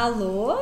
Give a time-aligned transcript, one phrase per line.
[0.00, 0.54] Alô!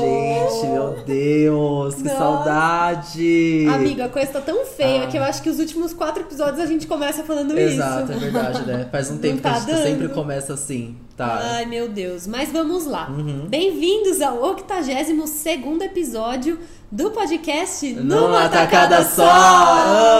[0.00, 2.18] Gente, meu Deus, que Nossa.
[2.18, 3.66] saudade!
[3.72, 5.06] Amiga, a coisa tá tão feia Ah.
[5.06, 8.20] que eu acho que os últimos quatro episódios a gente começa falando Exato, é isso.
[8.24, 8.86] verdade, né?
[8.92, 9.82] Faz um tempo que tá a gente dando?
[9.82, 11.38] sempre começa assim, tá?
[11.42, 12.26] Ai, meu Deus.
[12.26, 13.08] Mas vamos lá.
[13.08, 13.46] Uhum.
[13.48, 16.58] Bem-vindos ao 82 episódio
[16.92, 19.22] do podcast Numa tacada só!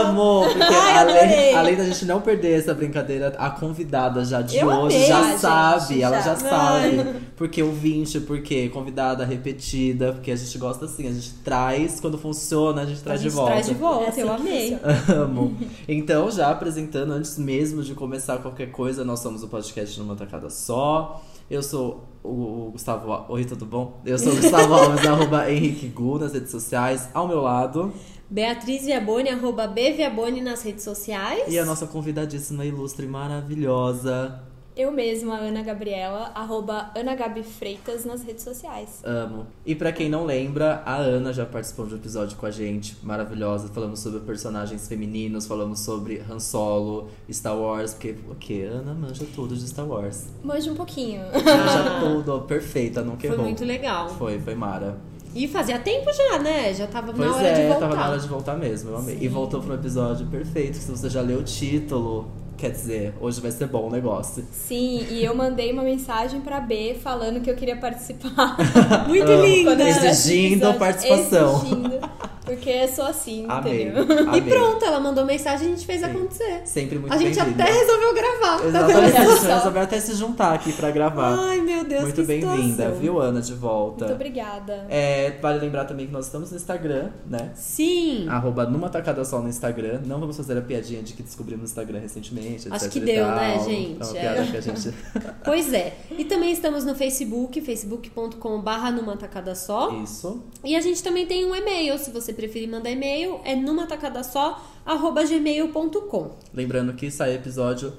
[0.05, 0.43] Amo!
[0.53, 4.69] Porque Ai, além, além da gente não perder essa brincadeira, a convidada já de Eu
[4.69, 6.35] hoje amei, já gente, sabe, ela já.
[6.35, 7.05] já sabe.
[7.37, 12.83] Porque ouvinte, porque convidada repetida, porque a gente gosta assim, a gente traz, quando funciona,
[12.83, 13.51] a gente A traz gente de volta.
[13.53, 14.79] traz de volta, É assim eu que amei.
[15.09, 15.57] Amo.
[15.89, 20.49] Então, já apresentando, antes mesmo de começar qualquer coisa, nós somos o podcast numa tacada
[20.49, 21.21] só.
[21.51, 23.13] Eu sou o o Gustavo.
[23.13, 24.01] Al- Oi, tudo bom?
[24.05, 27.09] Eu sou o Gustavo Alves, arroba Henrique Gu nas redes sociais.
[27.15, 27.93] Ao meu lado.
[28.29, 31.53] Beatriz Viaboni, arroba B Viaboni nas redes sociais.
[31.53, 34.41] E a nossa convidadíssima, ilustre maravilhosa.
[34.81, 39.03] Eu mesma, Ana Gabriela, arroba Ana Gabi Freitas nas redes sociais.
[39.05, 39.47] Amo.
[39.67, 42.97] E pra quem não lembra, a Ana já participou de um episódio com a gente,
[43.03, 43.69] maravilhosa.
[43.69, 48.71] Falamos sobre personagens femininos, falamos sobre Han Solo, Star Wars, porque o quê?
[48.73, 50.29] Ana manja tudo de Star Wars.
[50.43, 51.25] Manja um pouquinho.
[51.31, 53.45] Manja tudo, perfeita, nunca Foi errou.
[53.45, 54.09] muito legal.
[54.09, 54.97] Foi, foi Mara.
[55.35, 56.73] E fazia tempo já, né?
[56.75, 57.81] Já tava Pois na hora é, de voltar.
[57.81, 59.19] tava na hora de voltar mesmo, eu amei.
[59.21, 62.29] E voltou pro episódio perfeito, que se você já leu o título,
[62.61, 64.45] quer dizer, hoje vai ser bom o negócio.
[64.53, 68.57] Sim, e eu mandei uma mensagem pra B falando que eu queria participar.
[69.09, 69.83] Muito linda.
[69.89, 70.79] Exigindo episódio.
[70.79, 71.57] participação.
[71.57, 72.01] Exigindo,
[72.45, 73.89] porque eu sou assim, Amei.
[73.89, 74.03] entendeu?
[74.29, 74.41] amei.
[74.41, 76.07] E pronto, ela mandou mensagem e a gente fez Sim.
[76.07, 76.61] acontecer.
[76.65, 78.59] Sempre muito A gente até resolveu gravar.
[78.59, 79.55] tá Exatamente, vendo a gente só?
[79.55, 81.39] resolveu até se juntar aqui pra gravar.
[81.39, 84.05] Ai, meu Deus, muito bem-vinda, viu, Ana, de volta.
[84.07, 84.85] Muito obrigada.
[84.89, 87.51] É, vale lembrar também que nós estamos no Instagram, né?
[87.55, 88.27] Sim.
[88.29, 90.01] Arroba numa tacada só no Instagram.
[90.05, 93.27] Não vamos fazer a piadinha de que descobrimos no Instagram recentemente, Acho etc que deu,
[93.27, 94.17] né, gente?
[94.17, 94.47] É É.
[94.47, 94.95] que a gente...
[95.45, 95.97] Pois é.
[96.19, 99.91] E também estamos no Facebook, facebook.com barra numa tacada só.
[100.03, 100.43] Isso.
[100.65, 104.23] E a gente também tem um e-mail, se você preferir mandar e-mail, é numa tacada
[104.23, 106.31] só, arroba gmail.com.
[106.55, 107.93] Lembrando que sai episódio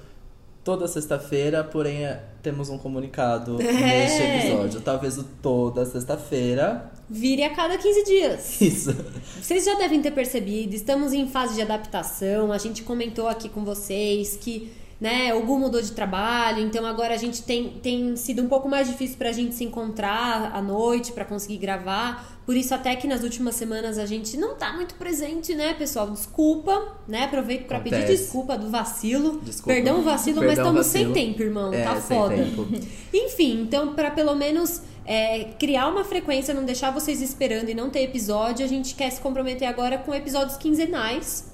[0.64, 3.72] toda sexta-feira, porém é, temos um comunicado É.
[3.72, 4.82] neste episódio.
[4.82, 6.92] Talvez o toda sexta-feira.
[7.14, 8.62] Vire a cada 15 dias.
[8.62, 8.96] Isso.
[9.42, 12.54] Vocês já devem ter percebido, estamos em fase de adaptação.
[12.54, 17.18] A gente comentou aqui com vocês que né, Gu mudou de trabalho, então agora a
[17.18, 21.26] gente tem, tem sido um pouco mais difícil pra gente se encontrar à noite pra
[21.26, 22.40] conseguir gravar.
[22.46, 26.12] Por isso, até que nas últimas semanas a gente não tá muito presente, né, pessoal?
[26.12, 27.24] Desculpa, né?
[27.24, 29.42] Aproveito pra pedir desculpa do vacilo.
[29.42, 29.74] Desculpa.
[29.74, 31.74] Perdão o vacilo, mas Perdão estamos sem tempo, irmão.
[31.74, 32.36] É, tá sem foda.
[32.36, 32.68] tempo.
[33.12, 37.90] Enfim, então, pra pelo menos é, criar uma frequência, não deixar vocês esperando e não
[37.90, 41.51] ter episódio, a gente quer se comprometer agora com episódios quinzenais.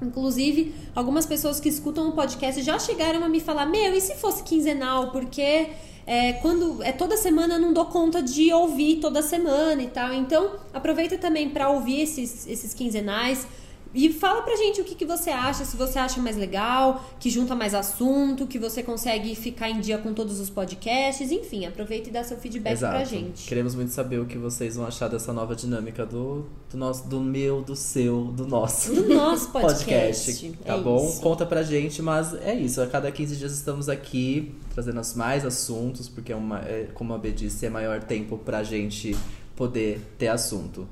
[0.00, 4.14] Inclusive, algumas pessoas que escutam o podcast já chegaram a me falar: Meu, e se
[4.14, 5.10] fosse quinzenal?
[5.10, 5.68] Porque
[6.06, 10.12] é, quando é toda semana eu não dou conta de ouvir toda semana e tal.
[10.14, 13.46] Então, aproveita também pra ouvir esses, esses quinzenais.
[13.94, 17.30] E fala pra gente o que, que você acha, se você acha mais legal, que
[17.30, 22.08] junta mais assunto, que você consegue ficar em dia com todos os podcasts, enfim, aproveita
[22.08, 23.46] e dá seu feedback pra gente.
[23.46, 27.20] Queremos muito saber o que vocês vão achar dessa nova dinâmica do, do nosso, do
[27.20, 28.92] meu, do seu, do nosso.
[28.92, 30.52] No nosso podcast.
[30.64, 31.06] tá é bom?
[31.06, 31.20] isso.
[31.20, 32.80] Conta pra gente, mas é isso.
[32.80, 37.18] A cada 15 dias estamos aqui trazendo mais assuntos, porque é uma, é, como a
[37.18, 39.16] B disse, é maior tempo pra gente
[39.56, 40.86] poder ter assunto.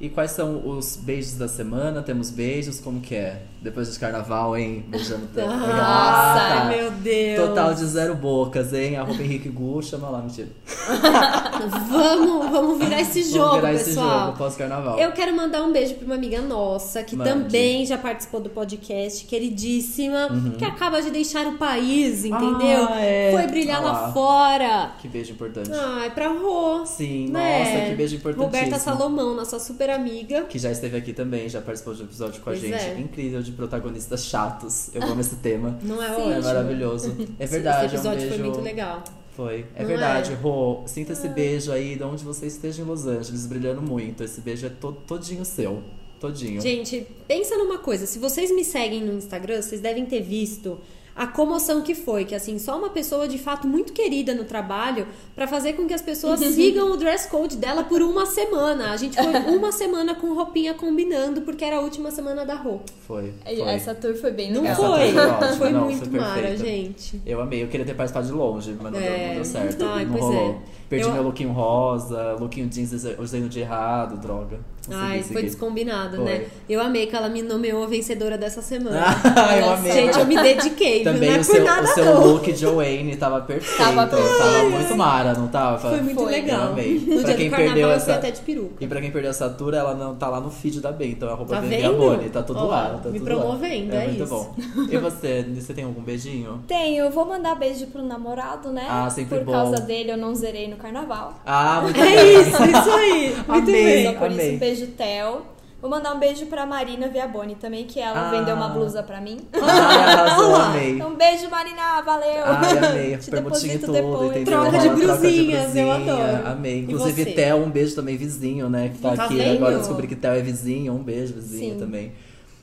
[0.00, 2.02] E quais são os beijos da semana?
[2.02, 3.42] Temos beijos, como que é?
[3.64, 4.84] Depois de carnaval, hein?
[4.88, 5.26] Beijando.
[5.34, 5.48] Nossa,
[5.80, 7.48] Ah, meu Deus.
[7.48, 8.96] Total de zero bocas, hein?
[8.96, 10.48] Arroba Henrique Gu, chama lá, mentira.
[11.88, 14.26] Vamos, vamos virar esse jogo, Vamos virar esse pessoal.
[14.26, 14.98] jogo pós-carnaval.
[14.98, 17.30] Eu quero mandar um beijo pra uma amiga nossa, que Mande.
[17.30, 22.82] também já participou do podcast, queridíssima, que acaba de deixar o país, entendeu?
[22.82, 22.88] Uhum.
[22.90, 23.32] Ah, é.
[23.32, 24.92] Foi brilhar Ah lá fora.
[25.00, 25.70] Que beijo importante.
[25.72, 26.84] Ai, pra Rô.
[26.84, 27.64] Sim, né?
[27.74, 28.44] nossa, que beijo importantíssimo.
[28.62, 30.42] Roberta Salomão, nossa super amiga.
[30.42, 32.74] Que já esteve aqui também, já participou de um episódio com Pois a gente.
[32.84, 32.98] é.
[32.98, 34.90] Incrível, de protagonistas chatos.
[34.94, 35.78] Eu amo esse tema.
[35.82, 36.12] Não é Sim.
[36.14, 36.32] ótimo?
[36.32, 37.16] É maravilhoso.
[37.38, 38.42] É verdade, Esse episódio é um beijo...
[38.42, 39.04] foi muito legal.
[39.36, 39.66] Foi.
[39.74, 40.34] É Não verdade, é?
[40.36, 40.82] Rô.
[40.86, 44.22] Sinta esse beijo aí de onde você esteja em Los Angeles, brilhando muito.
[44.22, 45.82] Esse beijo é to todinho seu.
[46.20, 46.60] Todinho.
[46.60, 48.06] Gente, pensa numa coisa.
[48.06, 50.78] Se vocês me seguem no Instagram, vocês devem ter visto
[51.16, 55.06] a comoção que foi, que assim, só uma pessoa de fato muito querida no trabalho
[55.34, 58.90] pra fazer com que as pessoas sigam o dress code dela por uma semana.
[58.92, 62.84] A gente foi uma semana com roupinha combinando porque era a última semana da roupa.
[63.06, 63.32] Foi.
[63.48, 63.68] E foi.
[63.68, 64.96] Essa tour foi bem Não legal.
[64.96, 65.12] Essa foi?
[65.12, 66.64] foi ótima, Foi não, muito foi mara, perfeita.
[66.64, 67.22] gente.
[67.24, 69.26] Eu amei, eu queria ter participado de longe, mas não, deu, É.
[69.28, 69.84] não deu certo.
[69.84, 70.50] Ai, não pois rolou.
[70.50, 70.74] é.
[70.88, 72.92] Perdi Eu- meu lookinho rosa, lookinho jeans,
[73.32, 74.58] no dia errado, droga.
[74.90, 76.24] Ai, foi descombinado, Foi.
[76.26, 76.44] né?
[76.68, 79.02] Eu amei que ela me nomeou vencedora dessa semana.
[79.36, 79.92] Ah, eu amei.
[79.92, 81.02] Gente, eu me dediquei?
[81.02, 82.26] Também não é o por seu, nada o seu não.
[82.26, 83.76] look Joanne tava perfeito.
[83.78, 85.78] Tava Tava muito mara, não tava?
[85.90, 86.30] Foi muito Foi.
[86.32, 86.60] legal.
[86.66, 86.94] Eu amei.
[86.98, 88.74] No Pra dia quem do carnaval perdeu eu fui essa- até de peruca.
[88.80, 91.28] E pra quem perdeu essa tour, ela não tá lá no feed da Ben, então
[91.30, 91.62] a roupa Tá?
[91.92, 93.00] Boni, tá tudo Ó, lá.
[93.02, 93.40] Tá me tudo lá.
[93.40, 94.32] promovendo, é muito isso.
[94.34, 94.54] bom.
[94.90, 96.62] E você, você tem algum beijinho?
[96.68, 98.86] Tenho, eu vou mandar beijo pro namorado, né?
[98.88, 99.52] Ah, sempre Por bom.
[99.52, 101.34] causa dele eu não zerei no carnaval.
[101.46, 102.40] Ah, muito É bem.
[102.40, 103.34] isso, isso aí.
[103.48, 103.84] Muito Amei.
[104.04, 104.14] bem.
[104.18, 105.42] Por isso, beijo, Theo.
[105.80, 108.30] Vou mandar um beijo pra Marina Viaboni também, que ela Ah.
[108.30, 109.38] vendeu uma blusa pra mim.
[109.52, 110.92] Ah, arrasou, amei.
[110.92, 112.42] Então, beijo, Marina, valeu!
[112.46, 113.16] Ai, amei.
[113.18, 114.30] Te deposito todo, depois.
[114.30, 114.44] entendeu?
[114.62, 116.46] Troca de brusinhas, eu adoro.
[116.46, 116.78] Amei.
[116.80, 117.26] Inclusive?
[117.32, 118.90] Theo, um beijo também, vizinho, né?
[118.94, 119.36] Que tá, Tá aqui.
[119.36, 119.56] vendo?
[119.56, 120.94] Agora eu descobri que Theo é vizinho.
[120.94, 121.78] Um beijo, vizinho Sim.
[121.78, 122.12] também.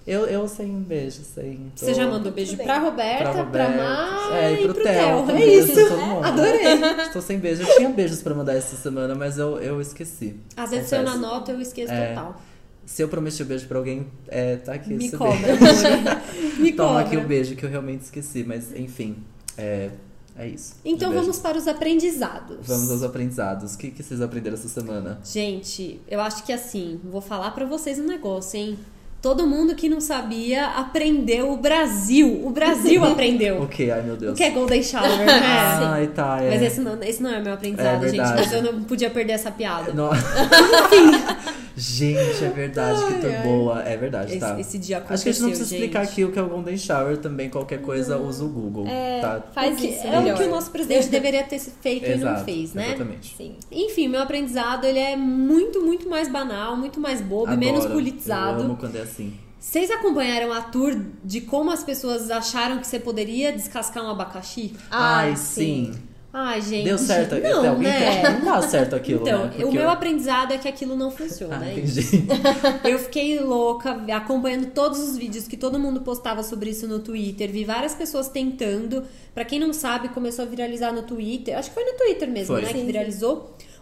[0.08, 1.60] Eu, eu sei um beijo, sei.
[1.80, 2.80] Tô- Você já mandou beijo pra.
[2.80, 3.78] Roberta, Pra pra, Roberta.
[3.78, 4.84] Mar É, e pro Theo.
[4.84, 5.26] Theo.
[5.28, 5.74] também, É isso.
[5.90, 6.26] todo mundo.
[6.26, 6.62] Adorei.
[7.06, 7.62] Estou sem beijo.
[7.62, 10.36] Eu tinha beijos pra mandar essa semana, mas eu, eu esqueci.
[10.58, 12.10] Às vezes se eu não anoto, eu esqueço É.
[12.16, 12.42] total.
[12.84, 16.58] Se eu prometi o beijo pra alguém, é, tá aqui Me esse cobra, beijo.
[16.60, 17.06] Me Toma cobra.
[17.06, 19.18] aqui o beijo que eu realmente esqueci, mas enfim,
[19.56, 19.92] é,
[20.36, 20.76] é isso.
[20.84, 22.58] Então Um vamos para os aprendizados.
[22.68, 23.76] Vamos aos aprendizados.
[23.76, 25.20] O que, que vocês aprenderam essa semana?
[25.24, 28.80] Gente, eu acho que assim, vou falar pra vocês um negócio, hein?
[29.22, 32.42] Todo mundo que não sabia aprendeu o Brasil.
[32.44, 33.62] O Brasil aprendeu.
[33.62, 33.92] O que?
[33.92, 34.34] Ai, meu Deus.
[34.34, 35.26] O que é Golden Shower, né?
[35.94, 36.50] Ai, tá, é.
[36.50, 38.18] Mas esse não, esse não é meu aprendizado, É gente.
[38.20, 39.94] Mas eu não podia perder essa piada.
[39.94, 40.10] No-
[41.82, 43.44] gente, é verdade, que ai.
[43.44, 43.82] boa.
[43.84, 44.52] É verdade, tá.
[44.52, 45.80] Esse, esse dia aconteceu, Acho que a gente não precisa gente.
[45.82, 47.50] explicar aqui o que é o Golden Shower também.
[47.50, 48.86] Qualquer coisa, usa o Google.
[48.88, 49.42] É, tá?
[49.54, 50.38] faz O que- isso, é o melhor.
[50.38, 52.90] que o nosso presidente deveria ter feito e não fez, né?
[52.90, 53.36] Exatamente.
[53.36, 53.56] Sim.
[53.72, 57.94] Enfim, meu aprendizado ele é muito, muito mais banal, muito mais bobo e menos Adoro.
[57.96, 58.60] politizado.
[58.60, 59.34] Eu amo quando é assim.
[59.60, 64.74] Vocês acompanharam a tour de como as pessoas acharam que você poderia descascar um abacaxi?
[64.90, 65.94] Ai, sim.
[66.34, 66.86] Ai, gente.
[66.86, 67.36] Deu certo?
[67.36, 68.30] Não, Até alguém né?
[68.40, 69.66] Não dá certo aquilo, Então, né?
[69.66, 71.60] o meu eu- aprendizado é que aquilo não funciona.
[71.62, 72.00] Ah, é isso.
[72.16, 72.32] entendi.
[72.90, 77.52] Eu fiquei louca acompanhando todos os vídeos que todo mundo postava sobre isso no Twitter.
[77.52, 79.04] Vi várias pessoas tentando.
[79.34, 81.58] Pra quem não sabe, começou a viralizar no Twitter.
[81.58, 82.62] Acho que foi no Twitter mesmo, Foi.
[82.62, 82.68] né?
[82.68, 82.88] Sim, que sim.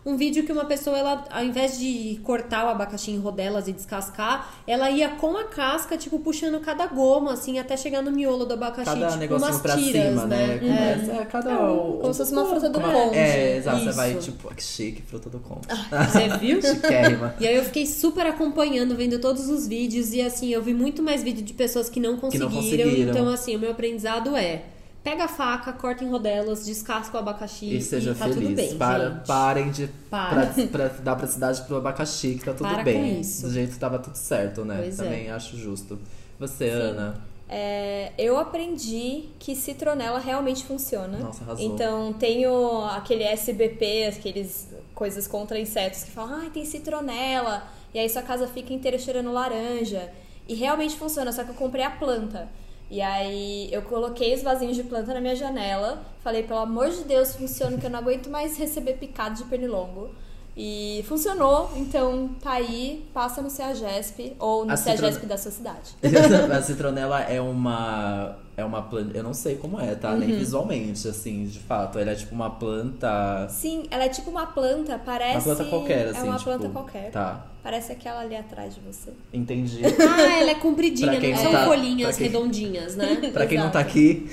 [0.05, 3.73] Um vídeo que uma pessoa, ela, ao invés de cortar o abacaxi em rodelas e
[3.73, 8.45] descascar, ela ia com a casca, tipo, puxando cada goma, assim, até chegar no miolo
[8.45, 8.85] do abacaxi.
[8.85, 10.55] Cada tipo, negocinho umas pra tiras, cima, né?
[10.55, 10.57] É.
[10.59, 11.55] Começa, é, cada.
[11.57, 13.17] como se fosse uma fruta do como- conde.
[13.17, 13.79] É, exato.
[13.83, 15.67] Você vai, tipo, que chique, fruta do conde.
[15.67, 16.61] Você viu?
[16.63, 17.35] Chiquérrima.
[17.39, 21.03] E aí eu fiquei super acompanhando, vendo todos os vídeos e assim, eu vi muito
[21.03, 22.85] mais vídeo de pessoas que não Que não conseguiram.
[22.89, 23.11] conseguiram.
[23.11, 24.63] Então, assim, o meu aprendizado é:
[25.09, 28.35] pega a faca, corta em rodelas, descasca o abacaxi E seja tá feliz.
[28.43, 28.77] tudo bem.
[28.77, 29.27] Para, gente.
[29.27, 30.45] parem de Para.
[30.47, 33.15] Pra, pra dar pra cidade pro abacaxi, que tá tudo Para bem.
[33.15, 33.47] com isso.
[33.47, 34.77] Do jeito que tava tudo certo, né?
[34.79, 35.03] Pois é.
[35.03, 35.97] Também acho justo.
[36.39, 37.15] Você, Ana.
[37.51, 41.17] É, eu aprendi que citronela realmente funciona.
[41.17, 41.65] Nossa, arrasou.
[41.65, 47.63] Então tenho aquele SBP, aqueles coisas contra insetos que falam, ai, tem citronela.
[47.91, 50.11] E aí sua casa fica inteira cheirando laranja.
[50.47, 52.47] E realmente funciona, só que eu comprei a planta.
[52.89, 56.01] E aí eu coloquei os vasinhos de planta na minha janela.
[56.23, 60.09] Falei, pelo amor de Deus, funciona, que eu não aguento mais receber picado de pernilongo.
[60.57, 65.51] E funcionou, então tá aí, passa no CEAGESP ou no A citron- CEAGESP da sua
[65.51, 65.95] cidade.
[66.51, 68.35] a citronela é uma.
[68.59, 69.17] É uma planta.
[69.17, 70.11] Eu não sei como é, tá?
[70.11, 70.19] Uhum.
[70.19, 71.97] Nem visualmente, assim, de fato.
[71.97, 73.47] Ela é tipo uma planta.
[73.49, 75.35] Sim, ela é tipo uma planta, parece.
[75.47, 76.19] Uma planta qualquer, assim.
[76.19, 77.11] É uma tipo, planta qualquer.
[77.11, 77.45] Tá.
[77.63, 79.11] Parece aquela ali atrás de você.
[79.33, 79.81] Entendi.
[79.85, 83.15] Ah, ela é compridinha, não são tá- folhinhas quem- redondinhas, né?
[83.33, 84.29] Pra quem não tá aqui,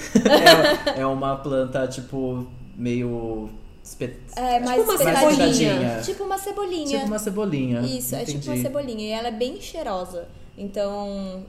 [0.94, 2.46] é, é uma planta, tipo,
[2.76, 3.50] meio.
[3.82, 5.30] espe- É, mais uma espetadinha.
[5.52, 6.00] cebolinha.
[6.02, 6.86] Tipo uma cebolinha.
[6.86, 7.80] Tipo uma cebolinha.
[7.82, 8.62] Isso, é tipo uma Entendi.
[8.62, 9.08] cebolinha.
[9.08, 10.28] E ela é bem cheirosa.
[10.56, 11.42] Então.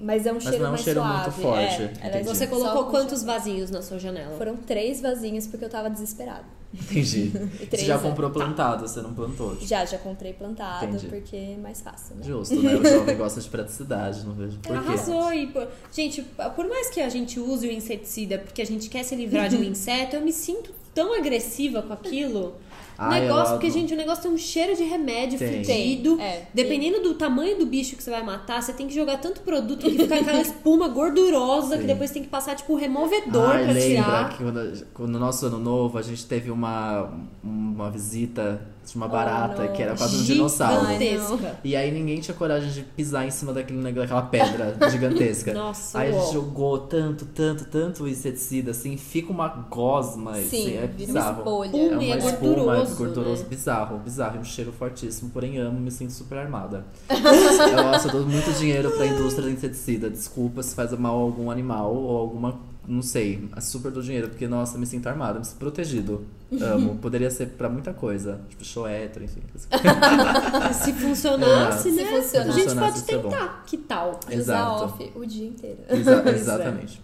[0.00, 1.22] Mas é um cheiro não é um mais cheiro suave.
[1.22, 1.82] muito forte.
[1.82, 2.28] É, ela é Entendi.
[2.28, 4.36] Você colocou quantos vasinhos na sua janela?
[4.36, 6.44] Foram três vasinhos porque eu tava desesperada.
[6.72, 7.32] Entendi.
[7.68, 9.56] Você já é- comprou plantado, você não plantou.
[9.60, 11.08] Já, já comprei plantado, Entendi.
[11.08, 12.22] porque é mais fácil, né?
[12.24, 12.76] Justo, né?
[12.76, 14.72] O jovem gosta de praticidade, não vejo por quê.
[14.72, 15.32] Arrasou.
[15.32, 16.22] E, pô, gente,
[16.54, 19.56] por mais que a gente use o inseticida porque a gente quer se livrar de
[19.56, 22.54] um inseto, eu me sinto tão agressiva com aquilo.
[23.00, 25.64] O Ai, negócio, porque, gente, o negócio tem um cheiro de remédio Tem.
[25.64, 26.20] fudido.
[26.20, 26.42] É.
[26.52, 29.86] Dependendo do tamanho do bicho que você vai matar, você tem que jogar tanto produto
[29.88, 31.86] que fica aquela espuma gordurosa que Sim.
[31.86, 34.28] depois tem que passar, tipo, removedor Ai, pra lembra tirar.
[34.28, 37.10] que quando, quando no nosso ano novo a gente teve uma,
[37.42, 38.60] uma visita
[38.96, 39.72] uma Oh, barata não.
[39.72, 40.86] que era quase um dinossauro.
[40.86, 41.58] Gigantesca.
[41.64, 45.52] E aí ninguém tinha coragem de pisar em cima daquele, daquela pedra gigantesca.
[45.54, 50.76] Nossa, aí a gente jogou tanto, tanto, tanto inseticida, assim, fica uma gosma, assim, Sim,
[50.76, 51.38] é vira uma bizarro.
[51.38, 51.68] espolha.
[51.70, 53.48] Espuma, É uma e é espuma, gorduroso, é gorduroso, né?
[53.48, 56.84] bizarro, bizarro, e um cheiro fortíssimo, porém amo, me sinto super armada.
[57.08, 61.20] eu, nossa, eu dou muito dinheiro pra indústria de inseticida, desculpa se faz mal a
[61.22, 62.58] algum animal ou alguma
[62.90, 66.24] não sei, super do dinheiro, porque, nossa, me sinto armado, me sinto protegido.
[66.60, 66.96] Amo.
[66.96, 68.40] Poderia ser pra muita coisa.
[68.48, 69.40] Tipo, show hétero, enfim.
[70.74, 71.92] Se funcionasse, É.
[71.92, 72.04] né?
[72.04, 73.62] Se funcionasse, a gente pode tentar.
[73.66, 74.18] Que tal?
[74.26, 74.84] Usar Exato.
[74.84, 75.78] off o dia inteiro.
[75.88, 76.30] Exa- é.
[76.30, 77.00] exatamente.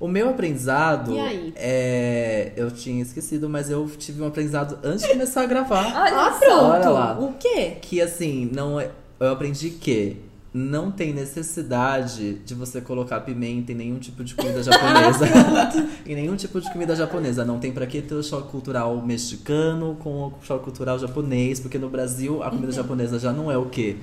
[0.00, 1.52] O meu aprendizado E aí?
[1.56, 2.52] é.
[2.56, 5.86] Eu tinha esquecido, mas eu tive um aprendizado antes de começar a gravar.
[5.94, 6.38] Ah, só.
[6.38, 6.64] pronto.
[6.72, 7.18] Olha lá.
[7.18, 7.76] O quê?
[7.82, 8.90] Que assim, não é.
[9.20, 10.16] Eu aprendi que
[10.58, 15.26] não tem necessidade de você colocar pimenta em nenhum tipo de comida japonesa.
[16.04, 17.44] em nenhum tipo de comida japonesa.
[17.44, 21.78] Não tem pra que ter o choque cultural mexicano com o choque cultural japonês, porque
[21.78, 23.96] no Brasil a comida japonesa já não é o quê?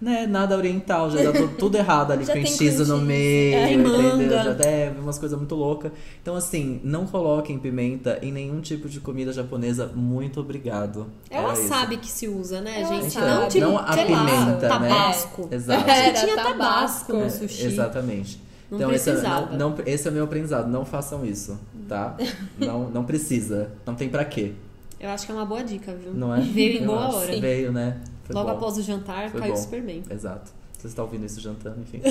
[0.00, 4.02] Né, nada oriental, já dá tudo, errado ali, tem cheese cream no meio, É, entendeu?
[4.02, 4.42] manga.
[4.44, 5.92] Já deve, umas coisas muito loucas.
[6.22, 9.90] Então, assim, não coloquem pimenta em nenhum tipo de comida japonesa.
[9.94, 11.06] Muito obrigado.
[11.28, 11.68] É Era o isso.
[11.68, 13.14] wasabi que se usa, né, É gente?
[13.18, 13.26] wasabi.
[13.26, 14.88] Não, tipo, Não a sei lá, pimenta, né?
[14.88, 15.48] tabasco.
[15.50, 15.90] Exato.
[15.90, 17.12] Era tinha tabasco.
[17.12, 17.66] no sushi.
[17.66, 18.40] Exatamente.
[18.70, 20.66] Não então, esse é, não, não- esse é o meu aprendizado.
[20.70, 22.16] Não façam isso, tá?
[22.58, 23.72] não, não precisa.
[23.84, 24.52] Não tem pra quê.
[25.00, 26.12] Eu acho que é uma boa dica, viu?
[26.12, 26.40] Não é?
[26.40, 27.16] Veio em Eu boa acho.
[27.16, 27.40] hora.
[27.40, 28.00] Veio, né?
[28.24, 28.56] Foi Logo bom.
[28.56, 29.60] após o jantar, Foi caiu bom.
[29.60, 30.02] super bem.
[30.10, 30.52] Exato.
[30.78, 32.00] Você está ouvindo isso jantando, enfim.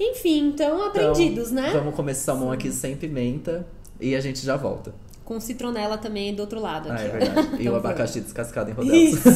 [0.00, 1.70] Enfim, então aprendidos, Então, né?
[1.72, 3.66] Vamos comer esse salmão aqui sem pimenta
[4.00, 4.94] e a gente já volta.
[5.24, 7.04] Com citronela também do outro lado Ah, aqui.
[7.04, 7.12] é ó.
[7.18, 7.48] verdade.
[7.56, 9.12] E Então o abacaxi descascado em rodelas.
[9.14, 9.28] Isso.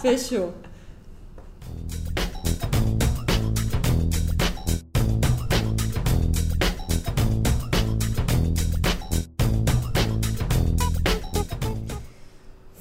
[0.00, 0.54] Fechou.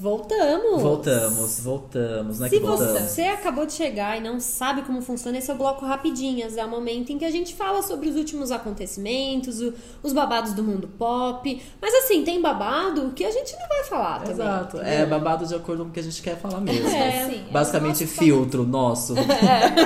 [0.07, 0.76] Voltamos!
[0.97, 2.49] Voltamos, voltamos, né?
[2.49, 3.01] Se que voltamos.
[3.01, 6.57] você acabou de chegar e não sabe como funciona, esse é o bloco Rapidinhas.
[6.57, 9.73] É o momento em que a gente fala sobre os últimos acontecimentos, o-
[10.03, 11.61] os babados do mundo pop.
[11.81, 14.33] Mas assim, tem babado que a gente não vai falar também.
[14.33, 14.77] Exato.
[14.81, 16.87] É babado de acordo com o que a gente quer falar mesmo.
[16.87, 19.13] É, Sim, é Basicamente, filtro nosso.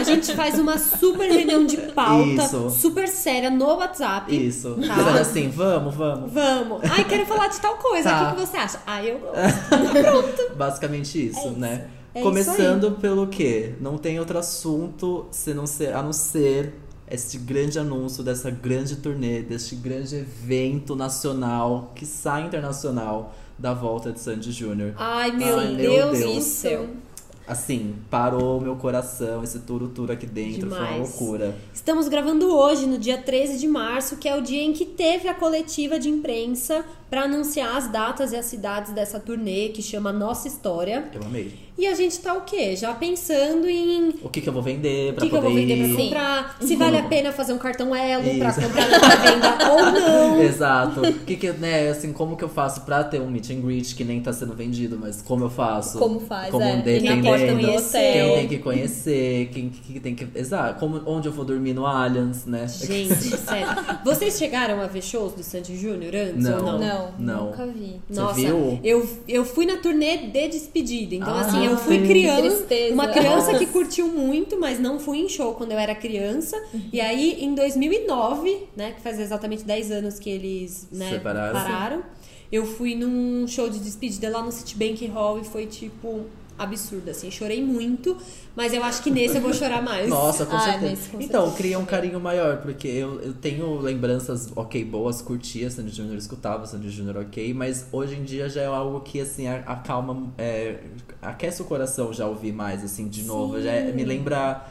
[0.01, 2.69] A gente faz uma super reunião de pauta, Isso.
[2.71, 4.33] super séria no WhatsApp.
[4.35, 4.75] Isso.
[4.87, 4.95] Tá.
[4.95, 6.31] Dizendo assim, vamos, vamos.
[6.31, 6.81] Vamos.
[6.89, 8.09] Ai, quero falar de tal coisa.
[8.09, 8.21] Tá.
[8.23, 8.79] O que, que você acha?
[8.85, 10.53] Ah, eu gosto.
[10.55, 11.51] Basicamente isso, É isso.
[11.59, 11.87] né?
[12.13, 13.73] É isso Começando pelo quê?
[13.79, 16.73] Não tem outro assunto ser, a não ser
[17.09, 24.11] este grande anúncio dessa grande turnê, deste grande evento nacional, que sai internacional, da volta
[24.11, 24.93] de Sandy Júnior.
[24.97, 26.35] Ai, meu Ai, meu Deus, Deus.
[26.35, 26.87] do céu.
[27.47, 30.99] Assim, parou o meu coração, esse turo-turo aqui dentro, foi uma Demais.
[31.19, 31.55] loucura.
[31.73, 35.27] Estamos gravando hoje, no dia 13 de março, que é o dia em que teve
[35.27, 40.13] a coletiva de imprensa para anunciar as datas e as cidades dessa turnê que chama
[40.13, 41.09] Nossa História.
[41.13, 41.51] Eu amei.
[41.77, 42.75] E a gente tá o quê?
[42.75, 45.53] Já pensando em O que, que eu vou vender o pra que, que eu poder
[45.53, 45.95] vou vender pra ir.
[45.95, 46.03] Sim.
[46.03, 48.61] comprar, se vale a pena fazer um cartão Elo pra Isso.
[48.61, 50.41] comprar na venda ou não.
[50.43, 51.01] Exato.
[51.01, 53.95] O que que, né, assim, como que eu faço pra ter um meet and greet
[53.95, 55.97] que nem tá sendo vendido, mas como eu faço?
[55.97, 56.77] Como faz, como é.
[56.77, 58.35] E dependendo, do quem hotel.
[58.35, 60.27] tem que conhecer, quem que tem que...
[60.35, 60.79] Exato.
[60.79, 62.67] Como, onde eu vou dormir no Allianz, né?
[62.67, 63.67] Gente, sério.
[64.05, 66.57] Vocês chegaram a ver shows do Sandy Júnior antes Não.
[66.57, 66.79] ou não?
[66.79, 67.45] Não, Não.
[67.47, 68.01] nunca vi.
[68.09, 68.79] Você Nossa, viu?
[68.83, 71.15] Eu, eu fui na turnê de despedida.
[71.15, 72.93] Então, Ah, assim, eu fui Tristeza.
[72.93, 73.65] uma criança que Nossa.
[73.67, 76.55] curtiu muito, mas não fui em show quando eu era criança.
[76.91, 81.53] E aí, em 2009, né, que faz exatamente 10 anos que eles né, Separaram.
[81.53, 82.03] pararam,
[82.51, 86.21] eu fui num show de despedida lá no Citibank Hall e foi, tipo,
[86.63, 87.29] absurdo, assim.
[87.31, 88.17] Chorei muito,
[88.55, 90.07] mas eu acho que nesse eu vou chorar mais.
[90.09, 90.85] Nossa, com Ah, certeza.
[90.89, 91.57] nesse, com então, certeza.
[91.57, 96.65] cria um carinho maior, porque eu, eu tenho lembranças, ok, boas, curtia Sandy Júnior, escutava
[96.65, 100.77] Sandy Júnior, ok, mas hoje em dia já é algo que, assim, acalma, é,
[101.21, 103.61] aquece o coração já ouvir mais, assim, de novo.
[103.61, 104.65] Já é- me lembra,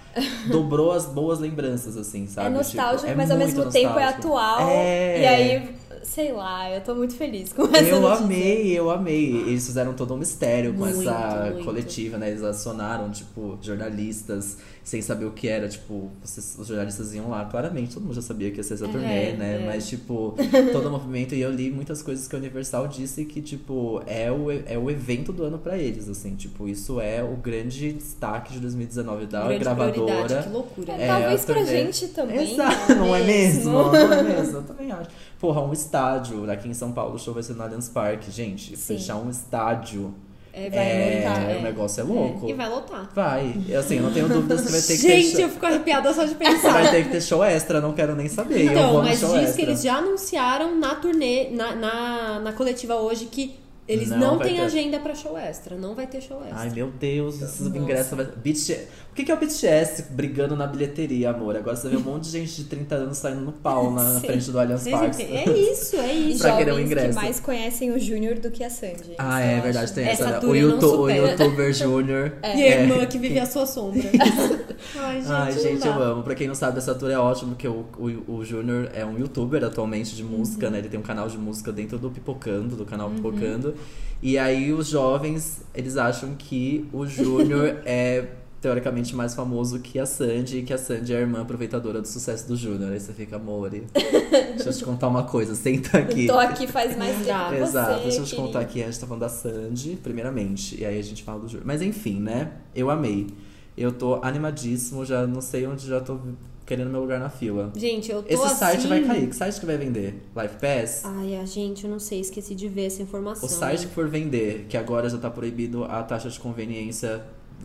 [0.46, 2.46] dobrou as boas lembranças, assim, sabe?
[2.48, 4.18] É nostálgico, Tipo, é mas ao mesmo tempo é nostálgico.
[4.36, 4.68] atual.
[4.70, 5.20] É.
[5.20, 8.24] E aí, sei lá, eu tô muito feliz com essa Eu notícia.
[8.24, 9.32] amei, eu amei.
[9.46, 11.64] Eles fizeram todo um mistério com Muito, essa muito.
[11.64, 12.30] coletiva, né?
[12.30, 15.68] Eles acionaram, tipo, jornalistas sem saber o que era.
[15.68, 18.86] Tipo, vocês- os jornalistas iam lá, claramente, todo mundo já sabia que ia ser essa
[18.86, 19.62] É, turnê, né?
[19.62, 19.66] é.
[19.66, 20.34] Mas, tipo,
[20.72, 21.34] todo o movimento.
[21.34, 24.90] E eu li muitas coisas que a Universal disse que, tipo, é o, é o
[24.90, 26.34] evento do ano pra eles, assim.
[26.34, 30.42] Tipo, isso é o grande destaque de 2019 da Grande gravadora.
[30.42, 30.92] que loucura.
[30.94, 32.52] É, É, Talvez pra gente também.
[32.52, 33.70] Exato, não é mesmo?
[33.70, 33.92] mesmo?
[33.92, 34.56] Não é mesmo?
[34.58, 35.08] Eu também acho.
[35.38, 36.50] Porra, um estádio.
[36.50, 38.30] Aqui em São Paulo o show vai ser no Allianz Parque.
[38.30, 38.94] Gente, Sim.
[38.96, 40.14] fechar um estádio.
[40.52, 41.56] É, vai É, lotar.
[41.58, 42.48] o negócio é louco.
[42.48, 43.10] E vai lotar.
[43.14, 43.54] Vai.
[43.68, 46.12] Eu, Assim, eu não tenho dúvidas que vai ter que Gente, ter eu fico arrepiada
[46.12, 46.72] só de pensar.
[46.72, 48.64] Vai ter que ter show extra, não quero nem saber.
[48.64, 49.52] Então, mas diz extra.
[49.54, 53.54] que eles já anunciaram na turnê, na, na, na coletiva hoje, que
[53.92, 54.60] eles Não não, têm ter.
[54.62, 55.76] agenda pra show extra.
[55.76, 56.58] Não vai ter show extra.
[56.58, 57.78] Ai, meu Deus, esses Nossa.
[57.78, 58.26] ingressos vai.
[58.26, 58.88] BTS...
[59.10, 61.56] O que que é o BTS brigando na bilheteria, amor?
[61.56, 64.50] Agora você vê um monte de gente de 30 anos saindo no pau na, frente
[64.52, 65.22] do Allianz Parque.
[65.24, 66.38] É isso, é isso.
[66.42, 67.08] Pra querer um jovens ingresso.
[67.08, 69.14] que mais conhecem o Júnior do que a Sandy.
[69.18, 69.62] Ah, é acho.
[69.64, 70.40] verdade, tem Essa essa.
[70.40, 70.46] né?
[70.46, 72.32] O, YouTube, o youtuber Júnior.
[72.44, 74.00] E a irmã que vive à sua sombra.
[74.96, 76.22] Ai, gente, Ai, gente, eu amo.
[76.22, 79.18] Pra quem não sabe, essa tour é ótima, porque o, o, o Júnior é um
[79.18, 80.72] youtuber atualmente de música, Uhum.
[80.72, 80.78] né?
[80.78, 83.74] Ele tem um canal de música dentro do Pipocando, do canal Pipocando.
[84.22, 88.26] E aí os jovens, eles acham que o Júnior é
[88.60, 92.06] teoricamente mais famoso que a Sandy, e que a Sandy é a irmã aproveitadora do
[92.06, 92.92] sucesso do Júnior.
[92.92, 96.26] Aí você fica, amor, deixa eu te contar uma coisa, senta aqui.
[96.26, 97.54] Tô aqui faz mais tempo.
[97.54, 100.98] Exato, deixa eu te contar aqui, a gente tá falando da Sandy, primeiramente, e aí
[100.98, 101.66] a gente fala do Júnior.
[101.66, 102.52] Mas enfim, né?
[102.74, 103.28] Eu amei.
[103.76, 106.18] Eu tô animadíssimo, já não sei onde já tô
[106.66, 107.72] querendo meu lugar na fila.
[107.74, 108.54] Gente, eu tô Esse assim...
[108.56, 109.28] site vai cair.
[109.28, 110.22] Que site que vai vender?
[110.36, 111.02] Live Pass?
[111.04, 113.44] Ai, a gente, eu não sei, esqueci de ver essa informação.
[113.48, 117.22] o site que for vender, que agora já tá proibido a taxa de conveniência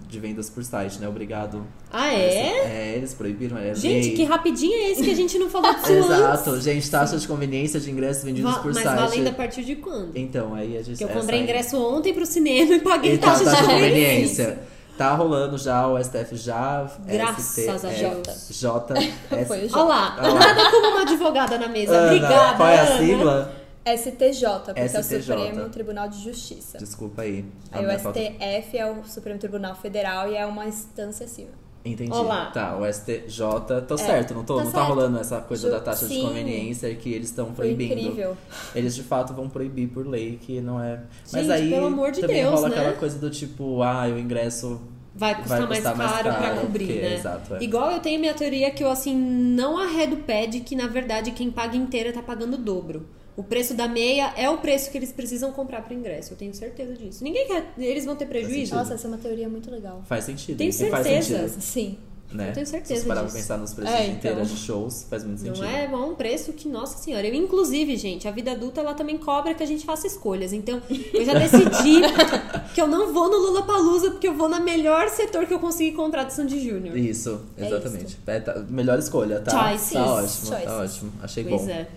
[0.09, 1.07] de vendas por site, né?
[1.07, 1.65] Obrigado.
[1.91, 2.91] Ah, é?
[2.91, 3.57] É, eles proibiram.
[3.57, 4.15] É Gente, lei.
[4.15, 6.63] que rapidinho é esse que a gente não falou disso Exato, antes?
[6.63, 8.99] gente, taxa de conveniência de ingressos vendidos Va- por Mas site.
[8.99, 10.15] valendo a partir de quando?
[10.17, 10.97] Então, aí a gente.
[10.97, 13.67] Que eu essa comprei ingresso ontem pro cinema e paguei E tá, taxa taxa de
[13.73, 14.59] conveniência.
[14.97, 16.89] Tá rolando já, o STF já.
[17.05, 18.47] Graças ST, a Deus.
[18.49, 18.93] J.
[18.99, 20.39] S- Foi o Olha lá, Olha lá.
[20.39, 21.93] nada como uma advogada na mesa.
[21.93, 22.97] Ana, Obrigada, qual é a Ana.
[22.97, 23.51] sigla?
[23.85, 25.21] STJ, porque é o STJ.
[25.21, 26.77] Supremo Tribunal de Justiça.
[26.77, 27.45] Desculpa aí.
[27.71, 31.51] Aí o STF é o Supremo Tribunal Federal e é uma instância acima.
[31.85, 32.11] Entendi.
[32.11, 32.47] Olá.
[32.47, 33.81] Tá, o STJ.
[33.87, 34.57] Tô certo, não tô?
[34.57, 34.89] tá não tá certo.
[34.89, 36.21] rolando essa coisa Ju- da taxa de sim.
[36.23, 37.93] conveniência que eles estão proibindo.
[37.93, 38.35] incrível.
[38.73, 41.01] Eles de fato vão proibir por lei, que não é.
[41.31, 42.75] Mas Gente, aí pelo amor de também Deus, rola né?
[42.79, 44.81] aquela coisa do tipo, ah, o ingresso
[45.17, 47.13] Vai custar, Vai custar mais, mais caro pra caro, cobrir, porque- né?
[47.15, 47.63] exato, é.
[47.63, 51.31] Igual eu tenho minha teoria que eu, assim, não arredo pé de que, na verdade,
[51.31, 53.05] quem paga inteira tá pagando o dobro.
[53.37, 56.31] O preço da meia é o preço que eles precisam comprar pro ingresso.
[56.33, 57.23] Eu tenho certeza disso.
[57.23, 57.73] Ninguém quer...
[57.77, 58.73] Eles vão ter prejuízo?
[58.73, 60.01] Nossa, essa é uma teoria muito legal.
[60.07, 60.57] faz sentido.
[60.57, 61.47] Tenho faz certeza.
[61.49, 61.97] sentido, Sim.
[62.31, 62.49] né?
[62.49, 63.37] Eu tenho certeza Se você parar pra disso.
[63.37, 64.55] pensar nos preços É, de inteiras então.
[64.55, 65.61] de shows, faz muito sentido.
[65.61, 67.27] Não é bom um preço que, nossa senhora.
[67.27, 70.53] Eu, inclusive, gente, a vida adulta ela também cobra que a gente faça escolhas.
[70.53, 70.81] Então,
[71.13, 72.01] eu já decidi
[72.73, 75.59] que eu não vou no Lula Palusa porque eu vou na melhor setor que eu
[75.59, 76.97] consegui comprar do Sandy Júnior.
[76.97, 78.17] Isso, É exatamente.
[78.27, 79.51] É, tá- melhor escolha, tá?
[79.71, 79.91] Choices.
[79.91, 80.63] Tá ótimo, Choices.
[80.65, 81.11] tá ótimo.
[81.21, 81.69] Achei Pois bom.
[81.69, 81.87] é.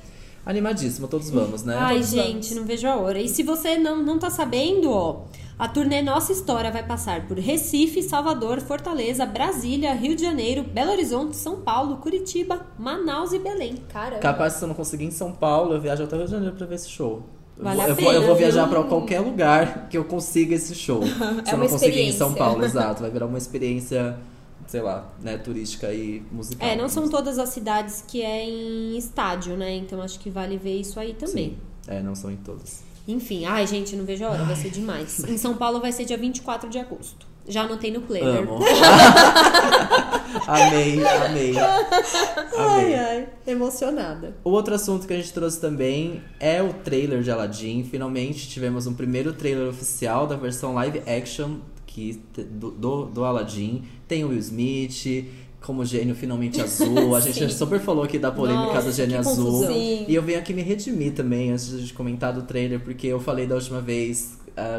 [0.48, 1.76] Animadíssimo, todos vamos, né?
[1.78, 2.50] Ai, Todos gente, vamos.
[2.56, 3.20] não vejo a hora.
[3.20, 5.24] E se você não, não tá sabendo, ó,
[5.58, 10.90] a turnê Nossa História vai passar por Recife, Salvador, Fortaleza, Brasília, Rio de Janeiro, Belo
[10.92, 13.74] Horizonte, São Paulo, Curitiba, Manaus e Belém.
[13.92, 14.20] Caramba.
[14.22, 16.56] Capaz se eu não conseguir em São Paulo, eu viajo até o Rio de Janeiro
[16.56, 17.22] pra ver esse show.
[17.58, 20.74] Eu Vale eu, vou, pena, eu vou viajar pra qualquer lugar que eu consiga esse
[20.74, 21.02] show.
[21.04, 22.32] se É eu uma não conseguir em São.
[22.32, 23.02] Paulo, exato.
[23.02, 24.16] Vai virar uma experiência,
[24.68, 26.68] sei lá, né, turística e musical.
[26.68, 29.74] É, não são todas as cidades que é em estádio, né?
[29.74, 31.50] Então acho que vale ver isso aí também.
[31.50, 31.58] Sim.
[31.88, 32.84] É, não são em todas.
[33.08, 35.24] Enfim, ai, gente, não vejo a hora, vai ser demais.
[35.24, 37.26] Em São Paulo vai ser dia 24 de agosto.
[37.46, 38.42] Já anotei no planner.
[38.42, 38.58] Amo.
[40.46, 41.54] amei, amei.
[42.54, 44.36] Ai, ai, emocionada.
[44.44, 47.88] O outro assunto que a gente trouxe também é o trailer de Aladdin.
[47.90, 51.56] Finalmente tivemos um primeiro trailer oficial da versão live action
[51.98, 53.82] que, do, do, do Aladdin.
[54.06, 55.26] Tem o Will Smith
[55.60, 57.14] como gênio finalmente azul.
[57.14, 57.48] A gente Sim.
[57.48, 59.66] super falou aqui da polêmica Nossa, do gênio azul.
[59.66, 60.04] Sim.
[60.06, 63.46] E eu venho aqui me redimir também antes de comentar do trailer, porque eu falei
[63.46, 64.38] da última vez.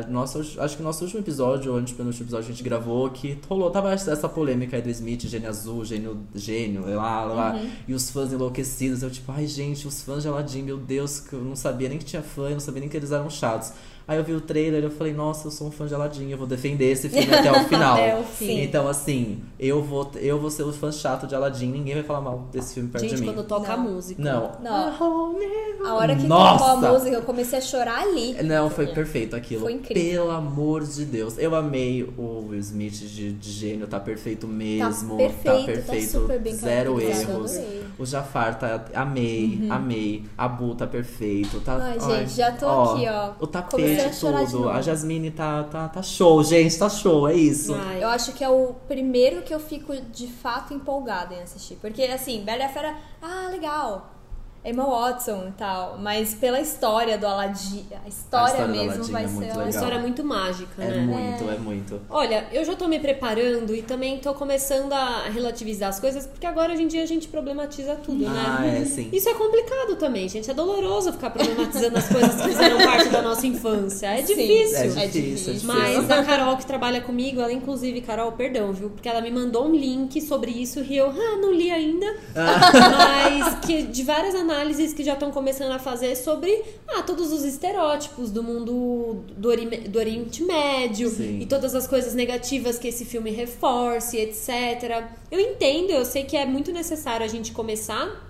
[0.09, 3.09] nosso, acho que no nosso último episódio, ou antes do último episódio, a gente gravou
[3.09, 7.65] que rolou, tava essa polêmica aí do Smith, gênio azul, gênio, gênio, lá, lá, lá.
[7.87, 9.03] E os fãs enlouquecidos.
[9.03, 11.97] Eu, tipo, ai, gente, os fãs de Aladdin, meu Deus, que eu não sabia nem
[11.97, 13.73] que tinha fã, eu não sabia nem que eles eram chatos.
[14.09, 16.31] Aí eu vi o trailer e eu falei, nossa, eu sou um fã de Aladdin,
[16.31, 17.93] eu vou defender esse filme até o final.
[17.93, 18.59] Até o fim.
[18.61, 22.21] Então, assim, eu vou, eu vou ser o fã chato de Aladdin, ninguém vai falar
[22.21, 23.27] mal desse filme perto Gente, de mim.
[23.27, 23.83] quando toca a Não.
[23.83, 24.19] música.
[24.19, 24.51] Não.
[24.63, 25.37] Não.
[25.85, 26.65] A hora que Nossa!
[26.73, 28.33] tocou a música, eu comecei a chorar ali.
[28.41, 29.61] Não, foi perfeito aquilo.
[29.61, 30.23] Foi incrível.
[30.23, 31.37] Pelo amor de Deus.
[31.37, 35.17] Eu amei o Will Smith de, de gênio, tá perfeito mesmo.
[35.17, 37.55] perfeito, tá super bem Zero erros.
[37.55, 37.83] adorei.
[37.99, 38.85] O Jafar tá.
[38.95, 40.23] Amei, amei.
[40.37, 41.59] A Bu tá perfeito.
[41.59, 43.31] Tá, Ai, gente, já tô aqui, ó.
[43.39, 44.69] O a tapete, de tudo.
[44.69, 46.77] A Jasmine tá, tá, tá show, gente.
[46.77, 47.73] Tá show, é isso.
[47.73, 51.75] Ai, Eu acho que é o primeiro que eu fico de fato empolgada em assistir.
[51.75, 54.18] Porque, assim, Bela e a Fera, ah, legal.
[54.63, 55.97] Emma Watson e tal.
[55.99, 59.55] Mas pela história do Aladdin, a história, história do mesmo vai é ser muito uma
[59.63, 59.69] legal.
[59.69, 60.97] história muito mágica, É né?
[60.99, 62.01] muito, é muito.
[62.09, 66.45] Olha, eu já tô me preparando e também tô começando a relativizar as coisas, porque
[66.45, 68.79] agora hoje em dia a gente problematiza tudo, Ah, né?
[68.81, 69.09] é, sim.
[69.13, 70.51] Isso é complicado também, gente.
[70.51, 74.07] É doloroso ficar problematizando as coisas que fizeram parte da nossa infância.
[74.07, 74.35] É Sim.
[74.35, 74.77] difícil.
[74.77, 75.53] É É difícil, é difícil.
[75.53, 75.67] difícil.
[75.67, 78.89] Mas a Carol que trabalha comigo, ela inclusive, Carol, perdão, viu?
[78.89, 82.05] Porque ela me mandou um link sobre isso e eu, ah, não li ainda.
[82.35, 84.48] Mas que de várias análises
[84.95, 89.87] que já estão começando a fazer sobre ah, todos os estereótipos do mundo do, Ori-
[89.87, 91.39] do Oriente Médio Sim.
[91.39, 95.05] e todas as coisas negativas que esse filme reforce, etc.
[95.31, 98.25] Eu entendo, eu sei que é muito necessário a gente começar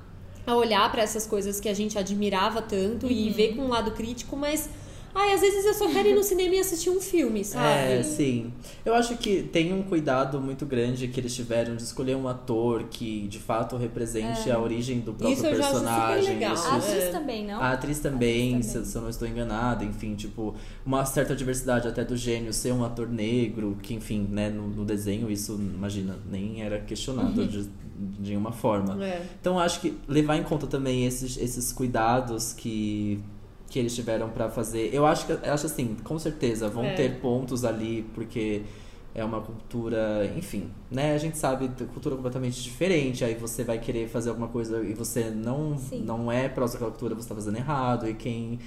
[0.46, 3.92] a olhar para essas coisas que a gente admirava tanto e ver com um lado
[3.92, 4.68] crítico, mas
[5.14, 7.66] Ai, às vezes eu só quero ir no cinema e assistir um filme, sabe?
[7.94, 8.54] É, sim.
[8.86, 12.84] Eu acho que tem um cuidado muito grande que eles tiveram de escolher um ator
[12.90, 16.34] que de fato represente a origem do próprio Isso eu já acho super personagem.
[16.36, 16.54] legal.
[16.54, 17.12] Isso- A atriz É.
[17.12, 17.60] também, não?
[17.62, 18.86] A atriz também, atriz se, também.
[18.90, 22.84] se eu não estou enganada, enfim, tipo, uma certa diversidade até do gênio ser um
[22.84, 28.30] ator negro, que enfim, né, no, no desenho isso, imagina, nem era questionado de, de
[28.30, 29.04] nenhuma forma.
[29.06, 29.26] É.
[29.42, 33.20] Então eu acho que levar em conta também esses, esses cuidados que,
[33.70, 34.90] que eles tiveram pra fazer.
[34.94, 36.94] Eu acho que acho assim, com certeza vão É.
[36.96, 38.64] ter pontos ali, porque
[39.14, 41.14] é uma cultura, enfim, né?
[41.14, 43.24] A gente sabe cultura completamente diferente.
[43.24, 46.02] Aí você vai querer fazer alguma coisa e você não, Sim.
[46.02, 48.08] não é próximo daquela cultura, você tá fazendo errado.
[48.10, 48.60] E quem,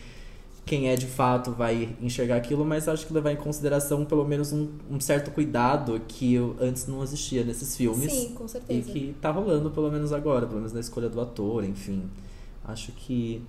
[0.64, 4.52] quem é de fato vai enxergar aquilo, mas acho que levar em consideração pelo menos
[4.52, 8.12] um, um certo cuidado que eu- antes não existia nesses filmes.
[8.12, 8.92] Sim, com E certeza.
[8.92, 12.04] que tá rolando pelo menos agora, pelo menos na escolha do ator, enfim.
[12.64, 13.42] Acho que.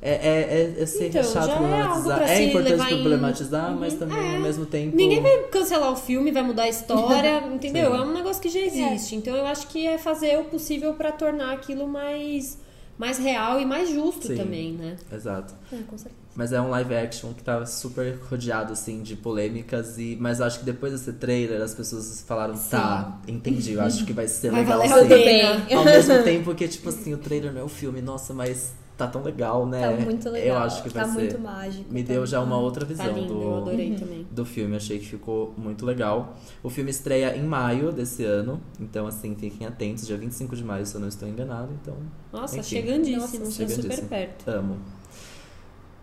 [0.00, 2.22] É, é, é, é ser Então, chato é problematizar.
[2.22, 3.98] É se importante levar em- problematizar, mas Uhum.
[3.98, 4.36] também É.
[4.36, 4.96] ao mesmo tempo.
[4.96, 7.90] Ninguém vai cancelar o filme, vai mudar a história, entendeu?
[7.92, 7.96] Sim.
[7.98, 9.16] É um negócio que já existe.
[9.16, 12.58] Então eu acho que é fazer o possível pra tornar aquilo mais,
[12.96, 14.36] mais real e mais justo Sim.
[14.36, 14.96] também, né?
[15.12, 15.52] Exato.
[15.72, 16.16] É, com certeza.
[16.36, 19.98] Mas é um live action que tava super rodeado, assim, de polêmicas.
[19.98, 20.16] E...
[20.20, 24.28] Mas acho que depois desse trailer, as pessoas falaram, tá, entendi, eu acho que vai
[24.28, 25.74] ser Vai legal valer sim.
[25.74, 29.06] Ao mesmo tempo que, tipo assim, o trailer não é o filme, nossa, mas tá
[29.06, 29.96] tão legal, né?
[29.96, 30.48] Tá muito legal.
[30.58, 31.18] Eu acho que vai tá ser.
[31.20, 31.84] muito mágico.
[31.90, 34.26] Me tá deu já uma outra Tá visão lindo, do, eu adorei também.
[34.30, 36.36] do filme, achei que ficou muito legal.
[36.62, 40.84] O filme estreia em maio desse ano, então assim, fiquem atentos, dia 25 de maio,
[40.84, 41.94] se eu não estou enganado, então
[42.32, 42.68] Nossa, Enfim.
[42.68, 44.48] chegandíssimo, Nossa, tá super perto.
[44.50, 44.76] amo.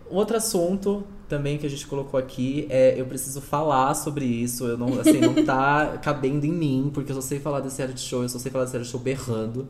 [0.09, 4.77] Outro assunto também que a gente colocou aqui é eu preciso falar sobre isso, eu
[4.77, 8.21] não, assim, não tá cabendo em mim, porque eu só sei falar desse reality show,
[8.21, 9.67] eu só sei falar desse reality show berrando,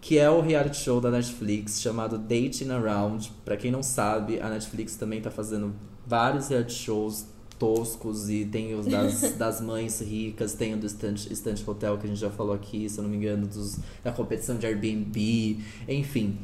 [0.00, 3.32] que é o reality show da Netflix chamado Dating Around.
[3.44, 5.74] Pra quem não sabe, a Netflix também tá fazendo
[6.06, 7.26] vários reality shows
[7.58, 12.08] toscos e tem os das, das mães ricas, tem o do Stunt Hotel que a
[12.08, 15.58] gente já falou aqui, se eu não me engano, dos, da competição de Airbnb,
[15.88, 16.38] enfim.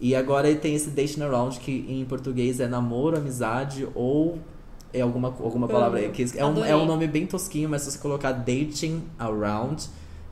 [0.00, 4.38] E agora tem esse Dating Around, que em português é namoro, amizade ou
[4.94, 6.10] é alguma, alguma palavra aí.
[6.10, 9.88] Que é, um, é um nome bem tosquinho, mas se você colocar Dating Around,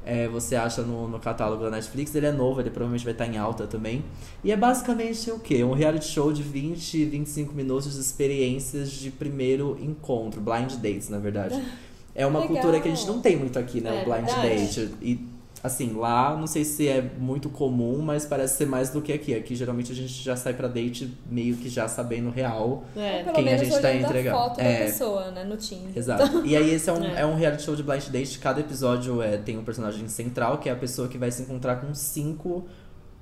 [0.09, 2.15] é, você acha no, no catálogo da Netflix.
[2.15, 4.03] Ele é novo, ele provavelmente vai estar em alta também.
[4.43, 5.63] E é basicamente o quê?
[5.63, 10.41] Um reality show de 20, 25 minutos de experiências de primeiro encontro.
[10.41, 11.63] Blind dates, na verdade.
[12.15, 12.57] É uma Legal.
[12.57, 14.01] cultura que a gente não tem muito aqui, né?
[14.01, 14.49] É, o blind verdade.
[14.49, 14.91] date.
[15.01, 15.25] E
[15.63, 19.35] assim, lá não sei se é muito comum, mas parece ser mais do que aqui.
[19.35, 22.85] Aqui geralmente a gente já sai pra date meio que já sabendo real.
[22.97, 23.25] É.
[23.35, 24.37] Quem a gente tá entregando.
[24.37, 24.79] foto É.
[24.81, 25.45] da pessoa, né?
[25.45, 25.97] No Tinder.
[25.97, 26.45] Exato.
[26.47, 27.21] E aí esse é um, É.
[27.23, 27.27] é.
[27.27, 28.39] um reality show de blind date.
[28.39, 31.77] Cada episódio é, tem um personagem central, que é a pessoa que vai se encontrar
[31.77, 32.67] com cinco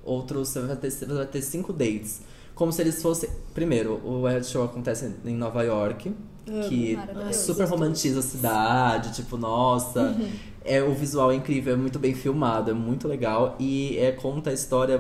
[0.05, 0.49] outros.
[0.51, 2.21] Você vai ter, você vai ter cinco dates.
[2.55, 3.29] Como se eles fossem.
[3.55, 6.15] Primeiro, o reality show acontece em Nova York.
[6.69, 6.97] Que
[7.33, 10.17] super romantiza a cidade, tipo, nossa.
[10.67, 13.57] É, o visual é incrível, é muito bem filmado, é muito legal.
[13.59, 14.99] E é, conta a história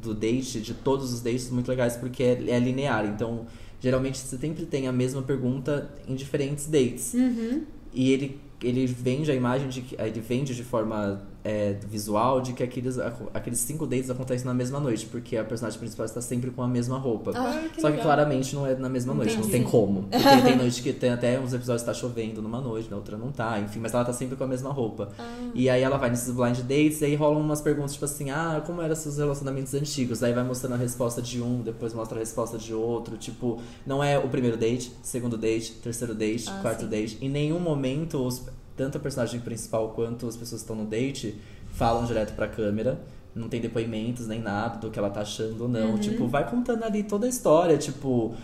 [0.00, 3.06] do date, de todos os dates muito legais, porque é, é linear.
[3.06, 3.46] Então,
[3.80, 7.14] geralmente você sempre tem a mesma pergunta em diferentes dates.
[7.14, 7.62] Uhum.
[7.92, 9.96] E ele, ele vende a imagem de que.
[10.00, 12.98] Ele vende de forma é, visual de que aqueles,
[13.32, 16.68] aqueles cinco dates acontecem na mesma noite, porque a personagem principal está sempre com a
[16.68, 17.32] mesma roupa.
[17.34, 18.04] Ah, que Só que legal.
[18.06, 19.52] claramente não é na mesma noite, não Entendi.
[19.52, 20.02] tem como.
[20.10, 23.16] Porque tem noite que tem até uns episódios que tá chovendo numa noite, na outra
[23.16, 25.10] não tá, enfim, mas ela tá sempre com a mesma roupa.
[25.18, 25.50] Ah.
[25.54, 28.62] E aí ela vai nesses blind dates e aí rolam umas perguntas tipo assim: ah,
[28.66, 30.22] como eram seus relacionamentos antigos?
[30.22, 33.16] Aí vai mostrando a resposta de um, depois mostra a resposta de outro.
[33.16, 36.88] Tipo, não é o primeiro date, segundo date, terceiro date, Ah, quarto sim.
[36.88, 37.18] date.
[37.22, 38.42] Em nenhum momento, os-
[38.78, 41.36] tanto a personagem principal quanto as pessoas que estão no date
[41.72, 42.98] falam direto pra câmera.
[43.34, 45.98] Não tem depoimentos nem nada do que ela tá achando ou não.
[45.98, 48.34] Tipo, vai contando ali toda a história, tipo,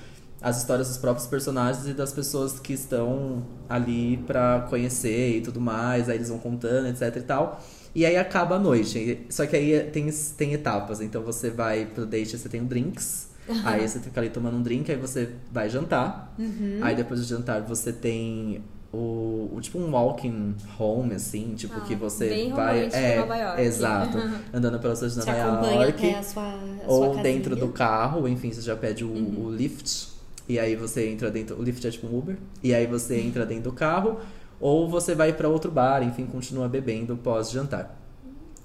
[0.42, 5.60] as histórias dos próprios personagens e das pessoas que estão ali pra conhecer e tudo
[5.60, 6.08] mais.
[6.08, 7.62] Aí eles vão contando, etc e tal.
[7.94, 9.24] E aí acaba a noite.
[9.30, 11.00] Só que aí tem, tem etapas.
[11.00, 13.32] Então você vai pro date, você tem um drinks.
[13.64, 16.34] Aí você fica ali tomando um drink, aí você vai jantar.
[16.82, 18.62] Aí depois do jantar você tem
[18.94, 22.88] o, o tipo um walking home, assim, tipo, Ah, que você vai.
[22.92, 23.60] É, Nova York.
[23.62, 24.18] exato.
[24.54, 25.32] Andando pelas ruas de Nova
[25.72, 26.06] York.
[26.06, 29.46] até a sua, a Ou sua dentro do carro, enfim, você já pede o, Uhum.
[29.46, 30.08] o lift.
[30.48, 31.58] E aí você entra dentro.
[31.58, 32.36] O lift é tipo um Uber.
[32.62, 34.18] E aí você entra dentro do carro.
[34.60, 37.94] Ou você vai pra outro bar, enfim, continua bebendo pós-jantar.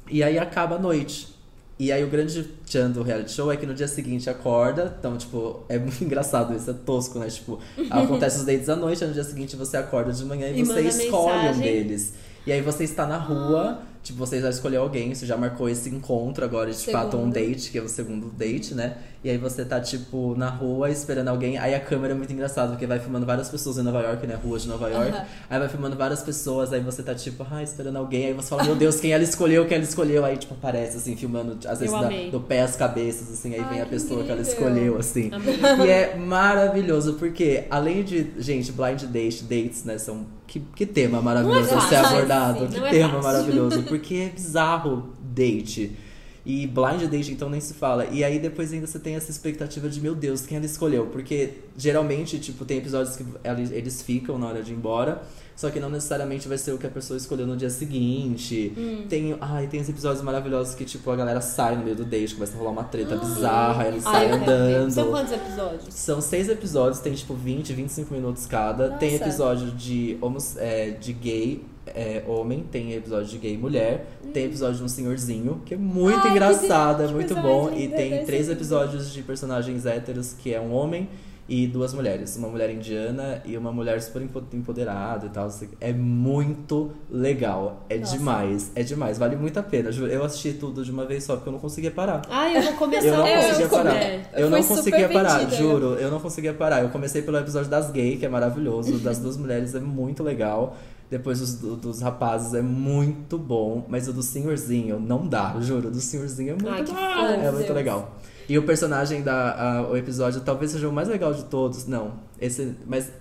[0.10, 1.36] E aí acaba a noite.
[1.80, 4.94] E aí o grande tchan do reality show é que no dia seguinte acorda.
[5.00, 7.28] Então, tipo, é muito engraçado isso, é tosco, né?
[7.30, 7.58] Tipo,
[7.89, 10.63] acontece os dates à noite, aí no dia seguinte você acorda de manhã e, E
[10.65, 11.62] você escolhe um mensagem.
[11.62, 12.13] deles.
[12.46, 15.89] E aí você está na rua, Tipo, você já escolheu alguém, você já marcou esse
[15.89, 18.95] encontro agora, de fato, um date, que é o segundo date, né?
[19.21, 21.57] E aí você tá, tipo, na rua esperando alguém.
[21.57, 24.39] Aí a câmera é muito engraçada, porque vai filmando várias pessoas em Nova York, né?
[24.41, 25.09] Ruas de Nova York.
[25.09, 25.25] Aham.
[25.49, 28.27] Aí vai filmando várias pessoas, aí você tá, tipo, ah, esperando alguém.
[28.27, 30.23] Aí você fala, meu Deus, quem ela escolheu, quem ela escolheu.
[30.23, 33.53] Aí, tipo, aparece, assim, filmando, às vezes, da- do pé às cabeças, assim.
[33.53, 35.29] Aí Ai, vem a pessoa que ela escolheu, assim.
[35.33, 35.85] Amei.
[35.85, 40.38] E é maravilhoso, porque além de, gente, blind date, dates, né, são.
[40.49, 42.65] Que, que tema maravilhoso é ser abordado.
[42.65, 43.83] sim, que é tema maravilhoso.
[43.88, 45.95] Porque é bizarro date.
[46.43, 48.05] E blind date, então, nem se fala.
[48.05, 51.05] E aí depois ainda você tem essa expectativa de, meu Deus, quem ela escolheu?
[51.05, 55.21] Porque geralmente, tipo, tem episódios que eles ficam na hora de ir embora.
[55.60, 58.72] Só que não necessariamente vai ser o que a pessoa escolheu no dia seguinte.
[58.78, 59.04] Hum.
[59.10, 62.34] Tem, ai, tem os episódios maravilhosos que, tipo, a galera sai no meio do date,
[62.34, 64.89] começa a rolar uma treta bizarra, eles saem andando.
[64.89, 65.93] São quantos episódios?
[65.93, 68.91] São seis episódios, tem tipo 20, 25 minutos cada.
[68.91, 69.24] Tem Nossa.
[69.26, 74.78] episódio de, homos, é, de gay é, homem, tem episódio de gay mulher, tem episódio
[74.78, 77.74] de um senhorzinho, que é muito Ai, engraçado, é que muito bom.
[77.76, 81.10] E tem três episódios de personagens héteros, que é um homem
[81.49, 82.38] e duas mulheres.
[82.38, 85.49] Uma mulher indiana e uma mulher super empo- empoderada e tal.
[85.81, 87.85] É muito legal.
[87.89, 88.17] É Nossa.
[88.17, 89.17] demais, é demais.
[89.17, 89.89] Vale muito a pena.
[89.89, 92.21] Eu assisti tudo de uma vez só, porque eu não conseguia parar.
[92.29, 93.35] Ai, eu vou começar Eu não hoje.
[93.47, 93.95] conseguia eu parar.
[93.95, 94.21] É.
[94.33, 95.85] Eu Eu não conseguia parar, vendida, juro.
[95.95, 96.83] Eu não conseguia parar.
[96.83, 98.99] Eu comecei pelo episódio das gays, que é maravilhoso.
[98.99, 100.77] Das duas mulheres é muito legal.
[101.09, 103.83] Depois os do- dos rapazes é muito bom.
[103.89, 105.88] Mas o do senhorzinho não dá, juro.
[105.88, 108.15] O do senhorzinho é muito, Ai, ah, é muito legal.
[108.49, 109.79] E o personagem da.
[109.79, 111.85] a- o episódio talvez seja o mais legal de todos.
[111.85, 112.13] Não.
[112.41, 112.75] Esse.
[112.88, 113.12] Mas.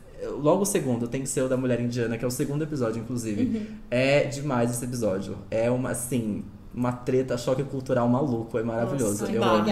[0.40, 3.00] Logo o segundo tem que ser o da mulher indiana, que é o segundo episódio,
[3.00, 3.42] inclusive.
[3.56, 3.66] Uhum.
[3.88, 5.38] É demais esse episódio.
[5.48, 6.42] É uma, assim,
[6.74, 8.58] uma treta, choque cultural maluco.
[8.58, 9.20] É maravilhoso.
[9.22, 9.68] Nossa, Eu amo.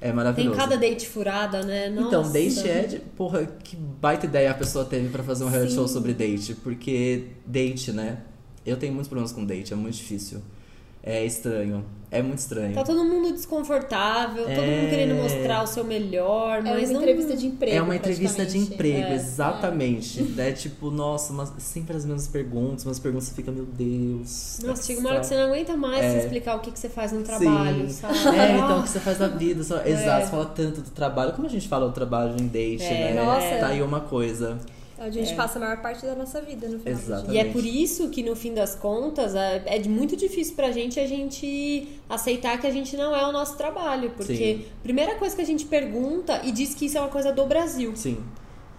[0.00, 0.56] É Tem maravilhoso.
[0.56, 1.88] cada date furada, né?
[1.88, 2.32] Então, Nossa.
[2.32, 2.98] date é de.
[2.98, 5.76] Porra, que baita ideia a pessoa teve pra fazer um reality Sim.
[5.78, 6.54] show sobre date.
[6.54, 8.18] Porque date, né?
[8.64, 10.40] Eu tenho muitos problemas com date, é muito difícil.
[11.02, 11.84] É estranho.
[12.12, 12.74] É muito estranho.
[12.74, 14.60] Tá todo mundo desconfortável, todo É.
[14.82, 17.00] mundo querendo mostrar o seu melhor, É mas uma não...
[17.00, 17.74] entrevista de emprego.
[17.76, 19.14] É uma entrevista de emprego, É.
[19.14, 20.34] exatamente.
[20.38, 24.58] É tipo, nossa, mas sempre as mesmas perguntas, umas perguntas você fica, meu Deus.
[24.62, 26.18] Nossa, chega uma hora que você não aguenta mais É.
[26.18, 27.94] explicar o que, que você faz no trabalho, Sim.
[27.94, 28.14] sabe?
[28.38, 29.64] É, então o Ah, que você faz da vida.
[29.64, 29.82] Só...
[29.84, 31.32] Exato, você fala tanto do trabalho.
[31.32, 33.24] Como a gente fala do trabalho em date, É, né?
[33.24, 33.56] nossa.
[33.58, 34.58] Tá aí uma coisa.
[35.02, 37.22] A gente passa a maior parte da nossa vida no final.
[37.22, 37.34] dia.
[37.34, 41.00] E é por isso que, no fim das contas, é é muito difícil pra gente
[41.00, 44.10] a gente aceitar que a gente não é o nosso trabalho.
[44.16, 44.64] Porque Sim.
[44.80, 47.44] a primeira coisa que a gente pergunta, e diz que isso é uma coisa do
[47.46, 48.18] Brasil, Sim.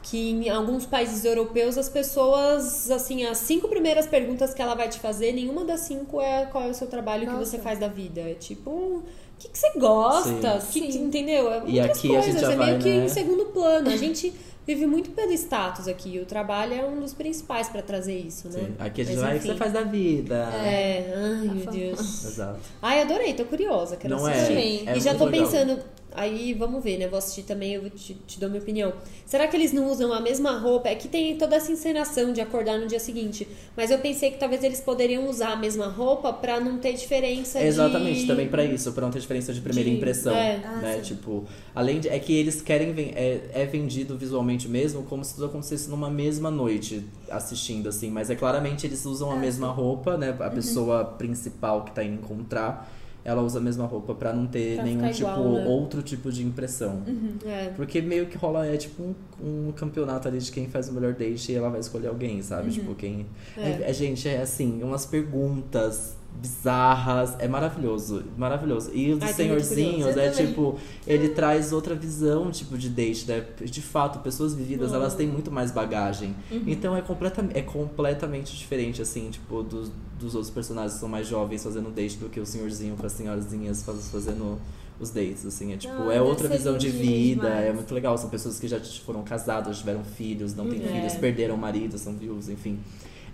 [0.02, 4.88] que em alguns países europeus as pessoas, assim, as cinco primeiras perguntas que ela vai
[4.90, 7.46] te fazer, nenhuma das cinco é qual é o seu trabalho, o que Nossa.
[7.52, 8.22] você faz da vida.
[8.22, 9.04] É tipo, o
[9.40, 10.60] que, que você gosta?
[10.62, 10.82] Sim.
[10.82, 11.04] Que, Sim.
[11.06, 11.52] entendeu?
[11.52, 13.06] É E outras aqui a gente coisas, já é meio vai, que né?
[13.06, 13.90] em segundo plano.
[13.90, 14.34] A gente
[14.66, 16.20] vive muito pelo status aqui.
[16.20, 18.60] O trabalho é um dos principais pra trazer isso, né?
[18.60, 18.76] Sim.
[18.80, 20.36] Aqui a gente vai, o que você faz da vida?
[20.64, 21.78] É, ai A meu fama.
[21.78, 22.26] Deus.
[22.26, 22.60] Exato.
[22.82, 24.88] Ai, adorei, tô curiosa, quero Não assistir.
[24.88, 24.94] É?
[24.94, 25.46] É e já tô legal.
[25.46, 25.80] pensando,
[26.16, 27.08] aí vamos ver, né?
[27.08, 28.94] Vou assistir também, eu te, te dou minha opinião.
[29.26, 30.90] Será que eles não usam a mesma roupa?
[30.90, 33.48] É que tem toda essa encenação de acordar no dia seguinte.
[33.76, 37.62] Mas eu pensei que talvez eles poderiam usar a mesma roupa pra não ter diferença
[37.62, 38.28] Exatamente, de...
[38.28, 40.58] também pra isso, pra não ter diferença de primeira de- impressão, é.
[40.58, 40.96] né?
[41.00, 41.16] Ah, sim.
[41.16, 45.46] tipo, além de é que eles querem é, é vendido visualmente mesmo como se tudo
[45.48, 49.74] acontecesse numa mesma noite assistindo assim, mas é claramente eles usam a Ah, mesma sim.
[49.74, 50.32] roupa, né?
[50.32, 50.46] Uhum.
[50.46, 52.92] A pessoa principal que tá indo encontrar,
[53.26, 55.66] ela usa a mesma roupa pra não ter Pra nenhum tipo igual, né?
[55.66, 57.02] outro tipo de impressão.
[57.46, 57.70] É.
[57.76, 61.14] Porque meio que rola, é tipo um, um campeonato ali de quem faz o melhor
[61.14, 62.72] date e ela vai escolher alguém, sabe?
[62.72, 63.26] Tipo, quem.
[63.56, 63.64] Uhum.
[63.64, 63.90] É.
[63.90, 67.36] é, gente, é assim, umas perguntas bizarras.
[67.40, 68.92] É maravilhoso, maravilhoso.
[68.94, 70.48] E o dos Ai, senhorzinhos é também.
[70.48, 73.46] tipo, ele traz outra visão, tipo, de date, né?
[73.64, 74.96] De fato, pessoas vividas, Uhum.
[74.98, 76.36] elas têm muito mais bagagem.
[76.68, 81.28] Então é, completa, é completamente diferente, assim, tipo, dos, dos outros personagens que são mais
[81.28, 84.60] jovens fazendo date do que o senhorzinho com as senhorzinhas faz- fazendo
[85.00, 85.74] os dates, assim.
[85.74, 87.66] É tipo, Ah, é outra visão de vida, demais.
[87.66, 88.18] é muito legal.
[88.18, 90.88] São pessoas que já foram casadas, tiveram filhos, não têm Uhum.
[90.88, 91.18] filhos, É.
[91.20, 92.80] perderam marido, são viúvos, enfim.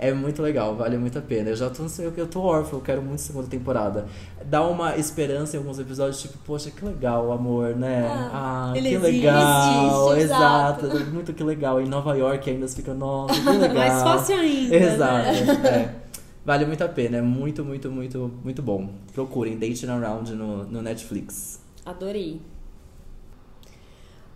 [0.01, 1.49] É muito legal, vale muito a pena.
[1.49, 4.05] Eu já tô, eu, eu tô órfão, eu quero muito segunda temporada.
[4.45, 8.07] Dá uma esperança em alguns episódios, tipo, poxa, que legal, amor, né?
[8.09, 10.85] Ah, Ah, que existe, legal, existe, exato.
[10.85, 11.05] exato.
[11.11, 11.81] Muito que legal.
[11.81, 13.75] Em Nova York ainda fica, nossa, que legal.
[13.75, 15.67] Mais fácil ainda, Exato, né?
[15.67, 15.95] é.
[16.45, 18.89] Vale muito a pena, é muito, muito, muito, muito bom.
[19.13, 21.59] Procurem Dating Around no, no Netflix.
[21.85, 22.39] Adorei.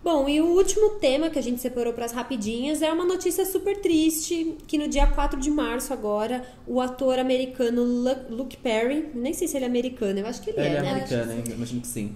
[0.04, 3.46] Bom, e o último tema que a gente separou para as rapidinhas é uma notícia
[3.46, 9.08] super triste, que no dia 4 de março agora, o ator americano Lu- Luke Perry,
[9.14, 10.90] nem sei se ele é americano, eu acho que ele, Ele é, é né?
[10.90, 11.44] americano, hein?
[11.48, 12.14] imagino que sim.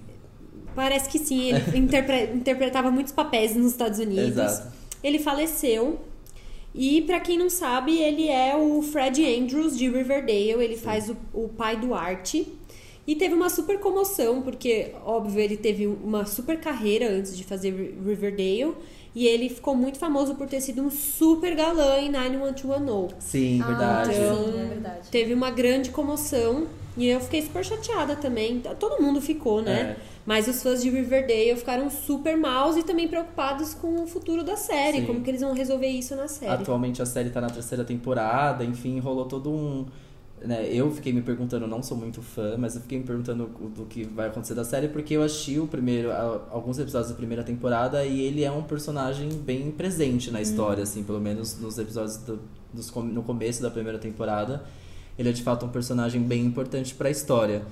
[0.75, 4.29] Parece que sim, ele interpre- interpretava muitos papéis nos Estados Unidos.
[4.37, 4.69] Exato.
[5.03, 5.99] Ele faleceu
[6.75, 11.17] E pra quem não sabe, ele é o Fred Andrews de Riverdale, ele faz o,
[11.33, 12.35] o pai do Art.
[13.09, 17.71] E teve uma super comoção, porque, óbvio, ele teve uma super carreira antes de fazer
[17.71, 18.75] Ri- Riverdale.
[19.15, 23.15] E ele ficou muito famoso por ter sido um super galã em 91210.
[23.19, 24.11] Sim, verdade.
[24.15, 25.09] então- sim, é verdade.
[25.11, 26.67] Teve uma grande comoção
[26.97, 28.61] e eu fiquei super chateada também.
[28.79, 29.97] Todo mundo ficou, né?
[29.99, 30.19] É.
[30.27, 34.57] Mas os fãs de Riverdale ficaram super maus e também preocupados com o futuro da
[34.57, 35.07] série, Sim.
[35.07, 36.53] como que eles vão resolver isso na série.
[36.53, 39.87] Atualmente a série tá na terceira temporada, enfim, rolou todo um.
[40.41, 43.85] Né, eu fiquei me perguntando, não sou muito fã, mas eu fiquei me perguntando do
[43.87, 47.43] que vai acontecer da série, porque eu assisti o primeiro, a- alguns episódios da primeira
[47.43, 52.19] temporada e ele é um personagem bem presente na história, assim, pelo menos nos episódios
[52.19, 52.39] do,
[52.73, 54.63] dos, no começo da primeira temporada.
[55.19, 57.63] Ele é de fato um personagem bem importante pra história.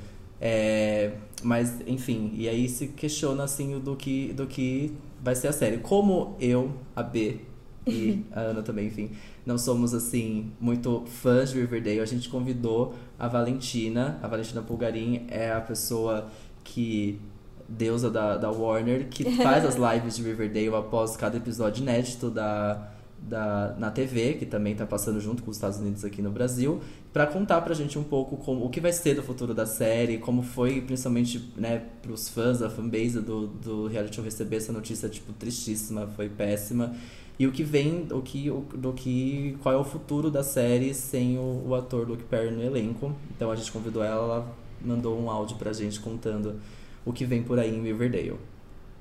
[0.40, 5.52] É, mas, enfim, e aí se questiona assim do que, do que vai ser a
[5.52, 5.79] série.
[5.79, 7.38] Como eu, a B
[7.87, 9.11] e a Ana também, enfim,
[9.46, 14.18] não somos assim muito fãs de Riverdale, a gente convidou a Valentina.
[14.20, 16.28] A Valentina Pulgarim é a pessoa
[16.64, 17.20] que
[17.68, 22.90] deusa da, da Warner, que faz as lives de Riverdale após cada episódio inédito da,
[23.20, 26.80] da, na TV, que também tá passando junto com os Estados Unidos aqui no Brasil,
[27.12, 30.18] para contar pra gente um pouco como, o que vai ser do futuro da série,
[30.18, 35.09] como foi, principalmente, né, pros fãs, a fanbase do, do reality show receber essa notícia,
[35.09, 36.94] tipo, tristíssima, foi péssima.
[37.38, 40.94] E o que vem, o que, o, do que, qual é o futuro da série
[40.94, 43.14] sem o, o ator Luke Perry no elenco.
[43.31, 46.59] Então a gente convidou ela, ela mandou um áudio pra gente contando
[47.05, 48.38] o que vem por aí em Riverdale.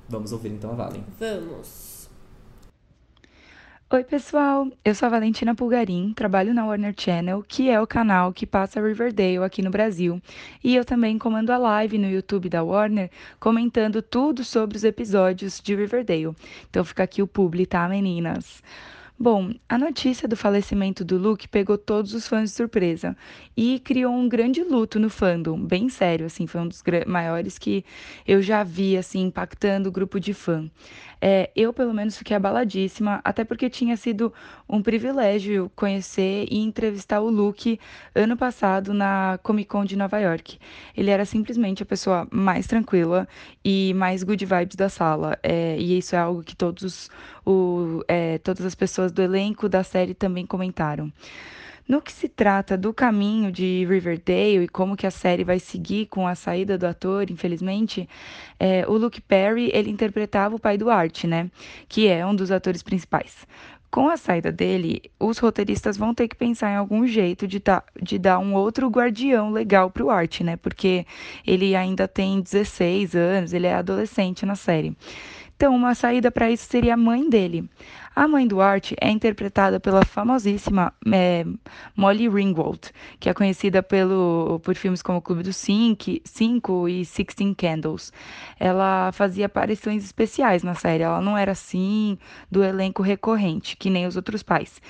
[0.08, 1.04] Vamos ouvir então a Valen.
[1.18, 1.95] Vamos.
[3.88, 4.68] Oi, pessoal!
[4.84, 8.80] Eu sou a Valentina Pulgarim, trabalho na Warner Channel, que é o canal que passa
[8.80, 10.20] Riverdale aqui no Brasil.
[10.62, 15.60] E eu também comando a live no YouTube da Warner, comentando tudo sobre os episódios
[15.60, 16.34] de Riverdale.
[16.68, 18.60] Então fica aqui o publi, tá, meninas?
[19.18, 23.16] Bom, a notícia do falecimento do Luke pegou todos os fãs de surpresa
[23.56, 27.82] e criou um grande luto no fandom, bem sério, assim, foi um dos maiores que
[28.26, 30.70] eu já vi, assim, impactando o grupo de fã.
[31.20, 34.32] É, eu, pelo menos, fiquei abaladíssima, até porque tinha sido
[34.68, 37.80] um privilégio conhecer e entrevistar o Luke
[38.14, 40.58] ano passado na Comic Con de Nova York.
[40.96, 43.26] Ele era simplesmente a pessoa mais tranquila
[43.64, 47.10] e mais good vibes da sala, é, e isso é algo que todos,
[47.44, 51.12] o, é, todas as pessoas do elenco da série também comentaram.
[51.88, 56.06] No que se trata do caminho de Riverdale e como que a série vai seguir
[56.06, 58.08] com a saída do ator, infelizmente,
[58.58, 61.48] é, o Luke Perry, ele interpretava o pai do Art, né?
[61.88, 63.46] Que é um dos atores principais.
[63.88, 67.84] Com a saída dele, os roteiristas vão ter que pensar em algum jeito de, tá,
[68.02, 70.56] de dar um outro guardião legal pro Art, né?
[70.56, 71.06] Porque
[71.46, 74.96] ele ainda tem 16 anos, ele é adolescente na série.
[75.56, 77.70] Então, uma saída para isso seria a mãe dele.
[78.18, 81.44] A mãe do Art é interpretada pela famosíssima é,
[81.94, 88.10] Molly Ringwald, que é conhecida pelo, por filmes como Clube dos Cinco, e Sixteen Candles.
[88.58, 92.16] Ela fazia aparições especiais na série, ela não era assim
[92.50, 94.80] do elenco recorrente, que nem os outros pais.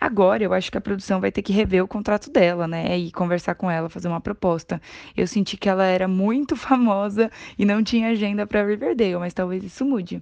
[0.00, 3.12] Agora, eu acho que a produção vai ter que rever o contrato dela, né, e
[3.12, 4.82] conversar com ela, fazer uma proposta.
[5.16, 9.62] Eu senti que ela era muito famosa e não tinha agenda para Riverdale, mas talvez
[9.62, 10.20] isso mude.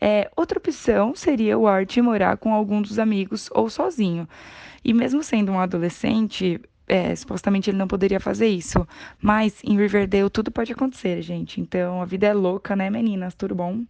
[0.00, 4.28] É, outra opção seria o Art morar com algum dos amigos ou sozinho.
[4.84, 8.86] E mesmo sendo um adolescente, é, supostamente ele não poderia fazer isso.
[9.20, 11.60] Mas em Riverdale tudo pode acontecer, gente.
[11.60, 13.34] Então a vida é louca, né, meninas?
[13.34, 13.84] Tudo bom?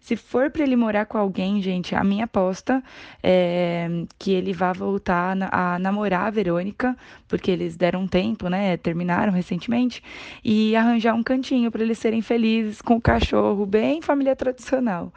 [0.00, 2.80] Se for para ele morar com alguém, gente, a minha aposta
[3.20, 8.76] é que ele vá voltar a namorar a Verônica, porque eles deram um tempo, né?
[8.76, 10.00] Terminaram recentemente,
[10.44, 15.12] e arranjar um cantinho para eles serem felizes com o cachorro, bem família tradicional.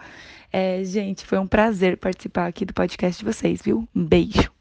[0.52, 3.88] É, gente, foi um prazer participar aqui do podcast de vocês, viu?
[3.96, 4.52] Um beijo.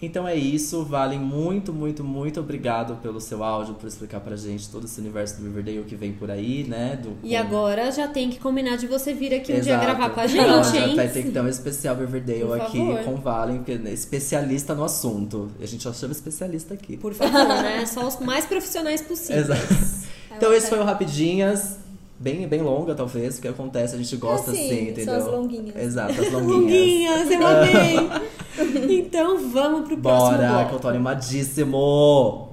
[0.00, 4.68] Então é isso, Valen, muito, muito, muito obrigado pelo seu áudio, por explicar pra gente
[4.70, 6.96] todo esse universo do Riverdale que vem por aí, né?
[7.02, 10.20] Do, E agora já tem que combinar de você vir aqui um dia gravar com
[10.20, 10.94] a Não, gente, já hein?
[10.94, 13.04] vai ter que ter um especial Riverdale Por aqui favor.
[13.04, 15.50] com o Valen, porque é especialista no assunto.
[15.60, 16.96] A gente só chama especialista aqui.
[16.96, 17.84] Por favor, né?
[17.86, 19.46] Só os mais profissionais possíveis.
[19.50, 20.08] Exato.
[20.36, 21.87] Então esse foi o Rapidinhas.
[22.20, 25.14] Bem, bem longa, talvez, porque acontece, a gente gosta sim, assim, são entendeu?
[25.14, 25.76] as longuinhas.
[25.76, 26.50] Exato, as longuinhas.
[26.50, 28.98] Longuinhas, eu amei!
[28.98, 30.68] então vamos pro próximo Bora, bloco.
[30.68, 32.47] que eu tô animadíssimo!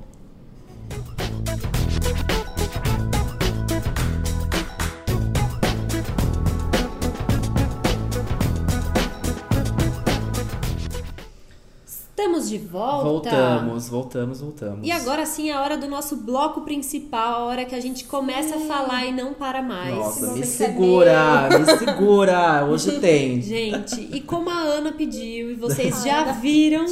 [12.17, 13.03] Estamos de volta.
[13.29, 14.87] Voltamos, voltamos, voltamos.
[14.87, 18.05] E agora sim é a hora do nosso bloco principal, a hora que a gente
[18.05, 19.93] começa a falar e não para mais.
[19.93, 22.65] Nossa, me segura, me segura.
[22.67, 23.41] Hoje tem.
[23.41, 26.85] Gente, e como a Ana pediu, e vocês já viram,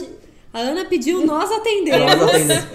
[0.54, 2.16] a Ana pediu, nós atendemos.
[2.16, 2.66] Nós atendemos.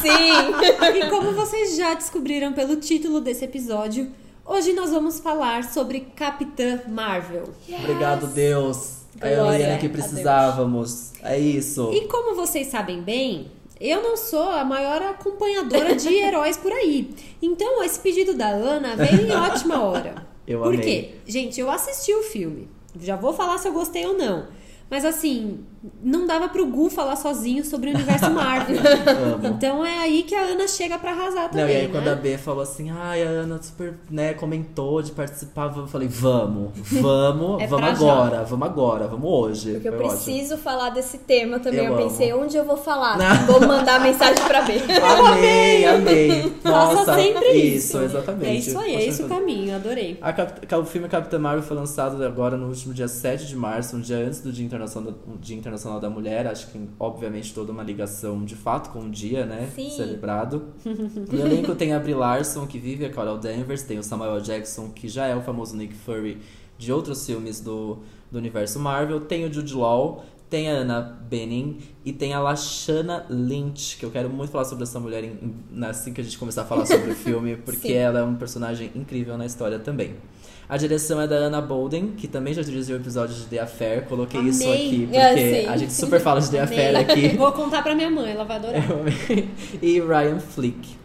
[0.00, 0.98] Sim!
[0.98, 4.10] E como vocês já descobriram pelo título desse episódio,
[4.44, 7.44] hoje nós vamos falar sobre Capitã Marvel.
[7.68, 9.01] Obrigado, Deus.
[9.20, 11.12] É a Glória Helena que precisávamos.
[11.22, 11.90] É isso.
[11.92, 13.50] E como vocês sabem bem,
[13.80, 17.10] eu não sou a maior acompanhadora de heróis por aí.
[17.40, 20.26] Então, esse pedido da Ana veio em ótima hora.
[20.46, 20.80] Eu por amei.
[20.80, 21.14] quê?
[21.24, 22.68] Gente, eu assisti o filme.
[23.00, 24.48] Já vou falar se eu gostei ou não.
[24.90, 25.60] Mas assim,
[26.02, 28.76] não dava pro Gu falar sozinho sobre o universo Marvel.
[29.42, 31.88] Então é aí que a Ana chega pra arrasar também, Não, e aí né?
[31.92, 36.06] quando a B falou assim, ai, a Ana super, né, comentou de participar, eu falei,
[36.08, 38.12] vamos, vamos, É vamos pra já.
[38.12, 39.72] agora, vamos agora, vamos hoje.
[39.72, 41.84] Porque eu preciso falar desse tema também.
[41.84, 43.18] Eu Eu, pensei, onde eu vou falar?
[43.18, 43.32] Não.
[43.52, 44.82] Vou mandar mensagem pra ver.
[45.02, 46.52] Amei, amei.
[46.62, 47.98] Faça Nossa, sempre isso.
[47.98, 48.46] exatamente.
[48.50, 50.16] É isso aí, é esse o caminho, adorei.
[50.22, 53.96] A Cap- o filme Capitã Marvel foi lançado agora no último dia 7 de março,
[53.96, 56.46] um dia antes do Dia Internacional Dia Internacional da Mulher.
[56.46, 59.70] Acho que, obviamente, toda uma ligação de fato com o dia, né?
[59.74, 59.90] Sim.
[59.90, 60.66] Celebrado.
[60.84, 64.90] No elenco tem a Brie Larson, que vive a Carol Danvers, tem o Samuel Jackson,
[64.90, 66.38] que já é o famoso Nick Fury
[66.78, 67.98] de outros filmes do,
[68.30, 69.20] do universo Marvel.
[69.20, 71.00] Tem o Jude Law, tem a Anna
[71.30, 75.54] Bening e tem a Lashana Lynch, que eu quero muito falar sobre essa mulher em-
[75.84, 77.94] assim que a gente começar a falar sobre o filme, porque Sim.
[77.94, 80.14] ela é um personagem incrível na história também.
[80.72, 84.06] A direção é da Anna Bolden, que também já dirigiu o episódio de The Affair.
[84.06, 84.86] Coloquei isso Amei.
[84.86, 87.28] aqui, Ah, porque a gente super fala de The Affair aqui.
[87.36, 88.82] Vou contar pra minha mãe, ela vai adorar.
[89.82, 90.96] e Ryan Flick,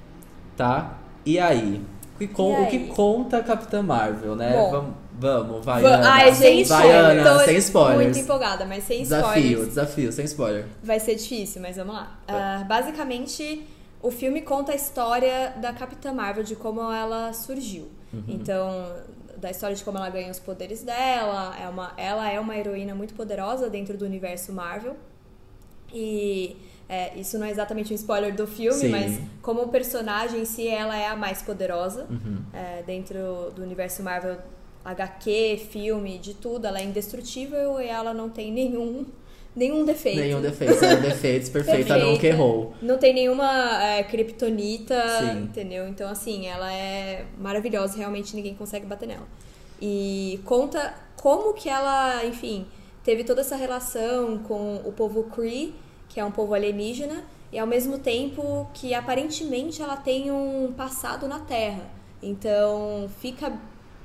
[0.55, 0.97] tá?
[1.25, 1.81] E aí?
[2.15, 2.87] O que, con- E o que aí?
[2.95, 4.53] conta a Capitã Marvel, né?
[4.53, 4.71] Bom.
[4.71, 6.11] vamos, vamos, vai, Va- Ana.
[6.13, 8.03] Ai, gente, vai, Ana, sem spoilers.
[8.05, 9.67] muito empolgada, mas sem Desafio, spoilers.
[9.67, 10.65] desafio, sem spoiler.
[10.81, 12.17] Vai ser difícil, mas vamos lá.
[12.25, 13.67] Ah, basicamente,
[14.01, 17.89] o filme conta a história da Capitã Marvel, de como ela surgiu.
[18.29, 18.85] Então,
[19.37, 21.55] da história de como ela ganha os poderes dela.
[21.57, 24.95] É uma, ela é uma heroína muito poderosa dentro do universo Marvel.
[25.93, 26.57] E
[26.89, 28.89] é, isso não é exatamente um spoiler do filme, Sim.
[28.89, 32.41] mas como personagem em si, ela é a mais poderosa Uhum.
[32.53, 34.37] é, dentro do universo Marvel.
[34.85, 39.05] HQ, filme, de tudo, ela é indestrutível e ela não tem nenhum,
[39.57, 40.19] nenhum defeito.
[40.19, 42.73] Nenhum defeito, zero defeitos, perfeita, nunca errou.
[42.79, 45.39] Não tem nenhuma é, kryptonita, Sim.
[45.39, 45.87] entendeu?
[45.87, 49.27] Então, assim, ela é maravilhosa, realmente ninguém consegue bater nela.
[49.81, 52.67] E conta como que ela, enfim,
[53.03, 55.73] teve toda essa relação com o povo Kree,
[56.07, 61.27] que é um povo alienígena, e ao mesmo tempo que aparentemente ela tem um passado
[61.27, 61.89] na Terra.
[62.21, 63.53] Então, fica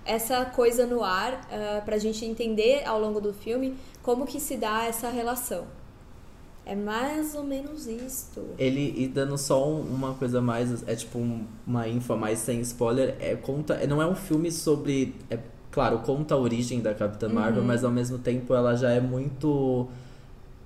[0.04, 4.56] essa coisa no ar ah, pra gente entender ao longo do filme como que se
[4.56, 5.64] dá essa relação.
[6.64, 8.40] É mais ou menos isto.
[8.56, 12.38] Ele, e dando só um- uma coisa mais, é tipo um- uma info a mais
[12.38, 15.38] sem spoiler, é, conta, é- não é um filme sobre, é,
[15.72, 17.34] claro, conta a origem da Capitã Uhum.
[17.34, 19.88] Marvel, mas ao mesmo tempo ela já é muito,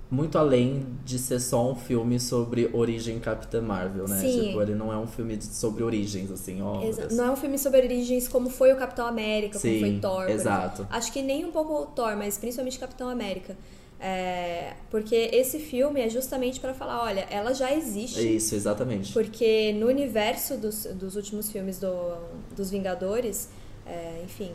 [0.09, 4.19] muito além de ser só um filme sobre origem Capitã Marvel, né?
[4.19, 4.47] Sim.
[4.47, 6.81] Tipo, ele não é um filme sobre origens, assim, ó.
[7.11, 10.29] Não é um filme sobre origens como foi o Capitão América, como Sim, foi Thor.
[10.29, 10.87] exato.
[10.89, 13.57] Acho que nem um pouco o Thor, mas principalmente Capitão América.
[13.99, 18.35] É, porque esse filme é justamente pra falar, olha, ela já existe.
[18.35, 19.11] Isso, exatamente.
[19.11, 22.15] Porque no universo dos, dos últimos filmes do,
[22.55, 23.49] dos Vingadores,
[23.85, 24.51] é, enfim,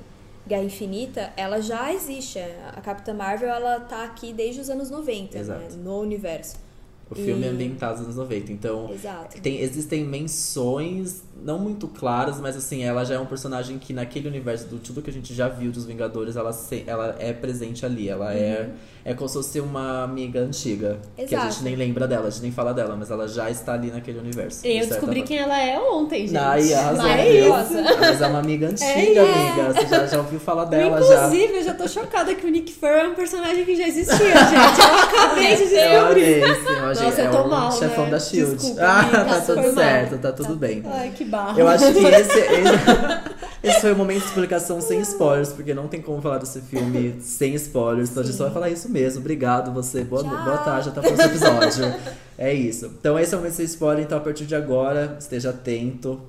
[0.46, 2.38] Guerra Infinita, ela já existe.
[2.74, 6.56] A Capitã Marvel, ela tá aqui desde os anos 90, né, no universo.
[7.10, 8.86] O filme é E- ambientado nos anos 90, então.
[9.42, 14.28] Tem, existem menções, não muito claras, mas assim, ela já é um personagem que naquele
[14.28, 17.84] universo do tudo que a gente já viu dos Vingadores, ela, se- ela é presente
[17.84, 18.08] ali.
[18.08, 18.70] Ela é,
[19.04, 20.98] é como se fosse uma amiga antiga.
[21.16, 21.24] Que a.
[21.38, 21.52] Exato.
[21.54, 24.18] gente nem lembra dela, a gente nem fala dela, mas ela já está ali naquele
[24.18, 24.66] universo.
[24.66, 25.26] Eu descobri forma.
[25.26, 26.36] quem ela é ontem, gente.
[26.38, 27.82] Ai, arrasou, Maravilhosa.
[27.82, 27.98] viu?
[28.00, 29.20] Mas é uma amiga antiga, É, é.
[29.50, 29.74] amiga.
[29.74, 31.14] Você já, já ouviu falar dela já.
[31.26, 34.16] Inclusive, eu já tô chocada que o Nick Fury é um personagem que já existia,
[34.18, 34.80] gente.
[34.80, 36.38] Eu acabei de Eu descobrir.
[36.38, 36.46] eu
[36.90, 38.10] achei- Nossa, eu é tô o mal, chefão né?
[38.10, 38.54] da Shield.
[38.56, 39.72] Desculpa, ah, amiga, tá tudo mal.
[39.74, 40.82] certo, tá tudo bem.
[40.86, 41.58] Ai, que barra.
[41.58, 43.31] Eu acho que esse, esse,
[43.62, 47.16] esse foi o momento de explicação sem spoilers, porque não tem como falar desse filme
[47.20, 48.10] sem spoilers.
[48.10, 49.20] Então a gente só vai falar isso mesmo.
[49.20, 50.02] Obrigado, você.
[50.02, 50.44] Boa, Tchau.
[50.44, 51.94] boa tarde, até o próximo episódio.
[52.36, 52.86] é isso.
[52.98, 56.20] Então esse é o momento sem spoiler, então a partir de agora, esteja atento.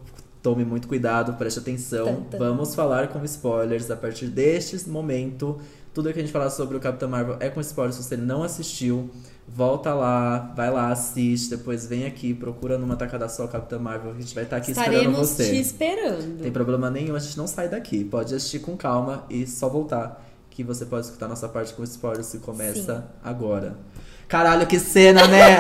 [0.42, 2.26] Tome muito cuidado, preste atenção.
[2.38, 5.58] Vamos falar com spoilers a partir deste momento.
[5.94, 7.96] Tudo que a gente falar sobre o Capitão Marvel é com spoilers.
[7.96, 9.10] Se você não assistiu,
[9.54, 11.52] volta lá, vai lá, assiste.
[11.52, 14.12] Depois vem aqui, procura numa tacada só Capitão Marvel.
[14.12, 15.50] A gente vai estar aqui esperando Estaremos você.
[15.52, 16.42] te esperando.
[16.42, 18.04] Tem problema nenhum, a gente não sai daqui.
[18.04, 20.24] Pode assistir com calma e só voltar.
[20.50, 23.76] que você pode escutar nossa parte com spoilers que começa agora.
[24.28, 25.60] Caralho, que cena, né?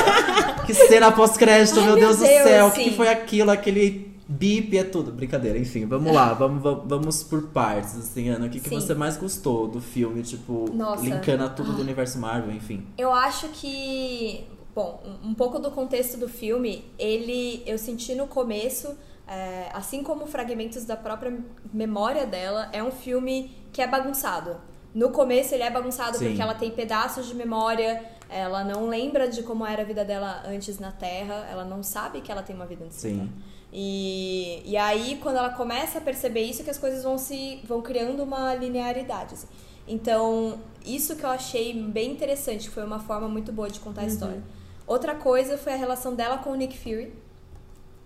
[0.66, 2.66] que cena pós-crédito, meu, meu Deus, do Deus, céu.
[2.66, 2.84] O sim.
[2.84, 3.50] que foi aquilo?
[3.50, 5.10] Aquele bip é tudo.
[5.10, 8.46] Brincadeira, enfim, vamos lá, vamos, vamos, por partes, assim, Ana.
[8.46, 11.02] O que, que você mais gostou do filme, tipo, Nossa.
[11.02, 12.86] linkando a tudo do universo Marvel, enfim.
[12.98, 18.94] Eu acho que, bom, um pouco do contexto do filme, ele, eu senti no começo,
[19.26, 21.32] é, assim como fragmentos da própria
[21.72, 24.56] memória dela, é um filme que é bagunçado.
[24.94, 26.26] No começo ele é bagunçado Sim.
[26.26, 30.42] porque ela tem pedaços de memória, ela não lembra de como era a vida dela
[30.46, 33.18] antes na Terra, ela não sabe que ela tem uma vida antes na Sim.
[33.18, 33.28] Terra.
[33.72, 37.82] E, e aí, quando ela começa a perceber isso, que as coisas vão se vão
[37.82, 39.34] criando uma linearidade.
[39.34, 39.46] assim.
[39.86, 44.02] Então, isso que eu achei bem interessante, que foi uma forma muito boa de contar
[44.02, 44.42] a história.
[44.86, 47.12] Outra coisa foi a relação dela com o Nick Fury,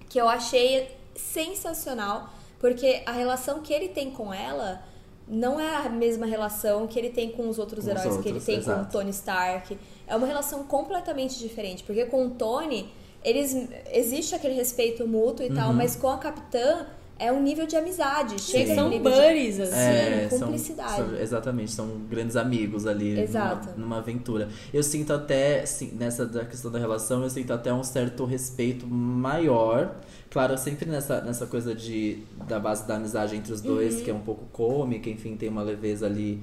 [0.08, 4.82] que eu achei sensacional, porque a relação que ele tem com ela
[5.26, 8.28] não é a mesma relação que ele tem com os outros Com os heróis, que
[8.28, 8.92] ele outros, tem com o exato.
[8.92, 9.78] Tony Stark.
[10.06, 12.92] É uma relação completamente diferente, porque com o Tony,
[13.24, 15.54] eles existe aquele respeito mútuo e Uhum.
[15.54, 16.86] tal, mas com a Capitã
[17.18, 18.40] é um nível de amizade.
[18.40, 19.74] Chega São nível de- buddies, assim.
[19.74, 20.96] É, são- cumplicidade.
[20.96, 23.66] são- exatamente, são grandes amigos ali Exato.
[23.72, 24.48] Numa, numa aventura.
[24.74, 28.86] Eu sinto até, sim, nessa da questão da relação, eu sinto até um certo respeito
[28.88, 29.94] maior.
[30.30, 32.18] Claro, sempre nessa, nessa coisa de,
[32.48, 34.02] da base da amizade entre os dois, Uhum.
[34.04, 36.42] que é um pouco cômica, enfim, tem uma leveza ali.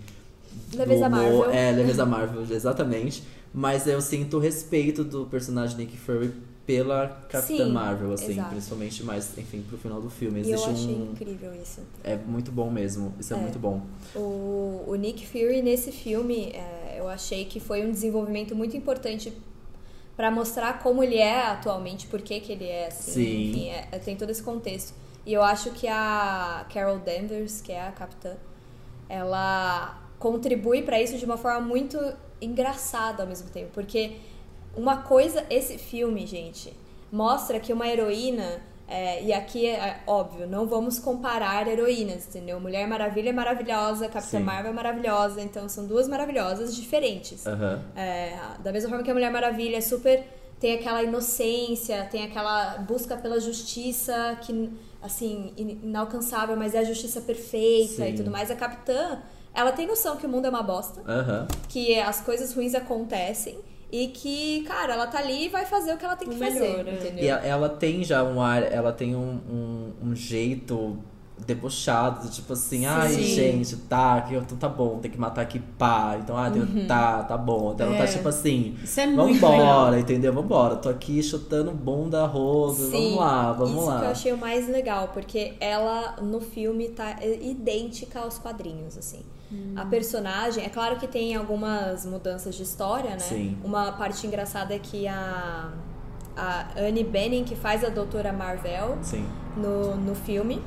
[0.73, 1.19] Leveza humor.
[1.19, 1.51] Marvel.
[1.51, 3.23] É, leveza Marvel, exatamente.
[3.53, 6.31] Mas eu sinto o respeito do personagem Nick Fury
[6.69, 8.49] pela Capitã Sim, Marvel, assim, exato.
[8.49, 10.39] principalmente mais, enfim, pro final do filme.
[10.41, 11.11] E eu Existe achei um.
[11.13, 11.81] incrível isso.
[12.03, 13.11] É muito bom mesmo.
[13.19, 13.39] Isso é, É.
[13.39, 13.81] muito bom.
[14.15, 19.33] O, o Nick Fury nesse filme, é, eu achei que foi um desenvolvimento muito importante
[20.15, 23.49] pra mostrar como ele é atualmente, por que que ele é assim, Sim.
[23.49, 24.93] enfim, é- é- tem todo esse contexto.
[25.25, 28.35] E eu acho que a Carol Danvers, que é a capitã,
[29.07, 31.97] ela contribui pra isso de uma forma muito
[32.39, 34.17] engraçada ao mesmo tempo, porque
[34.79, 36.73] uma coisa, esse filme, gente,
[37.11, 42.59] mostra que uma heroína, é, e aqui é óbvio, não vamos comparar heroínas, entendeu?
[42.59, 44.43] Mulher Maravilha é maravilhosa, Capitã Sim.
[44.43, 47.45] Marvel é maravilhosa, então são duas maravilhosas diferentes.
[47.45, 47.81] Aham.
[47.95, 50.23] É, da mesma forma que a Mulher Maravilha é super.
[50.59, 54.69] tem aquela inocência, tem aquela busca pela justiça que,
[55.01, 58.09] assim, in- inalcançável, mas é a justiça perfeita Sim.
[58.09, 58.49] e tudo mais.
[58.51, 59.19] A Capitã,
[59.53, 61.47] ela tem noção que o mundo é uma bosta Aham.
[61.69, 63.57] que as coisas ruins acontecem
[63.91, 66.37] e que, cara, ela tá ali e vai fazer o que ela tem que O
[66.39, 66.93] fazer, melhor, né?
[66.93, 67.23] entendeu?
[67.23, 70.97] E ela, ela tem já um ar, ela tem um, um, um jeito
[71.45, 73.23] debochado, de tipo assim, ai Sim.
[73.23, 76.85] gente, tá, que eu, então tá bom, tem que matar aqui, pá, então, ah, tem-
[76.85, 77.71] tá, tá bom.
[77.73, 78.07] Então ela tá É.
[78.07, 79.31] tipo assim, Isso é vambora,
[79.91, 79.97] legal.
[79.99, 80.33] entendeu?
[80.33, 83.99] Vambora, tô aqui chutando bunda rosa, vamos lá, vamos isso lá.
[83.99, 89.21] que eu achei o mais legal, porque ela no filme tá idêntica aos quadrinhos, assim.
[89.75, 93.19] A personagem, é claro que tem algumas mudanças de história, né?
[93.19, 93.57] Sim.
[93.63, 95.69] Uma parte engraçada é que a,
[96.37, 99.25] a Anne Bening, que faz a Doutora Marvel Sim.
[99.57, 100.61] no, no filme,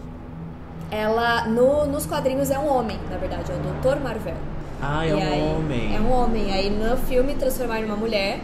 [0.91, 4.35] ela no, nos quadrinhos é um homem, na verdade, é o Doutor Marvel.
[4.80, 5.97] Ah, é E um aí- homem.
[5.97, 6.53] É um homem.
[6.53, 8.41] Aí no filme transformaram em uma mulher,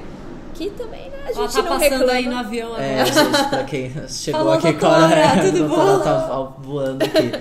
[0.55, 2.13] que também, né, a gente Ela tá não passando reclama.
[2.13, 2.85] aí no avião agora.
[2.85, 6.05] É, gente, pra quem chegou Falou, aqui doutora, agora, é, tudo a doutora bom?
[6.05, 7.33] tá voando aqui.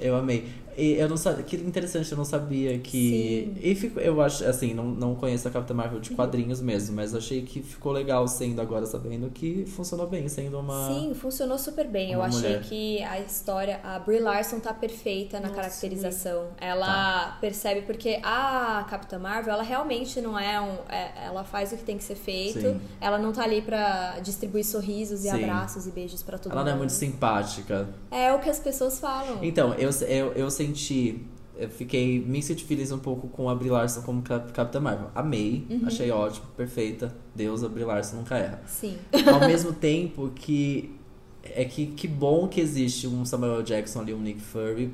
[0.00, 0.48] Eu amei.
[0.76, 3.52] E eu não sabia, que interessante, eu não sabia que.
[3.62, 7.14] E fico, eu acho, assim, não, não conheço a Capitã Marvel de quadrinhos mesmo, mas
[7.14, 10.88] achei que ficou legal sendo agora sabendo que funcionou bem, sendo uma.
[10.88, 12.12] Sim, funcionou super bem.
[12.12, 12.62] Eu uma achei mulher.
[12.62, 16.48] que a história, a Brie Larson tá perfeita na Nossa, caracterização.
[16.60, 17.38] Ela Tá.
[17.40, 21.84] percebe porque a Capitã Marvel, ela realmente não é um, é- ela faz o que
[21.84, 22.60] tem que ser feito.
[22.60, 22.80] Sim.
[23.00, 25.44] Ela não tá ali pra distribuir sorrisos e Sim.
[25.44, 26.68] abraços e beijos pra todo Ela mundo.
[26.68, 27.88] não é muito simpática.
[28.10, 29.38] É o que as pessoas falam.
[29.42, 31.20] Então, eu, eu, eu senti.
[31.56, 35.08] Eu fiquei mixed feelings um pouco com a Brie Larson como Cap- Capitã Marvel.
[35.14, 35.82] Amei, Uhum.
[35.86, 37.14] achei ótimo, perfeita.
[37.34, 38.60] Deus, a Brie Larson nunca erra.
[38.66, 38.96] Sim.
[39.32, 40.90] Ao mesmo tempo que
[41.44, 44.92] é que que bom que existe um Samuel Jackson ali, um Nick Fury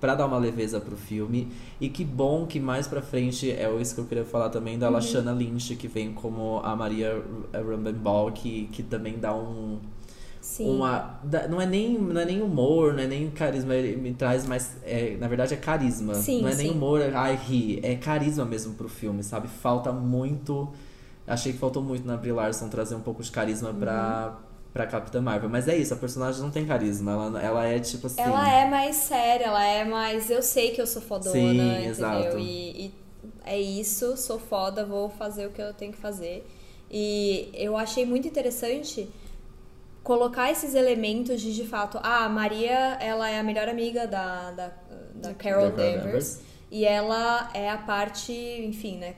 [0.00, 1.48] pra dar uma leveza pro filme
[1.80, 4.88] e que bom que mais pra frente é isso que eu queria falar também da
[4.88, 7.20] Lashana Lynch que vem como a Maria
[7.52, 9.80] Rambenball que que também dá um
[10.48, 10.68] Sim.
[10.76, 11.20] uma
[11.50, 14.76] não é nem não é nem humor não é nem carisma ele me traz mais
[14.84, 16.72] é, na verdade é carisma Sim, não é nem sim.
[16.72, 20.72] humor é, ai ri é carisma mesmo pro filme sabe falta muito
[21.26, 24.48] achei que faltou muito na Brie Larson trazer um pouco de carisma pra Uhum.
[24.72, 28.06] pra Capitã Marvel mas é isso a personagem não tem carisma ela, ela é tipo
[28.06, 30.30] assim Ela é mais séria, ela é mais.
[30.30, 31.90] Eu sei que eu sou fodona, Sim, entendeu?
[31.90, 32.38] exato.
[32.38, 32.94] E, e
[33.44, 36.46] é isso, sou foda, vou fazer o que eu tenho que fazer.
[36.90, 39.08] E eu achei muito interessante
[40.08, 44.50] colocar esses elementos de de fato, ah, a Maria, ela é a melhor amiga da,
[44.52, 44.72] da,
[45.14, 46.40] da Carol Da Carol Danvers.
[46.70, 49.16] E ela é a parte, enfim, né?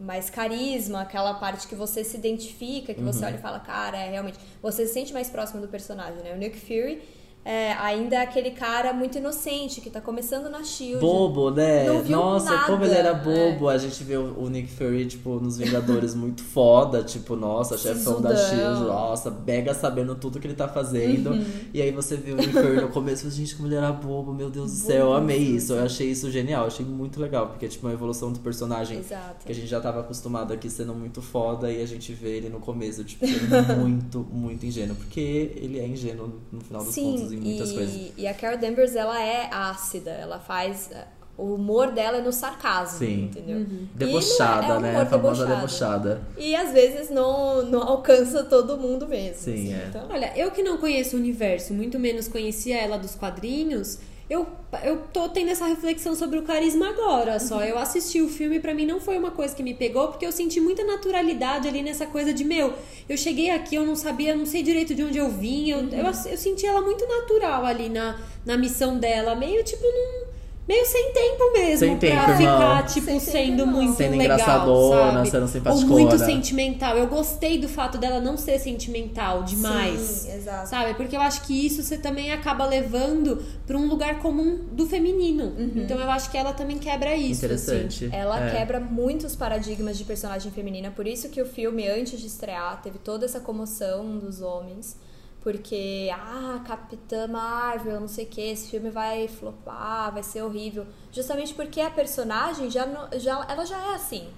[0.00, 4.10] Mais carisma, aquela parte que você se identifica, que você olha e fala, cara, é
[4.10, 4.38] realmente.
[4.62, 6.32] Você se sente mais próximo do personagem, né?
[6.32, 7.02] O Nick Fury
[7.42, 11.00] é, ainda é aquele cara muito inocente que tá começando na Shield.
[11.00, 11.84] Bobo, né?
[12.02, 12.66] Nossa, nada.
[12.66, 13.68] como ele era bobo.
[13.68, 18.36] A gente vê o Nick Fury, tipo, nos Vingadores muito foda, tipo, nossa, chefão da.
[18.36, 21.30] Shield, nossa, mega sabendo tudo que ele tá fazendo.
[21.30, 21.44] Uhum.
[21.72, 23.90] E aí você vê o Nick Fury no começo e fala, gente, como ele era
[23.90, 25.72] bobo, meu Deus do céu, eu amei isso.
[25.72, 29.46] Eu achei isso genial, achei muito legal, porque é tipo uma evolução do personagem Exato.
[29.46, 32.50] que a gente já tava acostumado aqui sendo muito foda e a gente vê ele
[32.50, 34.94] no começo, tipo, sendo muito, muito ingênuo.
[34.94, 38.12] Porque ele é ingênuo no final dos Sim, contos muitas e, coisas.
[38.16, 40.90] e a Carol Danvers, ela é ácida, ela faz...
[41.38, 43.24] O humor dela é no sarcasmo, Sim.
[43.24, 43.56] entendeu?
[43.58, 43.88] Uhum.
[43.98, 45.00] E é- Debochada, é né?
[45.00, 46.20] A famosa debochada.
[46.36, 49.36] E às vezes não, não alcança todo mundo mesmo.
[49.36, 49.86] Sim, assim, é.
[49.88, 54.00] Então, Olha, eu que não conheço o universo, muito menos conhecia ela dos quadrinhos,
[54.30, 54.46] eu,
[54.84, 57.64] eu tô tendo essa reflexão sobre o carisma agora só.
[57.64, 60.30] Eu assisti o filme pra mim não foi uma coisa que me pegou, porque eu
[60.30, 62.72] senti muita naturalidade ali nessa coisa de, meu,
[63.08, 66.06] eu cheguei aqui, eu não sabia, não sei direito de onde eu vim, eu, eu,
[66.06, 70.29] eu senti ela muito natural ali na, na missão dela, meio tipo num.
[70.70, 72.58] Meio sem tempo mesmo Sem tempo, pra irmão.
[72.60, 73.72] ficar, tipo, Sem tempo, sendo não.
[73.72, 75.30] muito Sendo legal, engraçadona, sabe?
[75.30, 75.86] sendo Ou simpaticona.
[75.90, 76.96] muito sentimental.
[76.96, 80.00] Eu gostei do fato dela não ser sentimental demais.
[80.00, 80.68] Sim, exato.
[80.68, 80.94] Sabe?
[80.94, 85.54] Porque eu acho que isso você também acaba levando pra um lugar comum do feminino.
[85.74, 87.44] Então eu acho que ela também quebra isso.
[87.44, 88.08] Interessante.
[88.12, 88.50] Ela É.
[88.52, 92.98] quebra muitos paradigmas de personagem feminina, por isso que o filme, antes de estrear, teve
[92.98, 94.96] toda essa comoção dos homens.
[95.42, 100.86] Porque, ah, Capitã Marvel, não sei o que, esse filme vai flopar, vai ser horrível.
[101.10, 104.28] Justamente porque a personagem já, já, ela já é assim.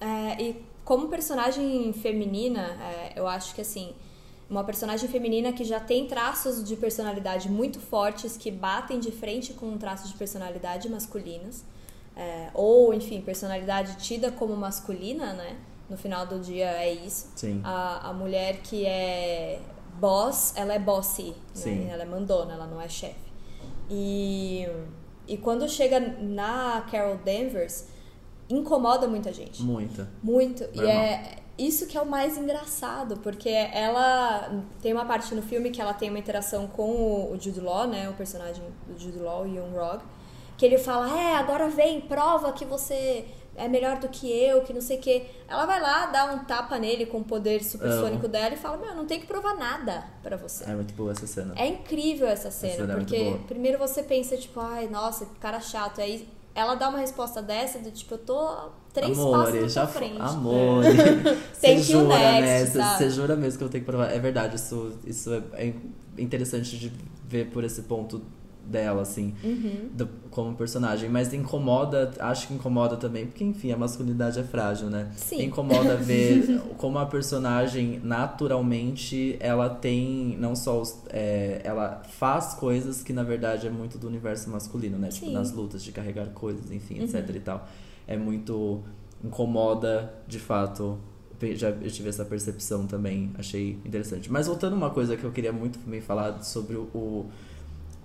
[0.00, 3.94] É, e como personagem feminina, é, eu acho que assim,
[4.50, 9.54] uma personagem feminina que já tem traços de personalidade muito fortes que batem de frente
[9.54, 11.64] com traços de personalidade masculinas,
[12.14, 15.56] é, ou enfim, personalidade tida como masculina, né?
[15.88, 17.30] No final do dia é isso.
[17.34, 17.60] Sim.
[17.64, 19.60] A, a mulher que é
[19.98, 21.84] boss, ela é bossy, Sim.
[21.84, 21.92] né?
[21.92, 23.32] Ela é mandona, ela não é chefe.
[23.90, 24.66] E,
[25.26, 27.86] e quando chega na Carol Danvers,
[28.48, 29.62] incomoda muita gente.
[29.62, 30.08] Muita.
[30.22, 30.64] Muito.
[30.72, 30.96] E Normal.
[30.96, 35.80] é isso que é o mais engraçado, porque ela tem uma parte no filme que
[35.80, 39.42] ela tem uma interação com o, o Jude Law, né, o personagem do Jude Law,
[39.42, 40.02] o Young Rog,
[40.56, 43.26] que ele fala: "É, agora vem, prova que você
[43.56, 45.26] é melhor do que eu, que não sei o quê".
[45.48, 48.94] Ela vai lá, dá um tapa nele com o poder supersônico dela e fala: "Meu,
[48.94, 50.64] não tem que provar nada pra você".
[50.64, 51.54] É muito boa essa cena.
[51.56, 53.38] É incrível essa cena, cena é porque boa.
[53.46, 56.00] primeiro você pensa, tipo, ai, nossa, que cara chato.
[56.00, 60.20] Aí ela dá uma resposta dessa, do tipo, eu tô três passos já frente.
[60.20, 60.86] Amore.
[61.60, 62.40] Tem que jura, né?
[62.40, 62.98] next, Você- sabe?
[62.98, 64.12] Você jura mesmo que eu tenho que provar.
[64.12, 65.74] É verdade, isso, isso é, é
[66.16, 66.92] interessante de
[67.26, 68.22] ver por esse ponto
[68.66, 69.88] dela, assim, Uhum.
[69.92, 71.08] do- como personagem.
[71.08, 75.10] Mas incomoda, acho que incomoda também, porque enfim, a masculinidade é frágil, né?
[75.16, 75.44] Sim.
[75.44, 83.02] Incomoda ver como a personagem, naturalmente, ela tem, não só os, é, ela faz coisas
[83.02, 85.08] que na verdade é muito do universo masculino, né?
[85.08, 85.32] Tipo, Sim.
[85.32, 87.36] nas lutas de carregar coisas, enfim, etc Uhum.
[87.36, 87.68] e tal.
[88.06, 88.82] É muito
[89.22, 90.98] incomoda, de fato.
[91.56, 94.30] Já eu tive essa percepção também, achei interessante.
[94.32, 97.26] Mas voltando a uma coisa que eu queria muito também falar sobre o-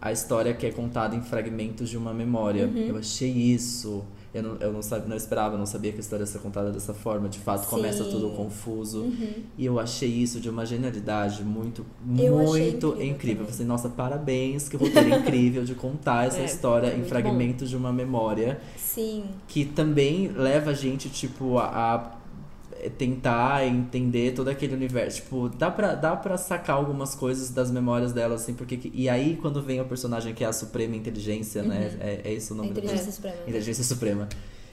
[0.01, 2.67] a história que é contada em fragmentos de uma memória.
[2.67, 2.87] Uhum.
[2.87, 4.03] Eu achei isso.
[4.31, 6.71] Eu não, eu não, sabia, não esperava, não sabia que a história ia ser contada
[6.71, 7.27] dessa forma.
[7.27, 8.11] De fato, começa Sim.
[8.11, 9.01] tudo confuso.
[9.01, 9.33] Uhum.
[9.57, 11.83] E eu achei isso de uma genialidade muito,
[12.17, 13.45] Eu muito incrível incrível.
[13.45, 17.69] Eu falei, nossa, parabéns, que roteiro incrível de contar essa É, história em muito fragmentos
[17.69, 19.25] de uma memória Sim.
[19.47, 22.18] que também leva a gente, tipo, a, a
[22.97, 25.21] tentar entender todo aquele universo.
[25.21, 28.77] Tipo, dá pra, dá pra sacar algumas coisas das memórias dela, assim, porque...
[28.77, 31.97] que- E aí, quando vem o personagem que é a Suprema Inteligência, né?
[31.99, 33.35] É, é esse o nome do inteligência suprema.
[33.47, 34.29] Inteligência Suprema.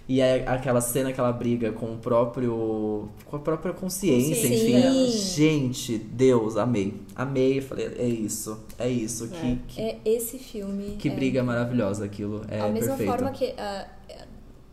[0.09, 3.09] E é aquela cena que ela briga com o próprio.
[3.25, 4.79] com a própria consciência, Consciência.
[4.79, 5.11] enfim.
[5.11, 5.35] Sim.
[5.35, 6.95] Gente, Deus, amei.
[7.17, 8.57] Amei, falei, é isso.
[8.79, 9.27] É isso.
[9.27, 10.95] Que, que, É esse filme.
[10.97, 12.43] que é briga maravilhosa aquilo.
[12.49, 13.11] É a mesma perfeito.
[13.11, 13.89] forma que ah,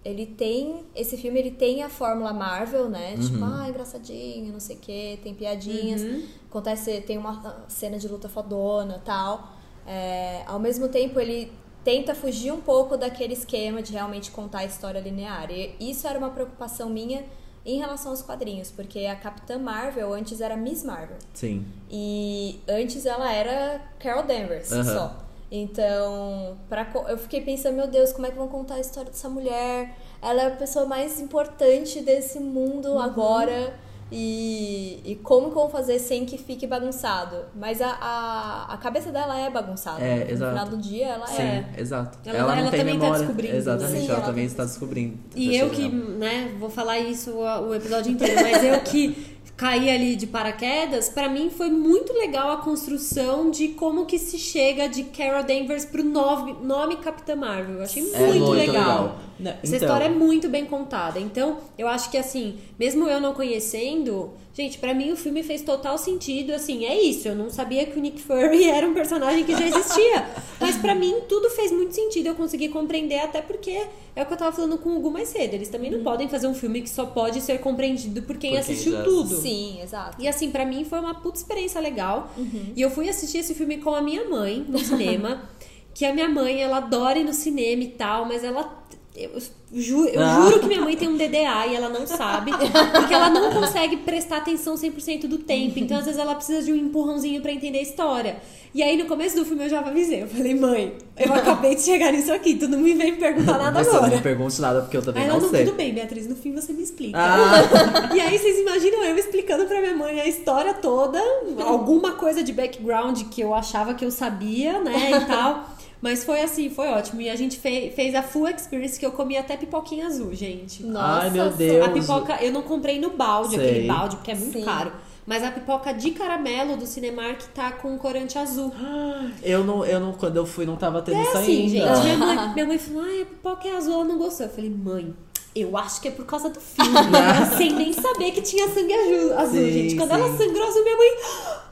[0.05, 3.53] ele tem esse filme ele tem a fórmula Marvel né tipo Uhum.
[3.61, 6.23] ah engraçadinho não sei o que tem piadinhas Uhum.
[6.49, 9.49] acontece tem uma cena de luta fodona tal
[9.85, 11.51] É, ao mesmo tempo ele
[11.83, 16.17] tenta fugir um pouco daquele esquema de realmente contar a história linear e isso era
[16.17, 17.25] uma preocupação minha
[17.65, 21.65] em relação aos quadrinhos porque a Capitã Marvel antes era Miss Marvel Sim.
[21.91, 24.83] e antes ela era Carol Danvers Aham.
[24.95, 25.23] só.
[25.55, 29.29] Então, pra, eu fiquei pensando, meu Deus, como é que vão contar a história dessa
[29.29, 29.95] mulher?
[30.19, 32.99] Ela é a pessoa mais importante desse mundo Uhum.
[32.99, 33.73] agora.
[34.15, 37.35] E, e como que vão fazer sem que fique bagunçado.
[37.55, 40.03] Mas a, a, a cabeça dela é bagunçada.
[40.03, 40.51] É, no exato.
[40.51, 41.65] final do dia, ela Sim, é.
[41.77, 42.19] exato.
[42.23, 43.23] Ela- Ela, não ela tem também tá memória.
[43.25, 43.55] descobrindo.
[43.55, 45.17] Exatamente, Sim, ela ela também tá está descobrindo.
[45.35, 49.89] E eu que, né, vou falar isso o, o episódio inteiro, mas eu que caí
[49.89, 54.89] ali de paraquedas, pra mim foi muito legal a construção de como que se chega
[54.89, 57.77] de Carol Danvers pro nome, nome Capitã Marvel.
[57.77, 58.75] Eu achei muito, É muito legal.
[58.75, 59.19] legal.
[59.39, 61.19] Né, Essa então- história é muito bem contada.
[61.19, 65.61] Então, eu acho que assim, mesmo eu não conhecendo, gente, pra mim o filme fez
[65.61, 66.53] total sentido.
[66.53, 67.27] Assim, é isso.
[67.27, 70.25] Eu não sabia que o Nick Fury era um personagem que já existia.
[70.59, 72.27] mas pra mim tudo fez muito sentido.
[72.27, 75.29] Eu consegui compreender, até porque é o que eu tava falando com o Hugo mais
[75.29, 75.53] cedo.
[75.53, 78.55] Eles também não podem fazer um filme que só pode ser compreendido por quem Por
[78.55, 79.35] quem assistiu já tudo.
[79.35, 80.21] Sim, exato.
[80.21, 82.31] E assim, pra mim foi uma puta experiência legal.
[82.75, 85.49] E eu fui assistir esse filme com a minha mãe no cinema.
[85.93, 88.83] que a minha mãe, ela adora ir no cinema e tal, mas ela.
[89.15, 89.29] Eu,
[89.71, 90.41] ju- eu Ah.
[90.41, 92.51] juro que minha mãe tem um DDA e ela não sabe.
[92.91, 95.77] Porque ela não consegue prestar atenção 100% do tempo.
[95.77, 98.37] Então, às vezes, ela precisa de um empurrãozinho pra entender a história.
[98.73, 100.23] E aí, no começo do filme, eu já avisei.
[100.23, 102.55] Eu falei, mãe, eu acabei de chegar nisso aqui.
[102.55, 104.15] Tu não me vem me perguntar nada Você não agora.
[104.15, 105.63] me pergunte nada porque eu também Aí ela, não não, sei.
[105.65, 107.19] tudo bem, Beatriz, no fim você me explica.
[107.19, 108.09] Ah.
[108.15, 111.19] E aí vocês imaginam eu explicando pra minha mãe a história toda,
[111.67, 115.69] alguma coisa de background que eu achava que eu sabia, né, e tal.
[116.03, 117.21] Mas foi assim, foi ótimo.
[117.21, 120.83] E a gente fe- fez a full experience que eu comi até pipoquinha azul, gente.
[120.83, 121.85] Nossa, Ai, meu Deus.
[121.85, 123.69] A pipoca, eu não comprei no balde, Sei.
[123.69, 124.65] aquele balde, porque é muito Sim.
[124.65, 124.91] caro.
[125.25, 128.73] Mas a pipoca de caramelo do Cinemark tá com corante azul.
[129.41, 131.95] Eu não, eu não, quando eu fui, não tava tendo É isso assim, ainda.
[131.95, 132.03] gente.
[132.03, 134.45] Minha mãe, minha mãe falou, ai, a pipoca é azul, ela não gostou.
[134.45, 135.13] Eu falei, mãe,
[135.55, 136.91] eu acho que é por causa do filme.
[137.57, 139.95] Sem nem saber que tinha sangue azul, Sim, gente.
[139.95, 140.15] Quando sim.
[140.15, 141.09] ela sangrou azul, minha mãe,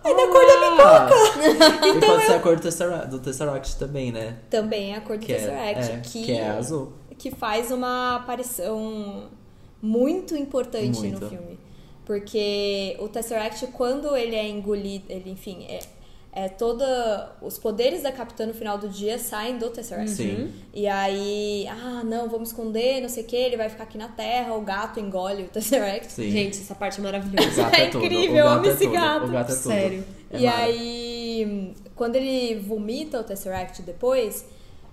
[0.04, 1.86] é da cor da pipoca.
[1.86, 4.38] e Então pode ser eu- a cor do Tesseract, do Tesseract também, né?
[4.50, 6.94] Também é a cor do Que é- Tesseract, é, que, que é azul.
[7.18, 9.30] que faz uma aparição
[9.82, 11.20] muito importante Muito.
[11.22, 11.60] no filme.
[12.06, 15.80] Porque o Tesseract, quando ele é engolido, ele, enfim, é,
[16.34, 17.36] é toda.
[17.42, 20.12] Os poderes da Capitã no final do dia saem do Tesseract.
[20.12, 20.52] Sim.
[20.74, 24.08] E aí, ah, não, vamos esconder, não sei o que, ele vai ficar aqui na
[24.08, 26.12] Terra, o gato engole o Tesseract.
[26.12, 26.32] Sim.
[26.32, 27.70] Gente, essa parte é maravilhosa.
[27.76, 29.26] é, é incrível, o eu amo é esse gato.
[29.26, 29.64] O gato é tudo.
[29.64, 30.04] Sério.
[30.32, 30.58] É e mara.
[30.58, 34.46] aí, quando ele vomita o Tesseract depois,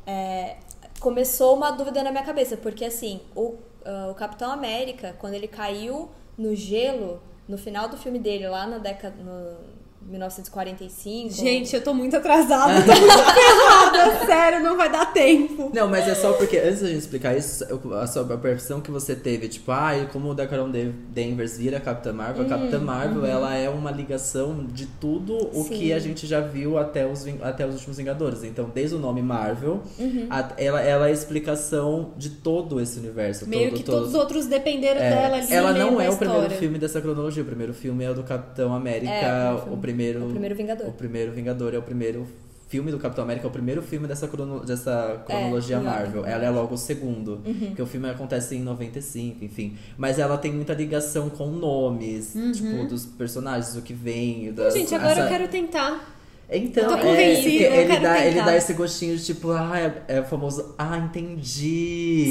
[0.05, 0.57] é,
[0.99, 5.47] começou uma dúvida na minha cabeça, porque assim, o, ah, o Capitão América, quando ele
[5.47, 9.17] caiu no gelo, no final do filme dele, lá na década.
[9.23, 9.78] No,
[10.09, 11.31] 1945.
[11.35, 14.27] Gente, eu tô muito atrasada, tô muito ferrada.
[14.27, 15.71] Sério, não vai dar tempo.
[15.75, 18.91] Não, mas é só porque, antes da gente explicar isso, a sua a percepção que
[18.91, 22.79] você teve, tipo, ah, e como o Decaron Danvers vira a Capitã Marvel, a Capitã
[22.79, 25.69] Marvel, ela é uma ligação de tudo o Sim.
[25.71, 28.45] que a gente já viu até os, até os últimos Vingadores.
[28.45, 29.83] Então, desde o nome Marvel,
[30.31, 33.49] a- ela, ela é a explicação de todo esse universo.
[33.49, 36.11] Meio todo, que todo- todos os outros dependeram É, dela ali ela não da é
[36.11, 37.43] o primeiro filme dessa cronologia.
[37.43, 39.77] O primeiro filme é o do Capitão América, É, o o filme.
[39.99, 40.25] Primeiro.
[40.27, 40.87] O primeiro Vingador.
[40.89, 42.27] O primeiro Vingador é o primeiro
[42.69, 46.27] filme do Capitão América, é o primeiro filme dessa, crono- dessa cronologia É, Marvel.
[46.27, 47.41] Ela é logo o segundo.
[47.47, 47.55] Uhum.
[47.69, 49.77] Porque o filme acontece em 95, enfim.
[49.97, 54.53] Mas ela tem muita ligação com nomes, tipo, dos personagens, do que vem.
[54.53, 54.81] Das, Uhum.
[54.81, 56.18] Gente, agora essa- eu quero tentar.
[56.51, 60.17] Então, Eu tô é, convencida, ele, dá, ele dá esse gostinho de tipo, ah, é,
[60.17, 62.25] é o famoso, ah, entendi.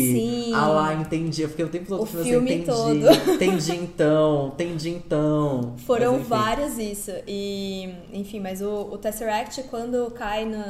[0.48, 0.52] Sim.
[0.56, 1.44] Ah lá, entendi.
[1.44, 2.96] Eu fiquei o tempo todo O falando filme assim, todo.
[2.98, 3.32] entendi.
[3.32, 5.76] Entendi então, entendi então.
[5.86, 7.12] Foram Mas, várias isso.
[7.28, 10.64] E, enfim, mas o, o Tesseract, quando cai no.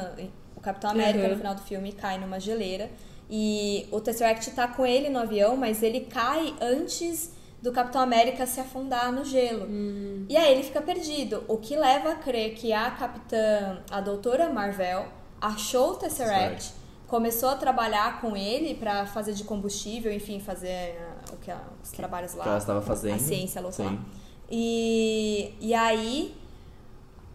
[0.56, 1.30] O Capitão América, Uhum.
[1.32, 2.90] no final do filme, cai numa geleira.
[3.30, 7.32] E o Tesseract tá com ele no avião, mas ele cai antes
[7.68, 9.66] do Capitão América se afundar no gelo.
[9.66, 10.26] Hum.
[10.30, 11.44] E aí ele fica perdido.
[11.50, 15.06] O que leva a crer que a capitã, a doutora Marvel,
[15.42, 16.74] achou o Tesseract,
[17.08, 21.52] começou a trabalhar com ele pra fazer de combustível, enfim, fazer ah, o que,
[21.84, 22.44] os trabalhos lá.
[22.44, 23.16] que ela estava fazendo.
[23.16, 23.84] A ciência louca Sim.
[23.84, 23.98] lá.
[24.50, 26.34] E, e aí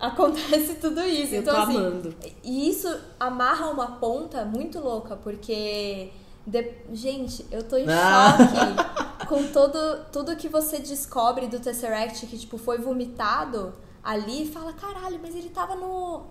[0.01, 1.35] acontece tudo isso.
[1.35, 2.15] Eu então, tô assim, amando.
[2.43, 2.89] e isso
[3.21, 6.11] amarra uma ponta muito louca, porque.
[6.47, 8.37] De- Gente, eu tô em Ah.
[8.39, 13.73] choque com todo, tudo que você descobre do Tesseract que, tipo, foi vomitado
[14.03, 16.25] ali e fala, caralho, mas ele tava no.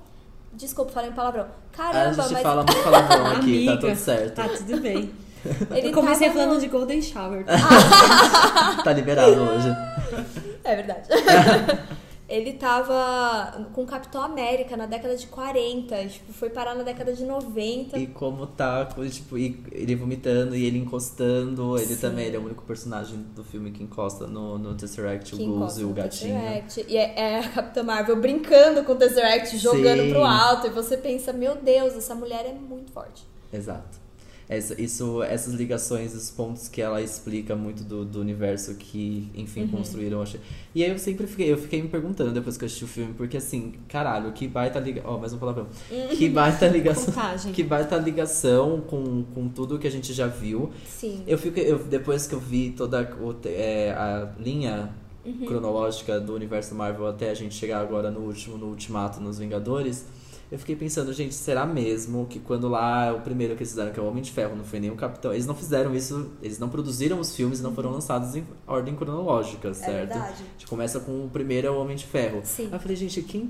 [0.53, 1.45] Desculpa, falei um palavrão.
[1.45, 4.35] a Caramba, gente mas fala muito palavrão aqui, Amiga, tá tudo certo.
[4.35, 5.13] Tá tudo bem.
[5.71, 7.45] ele Eu comecei tava falando de Golden Shower.
[8.83, 9.69] Tá liberado hoje.
[10.63, 11.07] É verdade.
[12.31, 17.13] Ele tava com o Capitão América na década de 40, tipo, foi parar na década
[17.13, 17.99] de 90.
[17.99, 21.77] E como tá, tipo, ele vomitando e ele encostando.
[21.77, 21.99] Ele Sim.
[21.99, 25.45] também ele é o único personagem do filme que encosta no, no Tesseract, que o
[25.45, 26.39] encosta e o gatinho.
[26.39, 26.85] Tesseract.
[26.87, 30.09] E é, é a Capitã Marvel brincando com o Tesseract, jogando Sim.
[30.11, 30.67] pro alto.
[30.67, 33.27] E você pensa, meu Deus, essa mulher é muito forte.
[33.51, 34.00] Exato.
[34.53, 39.61] Essa, isso, essas ligações, os pontos que ela explica muito do, do universo que, enfim,
[39.61, 39.67] Uhum.
[39.69, 40.21] construíram.
[40.21, 40.41] achei-
[40.75, 43.13] E aí eu sempre fiquei, eu fiquei me perguntando depois que eu assisti o filme,
[43.13, 45.11] porque assim, caralho, que baita ligação.
[45.13, 45.67] Ó, mais um palavrão.
[46.17, 47.05] Que baita ligação.
[47.13, 47.53] Contagem.
[47.53, 50.69] que baita ligação com, com tudo que a gente já viu.
[50.85, 51.23] Sim.
[51.25, 54.89] Eu fico, eu, depois que eu vi toda o é, a linha
[55.23, 55.45] Uhum.
[55.45, 60.03] cronológica do universo Marvel até a gente chegar agora no último, no Ultimato, nos Vingadores,
[60.51, 63.99] eu fiquei pensando, gente, será mesmo que quando lá o primeiro que eles fizeram, que
[63.99, 66.59] é o Homem de Ferro, não foi nem o Capitão, eles não fizeram isso, eles
[66.59, 69.89] não produziram os filmes e não foram lançados em ordem cronológica, certo?
[69.89, 69.95] Uhum.
[69.95, 70.33] É verdade.
[70.33, 72.41] A gente começa com o primeiro é o Homem de Ferro.
[72.43, 72.65] Sim.
[72.65, 73.49] Aí eu falei, gente, quem.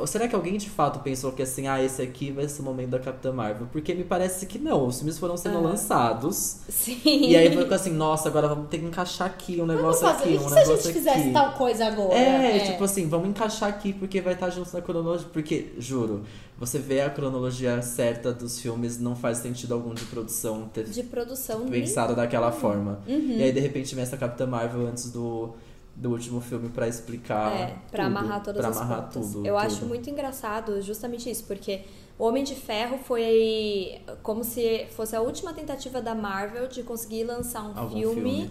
[0.00, 2.64] Ou será que alguém de fato pensou que assim, ah, esse aqui vai ser o
[2.64, 3.68] momento da Capitã Marvel?
[3.70, 4.86] Porque me parece que não.
[4.86, 5.68] Os filmes foram sendo Aham.
[5.68, 6.58] lançados.
[6.68, 6.98] Sim.
[7.04, 10.24] E aí ficou assim, nossa, agora vamos ter que encaixar aqui um negócio fazer.
[10.24, 11.32] aqui, um se a negócio gente fizesse aqui.
[11.32, 12.14] tal coisa agora?
[12.18, 15.28] É, tipo assim, vamos encaixar aqui porque vai estar junto na cronologia.
[15.32, 16.22] Porque, juro,
[16.58, 21.02] você vê a cronologia certa dos filmes, não faz sentido algum de produção ter De
[21.02, 23.00] produção pensado daquela forma.
[23.06, 23.36] Uhum.
[23.36, 25.54] E aí, de repente, vem essa Capitã Marvel antes do,
[25.96, 27.52] do último filme pra explicar.
[27.52, 29.32] É, pra tudo, amarrar todas pra as amarrar pontas.
[29.32, 29.46] tudo.
[29.46, 29.66] Eu tudo.
[29.66, 31.82] acho muito engraçado justamente isso, porque
[32.18, 37.24] o Homem de Ferro foi como se fosse a última tentativa da Marvel de conseguir
[37.24, 38.50] lançar um filme, filme.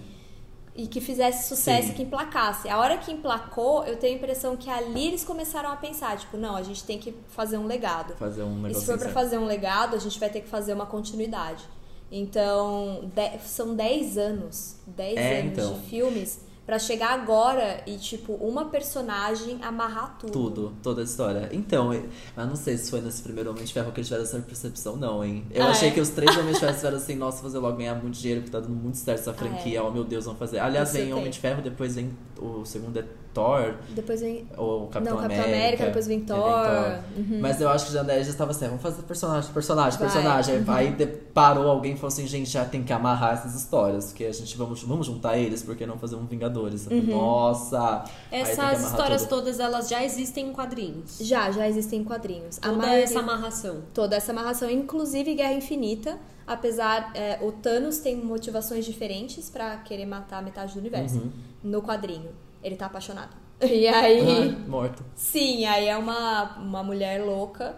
[0.75, 1.93] e que fizesse sucesso Sim.
[1.93, 2.67] e que emplacasse.
[2.67, 6.35] A hora que emplacou, eu tenho a impressão que ali eles começaram a pensar, tipo,
[6.37, 8.15] não, a gente tem que fazer um legado.
[8.15, 9.13] fazer um E se for pra certo.
[9.13, 11.63] fazer um legado, a gente vai ter que fazer uma continuidade.
[12.11, 14.75] Então, de- são 10 anos.
[14.87, 15.73] 10 É, anos então.
[15.73, 20.31] de filmes pra chegar agora e, tipo, uma personagem amarrar tudo.
[20.31, 21.49] Tudo, toda a história.
[21.51, 22.05] Então, eu-
[22.35, 24.95] mas não sei se foi nesse primeiro Homem de Ferro que eles tiveram essa percepção,
[24.95, 25.45] não, hein?
[25.51, 25.91] Eu Ah, achei é?
[25.91, 28.51] que os três Homens de Ferro tiveram assim, nossa, fazer logo ganhar muito dinheiro, porque
[28.51, 30.59] tá dando muito certo essa franquia, oh meu Deus, vamos fazer.
[30.59, 31.01] Aliás, Ah, é.
[31.01, 31.13] Isso vem.
[31.13, 32.09] Homem de Ferro, depois vem
[32.39, 34.47] o segundo é Thor, Depois vem.
[34.55, 35.57] ou Capitão Não, Capitão América.
[35.57, 36.99] América, depois vem aí Thor.
[37.17, 37.39] Uhum.
[37.41, 40.07] Mas eu acho que já daí já estava assim, vamos fazer personagem, personagem, Vai.
[40.09, 40.57] personagem.
[40.59, 40.71] Uhum.
[40.73, 44.23] Aí de- parou alguém e falou assim, gente, já tem que amarrar essas histórias, porque
[44.23, 46.87] a gente vamos, vamos juntar eles, porque não fazer um Vingadores?
[46.87, 47.07] Uhum.
[47.07, 48.05] Nossa!
[48.31, 49.29] Essas histórias tudo.
[49.41, 51.17] todas, elas já existem em quadrinhos.
[51.19, 52.57] Já, já existem quadrinhos.
[52.59, 53.81] A Toda maioria- essa amarração.
[53.93, 56.17] toda essa amarração, inclusive Guerra Infinita,
[56.47, 61.31] apesar é, o Thanos tem motivações diferentes pra querer matar metade do universo Uhum.
[61.63, 62.29] no quadrinho.
[62.63, 63.31] Ele tá apaixonado.
[63.61, 65.03] E aí, Ah, morto.
[65.15, 67.75] sim, aí é uma, uma mulher louca.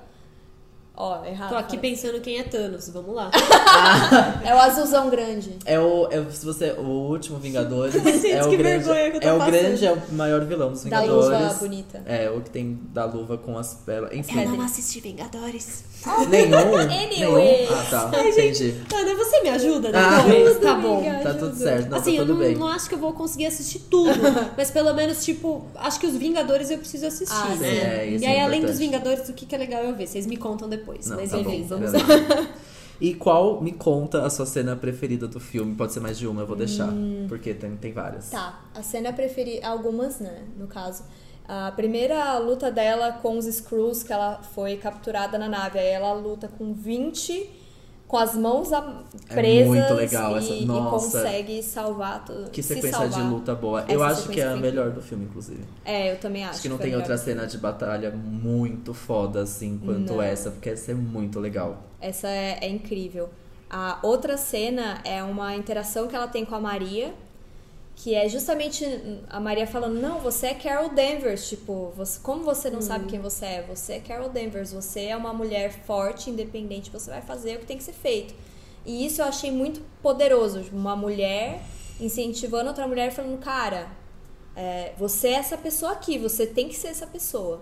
[1.00, 1.50] Ó, errado.
[1.50, 2.90] Tô aqui pensando quem é Thanos.
[2.90, 3.30] Vamos lá.
[4.44, 5.56] É o azulzão grande.
[5.64, 6.08] É o.
[6.12, 6.82] É, se você, o
[7.12, 7.94] último Vingadores.
[8.02, 9.52] Gente, é o que grande, vergonha que eu tô É o passando.
[9.52, 11.40] grande, é o maior vilão dos Da Vingadores.
[11.42, 12.02] luva bonita.
[12.06, 14.12] É, o que tem da luva com as pelas.
[14.12, 14.42] Enfim.
[14.42, 15.84] Eu não assisti Vingadores.
[16.30, 16.78] Nenhum.
[16.78, 17.68] Anyway.
[17.70, 18.12] Ah, tá.
[18.28, 18.74] Entendi.
[18.92, 20.58] Ana, você me ajuda Ah, depois?
[20.60, 20.98] tá bom.
[21.00, 21.20] amiga.
[21.20, 21.90] Tá tudo certo.
[21.90, 22.56] Não, assim, tá eu tudo não, bem.
[22.56, 24.10] não acho que eu vou conseguir assistir tudo,
[24.58, 27.58] mas pelo menos, tipo, acho que os Vingadores eu preciso assistir, Ah, né?
[27.58, 28.78] sim, é, isso e aí, é além dos.
[28.78, 30.08] Vingadores, o que, que é legal eu ver?
[30.08, 30.87] Vocês me contam depois.
[31.08, 31.92] Não, mas tá enfim, bom, vamos.
[33.00, 35.76] E qual, me conta a sua cena preferida do filme?
[35.76, 36.92] Pode ser mais de uma, eu vou deixar.
[37.28, 38.30] Porque tem, tem várias.
[38.30, 38.32] Hum.
[38.32, 39.68] Tá, a cena preferida.
[39.68, 40.46] Algumas, né?
[40.58, 41.04] No caso.
[41.48, 45.80] A primeira luta dela com os Skrulls, que ela foi capturada na nave.
[45.80, 47.50] Aí ela luta com 20,
[48.08, 48.82] com as mãos É
[49.34, 49.68] presas.
[49.68, 50.90] muito legal e, essa- e nossa.
[50.90, 52.50] consegue salvar tudo.
[52.52, 53.32] Que se sequência de salvar.
[53.32, 53.82] luta boa.
[53.82, 55.64] Essa eu acho que é a melhor do filme, inclusive.
[55.84, 56.54] É, eu também acho.
[56.54, 60.22] Acho que não foi tem outra cena de batalha muito foda assim quanto Não.
[60.22, 61.84] essa, porque essa é muito legal.
[62.00, 63.30] Essa é, é incrível.
[63.70, 67.14] A outra cena é uma interação que ela tem com a Maria,
[67.98, 68.86] que é justamente
[69.28, 71.50] a Maria falando: Não, você é Carol Danvers.
[71.50, 73.66] Tipo, você, como você não sabe quem você é?
[73.68, 74.72] Você é Carol Danvers.
[74.72, 76.92] Você é uma mulher forte, independente.
[76.92, 78.36] Você vai fazer o que tem que ser feito.
[78.86, 80.64] E isso eu achei muito poderoso.
[80.72, 81.64] Uma mulher
[82.00, 83.90] incentivando outra mulher, falando: Cara,
[84.56, 86.20] é, você é essa pessoa aqui.
[86.20, 87.62] Você tem que ser essa pessoa.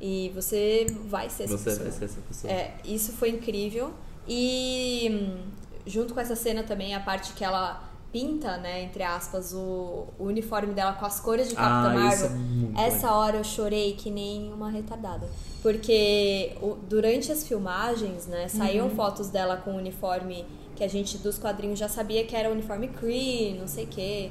[0.00, 1.84] E você vai ser essa Você pessoa.
[1.84, 2.52] vai ser essa pessoa.
[2.52, 3.94] É, isso foi incrível.
[4.26, 5.44] E hum,
[5.86, 10.24] junto com essa cena também, a parte que ela pinta, né, entre aspas, o, o
[10.24, 12.26] uniforme dela com as cores de Capitã Ah, Marvel.
[12.30, 12.36] isso
[12.78, 13.18] é Essa legal.
[13.20, 15.28] hora eu chorei que nem uma retardada.
[15.62, 21.18] Porque o- durante as filmagens, né, saíam fotos dela com o uniforme que a gente
[21.18, 24.30] dos quadrinhos já sabia que era o uniforme Kree, não sei o quê.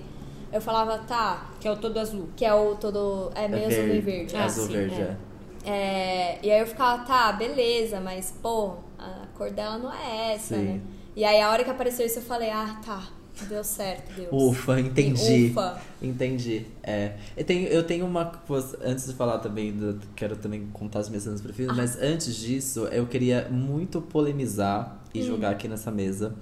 [0.52, 2.30] Eu falava, tá, Que é o todo azul.
[2.36, 3.32] que é o todo.
[3.36, 4.36] É meio azul e verde.
[4.36, 5.16] É Ah, azul sim, verde, é.
[5.66, 5.70] é.
[5.72, 10.56] É, e aí eu ficava, tá, beleza, mas pô, a cor dela não é essa,
[10.56, 10.64] Sim.
[10.64, 10.82] né?
[11.16, 13.04] E aí a hora que apareceu isso eu falei, ah, tá,
[13.50, 14.30] deu certo, Deus.
[14.32, 15.48] Ufa, entendi.
[15.52, 15.82] Ufa.
[16.02, 16.66] Entendi.
[16.82, 17.14] É.
[17.36, 18.78] Eu tenho, eu tenho uma coisa.
[18.84, 22.86] Antes de falar também, do- quero também contar as minhas cenas preferidas, mas antes disso,
[22.88, 26.34] eu queria muito polemizar e jogar aqui nessa mesa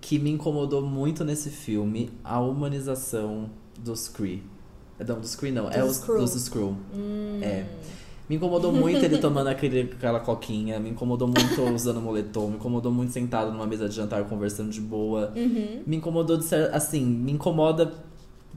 [0.00, 4.42] que me incomodou muito nesse filme a humanização dos Kree.
[5.06, 6.18] Não, dos Kree não, é os Skrull.
[6.20, 6.76] dos Skrull.
[7.42, 7.64] É.
[8.28, 12.90] Me incomodou muito ele tomando aquele, aquela coquinha, me incomodou muito usando moletom, me incomodou
[12.90, 15.32] muito sentado numa mesa de jantar conversando de boa.
[15.36, 15.82] Uhum.
[15.86, 17.92] Me incomodou de ser, assim, me incomoda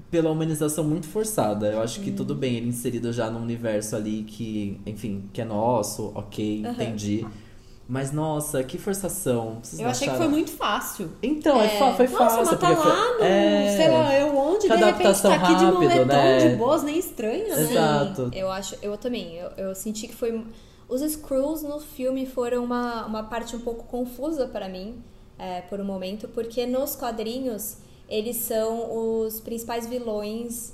[0.09, 1.67] pela humanização muito forçada.
[1.67, 5.45] Eu acho que tudo bem ele inserido já num universo ali que, enfim, que é
[5.45, 6.73] nosso, ok, Aham.
[6.73, 7.25] entendi.
[7.87, 9.59] Mas nossa, que forçação.
[9.63, 11.09] Vocês Eu achei que foi muito fácil.
[11.23, 12.37] Então, é, foi Nossa, fácil.
[12.39, 13.77] mas tá porque foi- lá no, é...
[13.77, 16.49] sei lá, eu onde, Que de repente adaptação tá aqui de rápido, moletom, né?
[16.49, 17.61] de boas, nem estranha, né?
[17.61, 18.29] Exato.
[18.33, 20.43] Eu acho, eu também, eu, eu senti que foi.
[20.89, 25.01] Os Skrulls no filme foram uma, uma parte um pouco confusa para mim,
[25.39, 27.77] é, por um momento, porque nos quadrinhos
[28.09, 30.73] eles são os principais vilões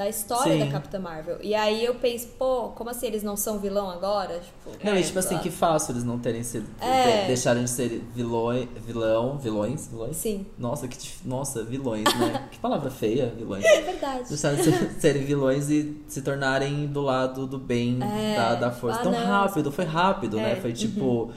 [0.00, 0.58] da história Sim.
[0.60, 1.36] da Capitã Marvel.
[1.42, 4.40] E aí eu penso, pô, como assim eles não são vilão agora?
[4.40, 5.40] Tipo, Não, é, e tipo assim, lá.
[5.42, 6.66] que fácil eles não terem sido.
[6.80, 7.20] É.
[7.22, 8.66] de- deixarem de ser vilões.
[8.86, 9.36] Vilão.
[9.36, 9.88] Vilões?
[9.88, 10.16] Vilões?
[10.16, 12.48] Sim, Nossa, que Nossa, vilões, né?
[12.50, 13.62] que palavra feia, vilões.
[13.62, 14.26] é verdade.
[14.28, 18.36] Deixarem de ser- serem vilões e se tornarem do lado do bem É.
[18.36, 19.00] da, da força.
[19.00, 19.26] Ah, Tão não.
[19.26, 20.52] rápido, foi rápido, né?
[20.52, 21.30] É, Foi tipo.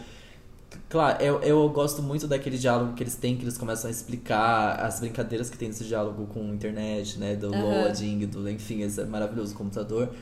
[0.94, 4.80] Claro, eu, eu gosto muito daquele diálogo que eles têm, que eles começam a explicar
[4.80, 7.36] as brincadeiras que tem nesse diálogo com a internet, né?
[7.36, 7.64] Do Aham.
[7.64, 10.14] loading, do, enfim, esse maravilhoso computador.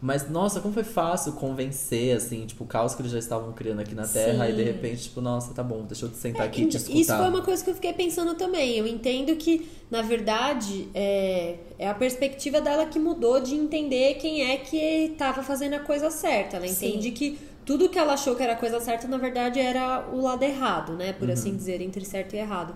[0.00, 3.80] Mas, nossa, como foi fácil convencer, assim, tipo, o caos que eles já estavam criando
[3.80, 4.52] aqui na Terra, Sim.
[4.52, 6.96] e de repente, tipo, nossa, tá bom, deixa eu sentar aqui e te escutar.
[6.96, 8.78] É, Isso foi uma coisa que eu fiquei pensando também.
[8.78, 14.42] Eu entendo que, na verdade, é, é a perspectiva dela que mudou de entender quem
[14.50, 16.56] é que estava fazendo a coisa certa.
[16.56, 16.88] Ela Sim.
[16.88, 20.20] entende que tudo que ela achou que era a coisa certa, na verdade, era o
[20.20, 21.12] lado errado, né?
[21.12, 22.74] Por assim dizer, entre certo e errado.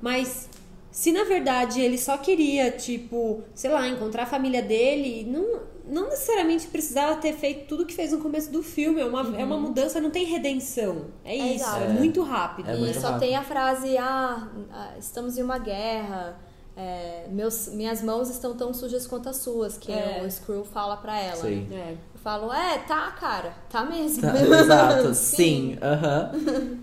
[0.00, 0.48] Mas
[0.90, 6.08] se na verdade ele só queria, tipo, sei lá, encontrar a família dele, não, não
[6.10, 9.00] necessariamente precisava ter feito tudo que fez no começo do filme.
[9.00, 11.06] É uma, é uma mudança, não tem redenção.
[11.24, 11.84] É É isso, exato.
[11.84, 12.68] é, muito rápido.
[12.70, 13.20] É e muito só rápido.
[13.20, 16.38] tem a frase, ah, ah, estamos em uma guerra,
[16.76, 20.20] é, meus, minhas mãos estão tão sujas quanto as suas, que É.
[20.22, 21.36] o Skrull fala pra ela.
[21.42, 21.66] Sim.
[21.70, 21.96] né?
[22.22, 24.22] Falo, é, tá, cara, tá mesmo.
[24.22, 26.30] Tá, exato, sim, aham.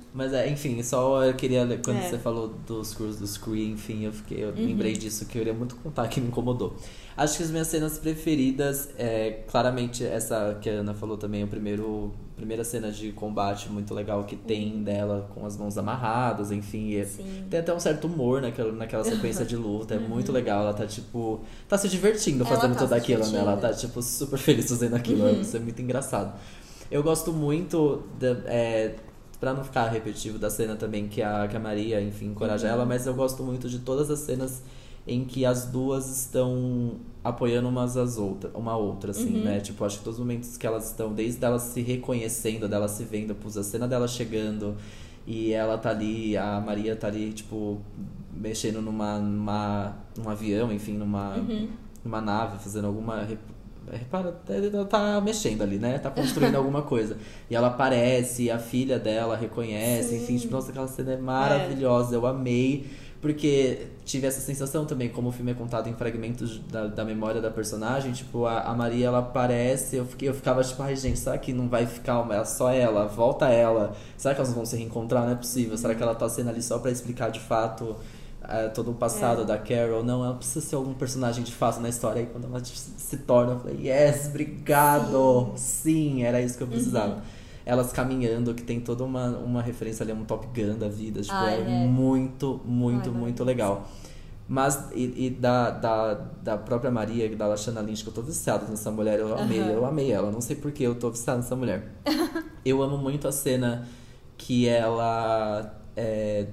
[0.14, 2.10] Mas é, enfim, só eu queria, quando É.
[2.10, 4.66] você falou dos cursos do Screen, enfim, eu fiquei, eu Uhum.
[4.66, 6.76] lembrei disso que eu queria muito contar que me incomodou.
[7.16, 11.48] Acho que as minhas cenas preferidas é claramente essa que a Ana falou também, o
[11.48, 16.96] primeiro primeira cena de combate muito legal que tem dela com as mãos amarradas, enfim,
[16.98, 17.06] Uhum.
[17.06, 17.44] Sim.
[17.50, 20.88] tem até um certo humor naquela, naquela sequência de luta, é muito legal, ela tá
[20.88, 23.40] tipo, tá se divertindo Ela fazendo tá tudo aquilo, né?
[23.40, 26.34] Ela tá tipo super feliz fazendo aquilo, isso é muito engraçado.
[26.90, 28.96] Eu gosto muito, da, é,
[29.40, 32.86] pra não ficar repetitivo, da cena também que a, que a Maria, enfim, encoraja ela,
[32.86, 34.62] mas eu gosto muito de todas as cenas
[35.08, 39.60] em que as duas estão apoiando umas às outras, uma outra, assim, né?
[39.60, 43.04] Tipo, acho que todos os momentos que elas estão, desde elas se reconhecendo, delas se
[43.04, 44.76] vendo, pus a cena dela chegando
[45.26, 47.80] e ela tá ali, a Maria tá ali, tipo,
[48.34, 51.36] mexendo numa, numa num avião, enfim, numa,
[52.04, 53.28] numa nave, fazendo alguma
[53.92, 55.98] Repara, ela tá mexendo ali, né?
[56.00, 57.18] Tá construindo alguma coisa.
[57.50, 62.26] E ela aparece, a filha dela reconhece, enfim, tipo, nossa, aquela cena é maravilhosa, eu
[62.26, 62.88] amei.
[63.22, 67.42] Porque tive essa sensação também, como o filme é contado em fragmentos da, da memória
[67.42, 71.20] da personagem, tipo, a, a Maria ela aparece, eu, fiquei, eu ficava tipo, ai gente,
[71.20, 73.08] será que não vai ficar uma, só ela?
[73.08, 73.94] Volta ela.
[74.16, 75.26] Será que elas vão se reencontrar?
[75.26, 75.78] Não é possível.
[75.78, 77.98] Será que ela tá sendo ali só pra explicar de fato
[78.50, 80.04] eh, todo o passado da Carol?
[80.04, 82.22] Não, ela precisa ser algum personagem de fato na história.
[82.22, 85.52] Aí quando ela se torna, eu falei, yes, obrigado!
[85.56, 87.22] Sim, era isso que eu precisava.
[87.66, 91.22] Elas caminhando, que tem toda uma, uma referência ali a um Top Gun da vida.
[91.22, 91.88] Tipo, Ai, é, é.
[91.88, 93.88] muito, muito, Ai, muito legal.
[94.48, 98.66] Mas, e, e da, da, da própria Maria, da Lashana Lynch, que eu tô viciado
[98.68, 100.32] nessa mulher, eu amei, eu amei ela.
[100.32, 101.88] Não sei por que eu tô viciado nessa mulher.
[102.66, 103.88] eu amo muito a cena
[104.36, 105.80] que ela.
[105.96, 106.48] É,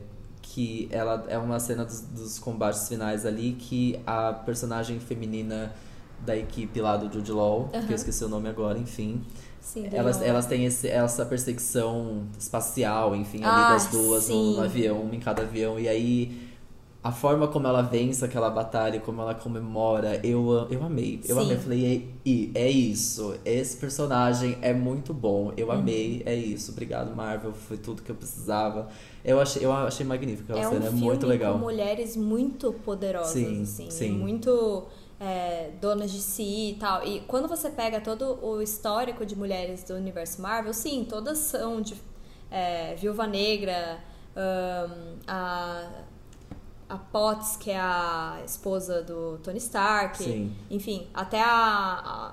[0.56, 5.70] que ela é uma cena dos, dos combates finais ali, que a personagem feminina
[6.24, 7.86] da equipe lá do Jude Law, que Aham.
[7.90, 9.20] eu esqueci o nome agora, enfim.
[9.60, 14.62] Sim, Elas, elas têm esse, essa perseguição espacial, enfim, ali Ah, das duas no, no
[14.62, 15.78] avião, uma em cada avião.
[15.78, 16.48] E aí,
[17.06, 21.20] a forma como ela vence aquela batalha, como ela comemora, eu, eu amei.
[21.28, 21.42] Eu Sim.
[21.42, 21.56] amei.
[21.56, 22.12] Eu falei,
[22.54, 23.38] é, é isso.
[23.44, 25.52] Esse personagem é muito bom.
[25.56, 25.72] Eu Uhum.
[25.74, 26.72] amei, é isso.
[26.72, 27.52] Obrigado, Marvel.
[27.52, 28.88] Foi tudo que eu precisava.
[29.24, 31.52] Eu achei, eu achei magnífica aquela é um cena, é filme muito legal.
[31.52, 34.10] com mulheres muito poderosas, Sim, assim, sim.
[34.10, 34.84] muito
[35.20, 37.06] é, donas de si e tal.
[37.06, 41.80] E quando você pega todo o histórico de mulheres do universo Marvel, sim, todas são
[41.80, 41.94] de
[42.50, 43.98] é, Viúva Negra,
[44.36, 45.88] ahn, a
[46.88, 50.52] a Potts, que é a esposa do Tony Stark, Sim.
[50.70, 51.46] enfim, até a,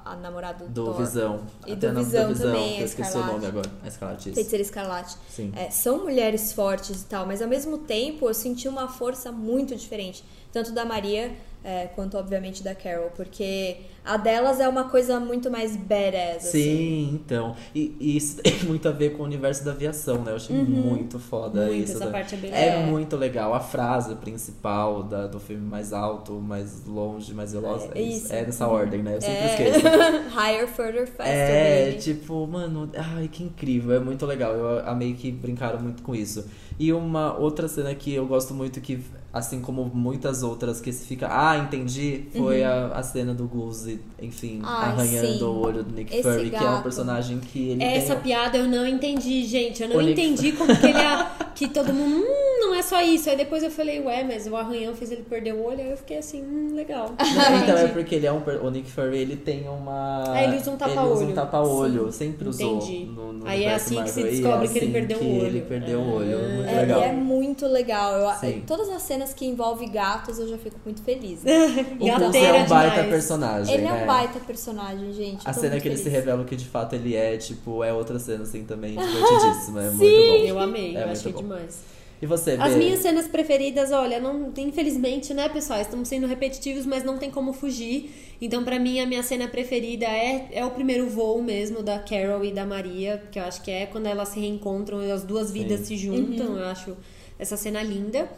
[0.05, 0.97] a, a namorada do, Do Thor.
[0.99, 1.39] Visão.
[1.65, 3.69] E Até do na- Visão também, que eu esqueci o nome agora.
[3.83, 4.31] A Escarlate.
[4.31, 5.17] Feiticeira Escarlate.
[5.29, 5.51] Sim.
[5.55, 9.75] É, são mulheres fortes e tal, mas ao mesmo tempo eu senti uma força muito
[9.75, 10.23] diferente.
[10.51, 15.49] tanto da Maria é, quanto, obviamente, da Carol, porque a delas é uma coisa muito
[15.49, 16.37] mais badass.
[16.47, 16.51] assim.
[16.51, 17.55] Sim, então.
[17.73, 20.31] E, e isso tem muito a ver com o universo da aviação, né?
[20.31, 21.93] Eu achei muito foda Muito, isso.
[21.93, 22.11] essa né?
[22.11, 22.81] parte é bem É, legal.
[22.83, 23.53] muito legal.
[23.53, 27.83] A frase principal da, do filme mais alto, mais longe, mais veloz.
[27.93, 28.33] É, É, isso.
[28.33, 29.15] é nessa ordem, né?
[29.15, 29.45] Eu sempre É.
[29.69, 29.85] esqueço.
[30.35, 31.97] Higher, further, faster, É, baby.
[32.01, 34.53] tipo, mano, ai, que incrível, é muito legal.
[34.53, 36.45] Eu amei que brincaram muito com isso.
[36.79, 38.99] E uma outra cena que eu gosto muito, que,
[39.33, 43.99] assim como muitas outras, que se fica, ah, entendi, foi a, a cena do Goose,
[44.21, 44.65] enfim, Uhum.
[44.65, 45.43] Ai, arranhando sim.
[45.43, 46.83] o olho do Nick Esse Fury, que é um gato.
[46.83, 48.23] personagem que ele Essa tem.
[48.23, 49.81] piada eu não entendi, gente.
[49.81, 50.99] Eu não O Nick- entendi como que ele.
[50.99, 52.23] a- que todo mundo.
[52.23, 53.29] Hum, não é só isso.
[53.29, 55.79] Aí depois eu falei, ué, mas o arranhão fez ele perder o olho.
[55.81, 57.09] Aí eu fiquei assim, hum, legal.
[57.19, 58.41] Não, então é porque ele é um.
[58.63, 60.23] O Nick Fury ele tem uma.
[60.31, 61.27] Ah, ele usa um Ele usa tapa-olho.
[61.29, 62.11] um tapa-olho.
[62.11, 62.77] Sempre usou.
[62.77, 63.05] entendi.
[63.05, 65.17] No, no Aí é assim que se Marvel, e descobre é que ele assim perdeu
[65.17, 65.45] o que olho.
[65.45, 66.37] Ele perdeu o olho.
[66.37, 66.47] Ah.
[66.55, 67.01] Muito É, legal.
[67.01, 68.13] É muito legal.
[68.13, 68.63] Eu- Sim.
[68.65, 71.41] todas as cenas que envolvem gatos eu já fico muito feliz.
[71.45, 73.09] O Goose é Gateira um baita demais.
[73.09, 73.73] personagem.
[73.75, 74.03] Ele é né?
[74.03, 75.47] um baita personagem, gente.
[75.47, 76.17] A Tô cena que ele se feliz.
[76.19, 79.83] revela que de fato ele é, tipo, é outra cena assim também divertidíssima.
[79.83, 80.45] É muito bom.
[80.47, 81.41] Eu amei, É eu achei bom.
[81.43, 81.93] demais.
[82.21, 82.79] E você, As Bê?
[82.79, 87.51] minhas cenas preferidas, olha, não, infelizmente, né, pessoal, estamos sendo repetitivos, mas não tem como
[87.51, 88.11] fugir.
[88.39, 92.45] Então, pra mim, a minha cena preferida é, é o primeiro voo mesmo da Carol
[92.45, 95.51] e da Maria, que eu acho que é quando elas se reencontram e as duas
[95.51, 95.85] vidas Sim.
[95.85, 96.57] se juntam.
[96.57, 96.95] Eu acho
[97.37, 98.29] essa cena linda.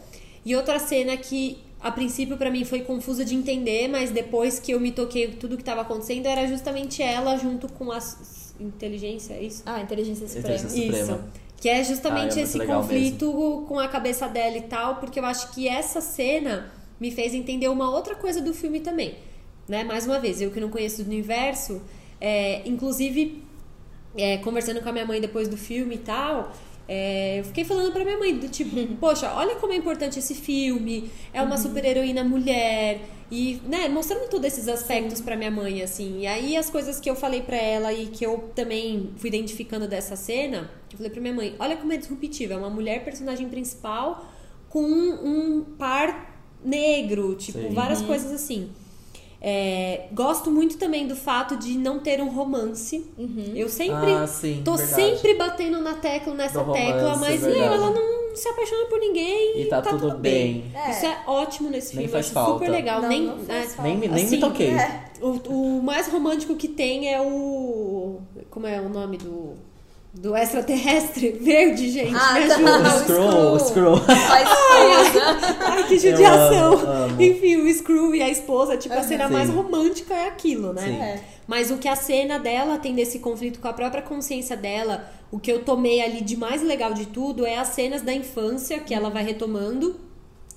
[0.45, 4.71] E outra cena que a princípio pra mim foi confusa de entender, mas depois que
[4.71, 7.99] eu me toquei tudo que estava acontecendo era justamente ela junto com a
[8.59, 9.63] inteligência, é isso?
[9.65, 10.55] Ah, Inteligência Suprema.
[10.55, 11.13] Inteligência Suprema.
[11.17, 11.45] Isso.
[11.57, 15.25] Que é justamente Ah, é esse conflito com a cabeça dela e tal, porque eu
[15.25, 19.15] acho que essa cena me fez entender uma outra coisa do filme também.
[19.67, 19.83] Né?
[19.83, 21.81] Mais uma vez, eu que não conheço do universo,
[22.21, 23.43] é, inclusive
[24.15, 26.51] é, conversando com a minha mãe depois do filme e tal,
[26.87, 30.35] é, eu fiquei falando pra minha mãe, do tipo, poxa, olha como é importante esse
[30.35, 36.21] filme, é uma super-heroína mulher, e, né, mostrando todos esses aspectos pra minha mãe, assim.
[36.21, 39.87] E aí as coisas que eu falei pra ela e que eu também fui identificando
[39.87, 43.49] dessa cena, eu falei pra minha mãe, olha como é disruptiva, é uma mulher personagem
[43.49, 44.31] principal
[44.69, 47.69] com um, um par negro, tipo, Sim.
[47.69, 48.69] várias coisas assim.
[49.41, 53.05] É, gosto muito também do fato de não ter um romance.
[53.53, 54.95] Eu sempre Ah, sim, tô verdade.
[55.01, 57.73] sempre batendo na tecla nessa romance, tecla, mas não, verdade.
[57.75, 60.65] ela não se apaixona por ninguém E tá tudo bem.
[60.73, 60.91] É.
[60.91, 62.53] Isso é ótimo nesse Nem filme, faz acho falta.
[62.53, 63.01] super legal.
[63.01, 63.81] Não, nem, não faz é, falta.
[63.83, 64.71] Nem, me- nem Assim, me toquei.
[64.71, 65.03] é.
[65.21, 65.29] o,
[65.77, 68.19] o mais romântico que tem é o.
[68.49, 69.53] Como é o nome do.
[70.15, 72.15] Do extraterrestre verde, gente.
[72.15, 72.55] Ah, me tá.
[72.55, 72.95] ajuda.
[72.95, 74.01] O Scroll, o Scroll.
[74.07, 75.57] A esposa.
[75.65, 76.73] Ai, que judiação.
[76.73, 77.21] Eu amo, amo.
[77.21, 79.07] Enfim, o Screw e a esposa, tipo, a Aham.
[79.07, 79.33] cena Sim.
[79.33, 80.81] mais romântica é aquilo, né?
[80.81, 81.01] Sim.
[81.01, 81.23] É.
[81.47, 85.37] Mas o que a cena dela tem desse conflito com a própria consciência dela, o
[85.37, 88.93] que eu tomei ali de mais legal de tudo é as cenas da infância que
[88.95, 89.99] ela vai retomando,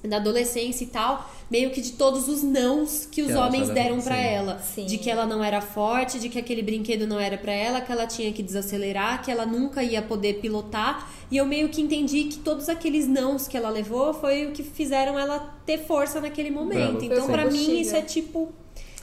[0.02, 4.00] da adolescência e tal, meio que de todos os nãos que os Que homens deram
[4.00, 4.22] pra sim.
[4.22, 4.58] ela.
[4.58, 4.86] Sim.
[4.86, 7.90] De que ela não era forte, de que aquele brinquedo não era pra ela, que
[7.90, 11.10] ela tinha que desacelerar, que ela nunca ia poder pilotar.
[11.30, 14.62] E eu meio que entendi que todos aqueles nãos que ela levou foi o que
[14.62, 16.98] fizeram ela ter força naquele momento.
[16.98, 17.04] Bravo.
[17.04, 18.52] Então, pra mim, isso é tipo.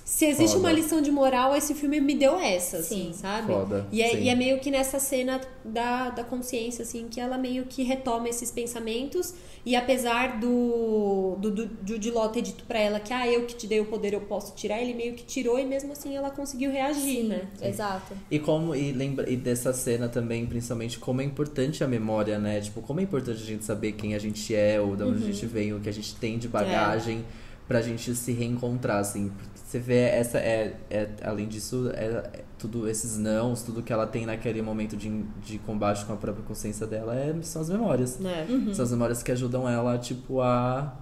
[0.06, 0.68] Se existe Foda.
[0.68, 3.14] uma lição de moral, esse filme me deu essa, assim, Sim.
[3.14, 3.48] sabe?
[3.52, 4.22] Foda, E é, sim.
[4.22, 8.30] e é meio que nessa cena da, da consciência, assim, que ela meio que retoma
[8.30, 9.34] esses pensamentos.
[9.66, 13.56] E apesar do, do, do, do Diló ter dito pra ela que, ah, eu que
[13.56, 16.30] te dei o poder, eu posso tirar, ele meio que tirou e mesmo assim ela
[16.30, 17.48] conseguiu reagir, né?
[17.60, 18.14] Exato.
[18.30, 22.62] E como e lembra e dessa cena também, principalmente como é importante a memória, né?
[22.62, 25.26] Tipo, como é importante a gente saber quem a gente é, ou de onde a
[25.32, 27.26] gente vem, o que a gente tem de bagagem
[27.68, 29.32] pra gente se reencontrar, assim.
[29.76, 34.08] Você vê essa é, é além disso, é, é tudo esses nãos, tudo que ela
[34.08, 35.10] tem naquele momento de,
[35.44, 38.18] de combate com a própria consciência dela é, são as memórias.
[38.18, 38.48] né?
[38.74, 40.96] São as memórias que ajudam ela, tipo, a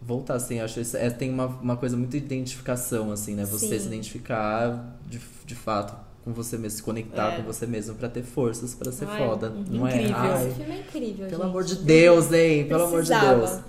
[0.00, 0.60] voltar, assim.
[0.60, 3.44] Acho isso é, tem uma, uma coisa muito de identificação, assim, né?
[3.44, 3.78] Você Sim.
[3.80, 5.94] se identificar de, de fato
[6.24, 7.36] com você mesmo, se conectar É.
[7.36, 9.50] com você mesmo pra ter forças pra ser Ai, foda.
[9.68, 9.94] Não é?
[9.94, 10.16] incrível.
[10.16, 11.50] Ai, Esse filme é incrível, pelo gente.
[11.50, 12.66] amor de Deus, hein?
[12.66, 13.10] Pelo amor de.
[13.10, 13.60] Deus.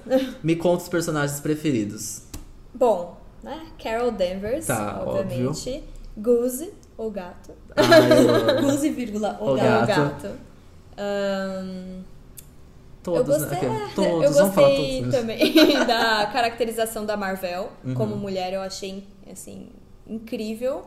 [0.41, 2.21] Me conta os personagens preferidos.
[2.73, 3.16] Bom,
[3.47, 3.65] né?
[3.81, 5.83] Carol Danvers, Tá, obviamente.
[6.17, 7.51] Goose, o gato.
[7.75, 8.61] Ai, eu.
[8.65, 9.87] Goose, vírgula, o O gato.
[9.87, 10.29] Gato.
[10.97, 12.01] Ahn,
[13.03, 13.89] Todos, eu gostei, né?
[13.89, 15.15] é, Todos, eu gostei todos.
[15.15, 17.93] também da caracterização da Marvel Uhum.
[17.93, 19.69] como mulher, eu achei assim
[20.05, 20.85] incrível.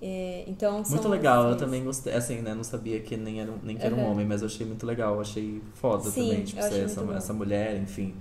[0.00, 1.60] É, então Muito legal, eu esses.
[1.62, 2.14] também gostei.
[2.14, 2.54] Assim, né?
[2.54, 4.10] Não sabia que nem era, um- nem que era um Uhum.
[4.12, 5.20] homem, mas eu achei muito legal.
[5.20, 8.14] Achei foda Sim, também, tipo, ser essa, essa mulher, enfim.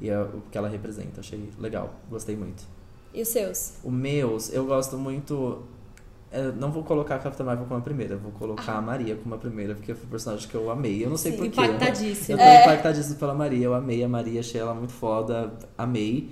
[0.00, 1.20] E a- o que ela representa.
[1.20, 1.94] Achei legal.
[2.10, 2.64] Gostei muito.
[3.14, 3.74] E os seus?
[3.84, 5.62] O meus, eu gosto muito.
[6.32, 9.34] eu não vou colocar a Capitã Marvel como a primeira, vou colocar a Maria como
[9.34, 11.04] a primeira, porque foi um personagem que eu amei.
[11.04, 11.38] Eu não sei Sim.
[11.38, 11.60] porquê.
[11.60, 12.32] Impactadíssimo.
[12.34, 12.62] Eu tô É.
[12.62, 13.64] impactadíssimo pela Maria.
[13.66, 16.30] Eu amei a Maria, achei ela muito foda, amei.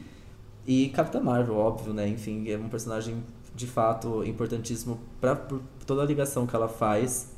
[0.66, 2.08] E Capitã Marvel, óbvio, né?
[2.08, 3.22] Enfim, é um personagem
[3.54, 7.34] de fato importantíssimo pra, por toda a ligação que ela faz.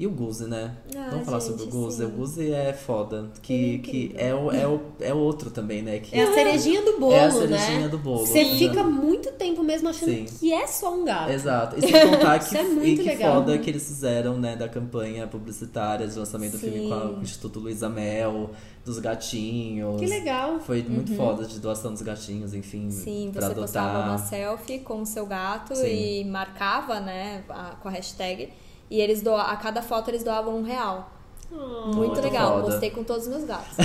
[0.00, 0.74] E o Guzi, né?
[0.96, 1.96] Ah, Vamos falar gente, sobre o Guzi.
[1.98, 2.04] sim.
[2.04, 3.30] O Guzi é foda.
[3.42, 5.98] Que, é que é, o, é, o, é outro também, né?
[5.98, 7.88] Que É a cerejinha do bolo, é a cerejinha né?
[7.88, 8.26] do bolo.
[8.26, 8.54] Você né?
[8.56, 10.24] fica muito tempo mesmo achando Sim.
[10.24, 11.30] que é só um gato.
[11.30, 11.76] Exato.
[11.78, 13.34] E sem contar que, Isso é e muito que legal.
[13.34, 17.08] foda que eles fizeram, né, da campanha publicitária de lançamento do filme com, a- Sim.
[17.12, 18.50] com o Instituto Luiza Mel,
[18.82, 20.00] dos gatinhos.
[20.00, 20.60] Que legal.
[20.60, 24.28] Foi muito foda de doação dos gatinhos, enfim, Sim, pra você postava uma adotar.
[24.30, 26.20] selfie com o seu gato Sim.
[26.20, 28.48] e marcava, né, a- com a hashtag.
[28.90, 31.08] E eles doa, a cada foto eles doavam um real.
[31.50, 32.54] Muito Muito legal.
[32.60, 32.70] foda.
[32.70, 33.76] Postei com todos os meus gatos.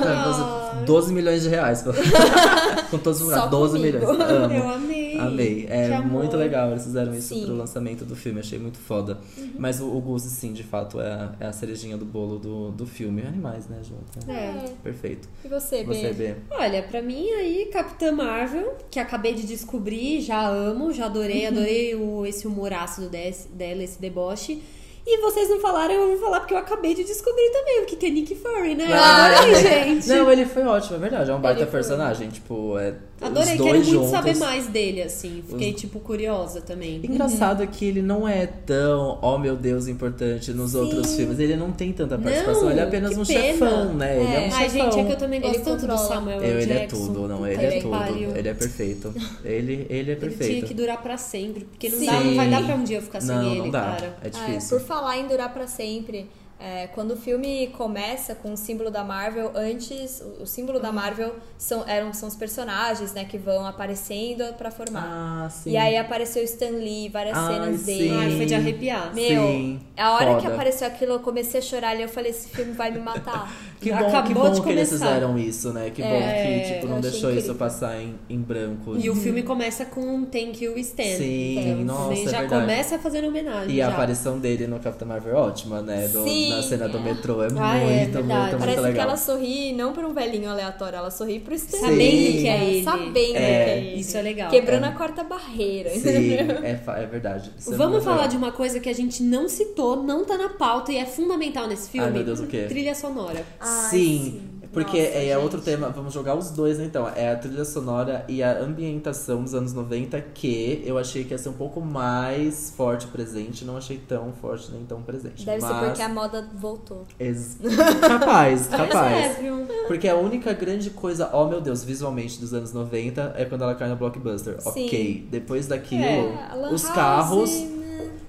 [0.86, 1.82] 12 milhões de reais.
[1.82, 1.92] pra-
[2.90, 3.50] com todos os gatos.
[3.50, 3.98] 12 comigo.
[3.98, 4.20] milhões.
[4.30, 4.54] Amo.
[4.54, 5.18] Eu amei.
[5.18, 5.66] Amei.
[5.68, 6.70] É muito legal.
[6.70, 7.46] Eles fizeram isso Sim.
[7.46, 8.40] pro lançamento do filme.
[8.40, 9.18] Achei muito foda.
[9.58, 12.70] Mas o, o Guzi, sim, de fato, é a, é a cerejinha do bolo do,
[12.70, 13.22] do filme.
[13.22, 14.30] Animais, né, Jota?
[14.32, 14.64] É.
[14.82, 15.28] Perfeito.
[15.44, 16.34] E você, Você, B?
[16.50, 21.94] Olha, pra mim aí, Capitã Marvel, que acabei de descobrir, já amo, já adorei, adorei
[21.94, 24.62] o, esse humor ácido des- dela, esse deboche.
[25.06, 27.94] E vocês não falaram, eu vou falar porque eu acabei de descobrir também o que
[27.96, 28.86] que é Nick Fury, né?
[28.90, 29.26] Eu Ah.
[29.26, 30.08] adorei, gente.
[30.08, 31.30] Não, ele foi ótimo, é verdade.
[31.30, 31.78] É um baita Ele foi.
[31.80, 32.30] personagem.
[32.30, 32.94] Tipo, é.
[33.20, 34.10] Adorei, os quero muito juntos.
[34.10, 35.42] saber mais dele, assim.
[35.48, 37.00] Fiquei, tipo, curiosa também.
[37.02, 40.78] Engraçado é que ele não é tão, oh meu Deus, importante nos Sim.
[40.78, 41.38] outros filmes.
[41.38, 42.64] Ele não tem tanta participação.
[42.64, 43.40] Não, ele é apenas um pena.
[43.40, 44.16] chefão, né?
[44.20, 44.90] Ele é um Ai, chefão.
[44.92, 46.08] gente, é que eu também Ele gosto tanto do controla.
[46.08, 47.06] Samuel Eu, ele é Jackson.
[47.06, 47.90] tudo, não, ele é que tudo.
[47.90, 48.36] pariu.
[48.36, 49.14] Ele é perfeito.
[49.44, 50.66] Ele, ele é Ele tinha perfeito.
[50.66, 52.06] que durar pra sempre, porque não, Sim.
[52.06, 53.80] dá, não vai dar pra um dia eu ficar sem não, ele, não dá.
[53.80, 54.16] cara.
[54.22, 54.78] É É, difícil.
[54.78, 56.26] por falar em durar pra sempre,
[56.58, 60.90] é, quando o filme começa com o símbolo da Marvel, antes o, o símbolo da
[60.92, 65.04] Marvel são, eram, são os personagens, né, que vão aparecendo pra formar.
[65.06, 65.70] Ah, sim.
[65.72, 67.86] E aí apareceu o Stan Lee, várias Ai, cenas sim.
[67.86, 68.10] dele.
[68.12, 69.14] Ai, foi de arrepiar.
[69.14, 70.54] Meu, Sim, a hora que foda.
[70.54, 73.52] apareceu aquilo, eu comecei a chorar e eu falei, esse filme vai me matar.
[73.84, 75.90] Que bom, Acabou que, bom de que eles fizeram isso, né?
[75.90, 77.54] Que bom É, que tipo, não deixou isso incrível.
[77.56, 78.96] passar em, em branco.
[78.96, 81.02] E o filme começa com um Thank You Stan.
[81.02, 82.62] Sim, então, nossa, você é já verdade.
[82.62, 83.74] começa fazendo homenagem.
[83.74, 83.92] E a já.
[83.92, 86.08] aparição dele no Capitão Marvel é ótima, né?
[86.08, 87.00] Do- Sim, na cena do é.
[87.00, 87.42] metrô.
[87.42, 88.22] É Ah, é muito, verdade.
[88.24, 89.02] muito, muito Parece que legal.
[89.08, 92.32] ela sorri não pra um velhinho aleatório, ela sorri pro Stan Sabendo Lee.
[92.42, 92.84] que é ele.
[92.84, 93.40] Sabendo que É.
[93.70, 94.00] é ele.
[94.00, 94.50] Isso é legal.
[94.50, 94.88] Quebrando É.
[94.88, 95.90] a quarta barreira.
[95.90, 97.50] Sim, é, é verdade.
[97.58, 98.28] Isso é Vamos muito falar legal.
[98.30, 101.66] de uma coisa que a gente não citou, não tá na pauta e é fundamental
[101.66, 102.06] nesse filme.
[102.06, 102.64] Ai, meu Deus, o quê?
[102.68, 103.44] Trilha sonora.
[103.60, 104.42] Ai, sim, sim.
[104.74, 105.88] Porque Nossa, é, outro tema.
[105.88, 107.08] Vamos jogar os dois então.
[107.08, 111.38] É a trilha sonora e a ambientação dos anos 90, que eu achei que ia
[111.38, 113.64] ser um pouco mais forte presente.
[113.64, 115.46] Não achei tão forte nem tão presente.
[115.46, 115.78] Deve Mas...
[115.78, 117.04] ser porque a moda voltou.
[117.18, 117.56] Ex-
[118.00, 119.38] Capaz, é, capaz.
[119.38, 119.66] viu?
[119.86, 123.74] Porque a única grande coisa, oh meu Deus, visualmente dos anos 90 é quando ela
[123.74, 124.60] cai no blockbuster.
[124.60, 124.86] Sim.
[124.86, 127.73] Ok, depois daquilo, É, os carros né?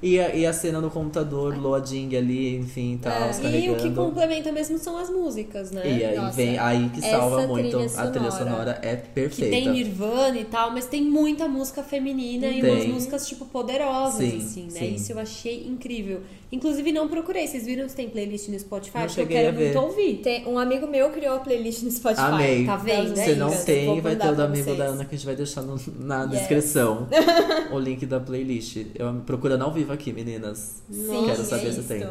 [0.02, 3.90] E a, e a cena no computador, loading ali, enfim, tal, É, E o que
[3.92, 5.82] complementa mesmo são as músicas, né?
[5.86, 8.80] E aí Nossa, vem aí que essa salva muito trilha a trilha sonora.
[8.82, 9.56] é Que perfeita.
[9.56, 12.92] tem Nirvana e tal, mas tem muita música feminina e umas Tem.
[12.92, 14.80] músicas, tipo, poderosas, Sim, assim, né?
[14.80, 14.96] sim.
[14.96, 16.22] Isso eu achei incrível.
[16.56, 17.48] Inclusive, não procurei.
[17.48, 18.98] Vocês viram se tem playlist no Spotify?
[19.00, 19.74] Não Porque eu quero a ver.
[19.74, 20.16] muito ouvir.
[20.24, 22.22] Tem, um amigo meu criou a playlist no Spotify.
[22.22, 22.66] Amei.
[22.66, 23.12] Tá vendo?
[23.20, 23.66] É Se não isso.
[23.66, 24.78] tem, Vou vai ter o do amigo vocês.
[24.78, 26.32] da Ana que a gente vai deixar no- na Yes.
[26.32, 27.08] descrição.
[27.72, 28.78] o link da playlist.
[28.96, 30.82] Eu procurando ao vivo aqui, meninas.
[30.90, 31.88] Sim, Quero saber é se isso.
[31.88, 32.08] tem.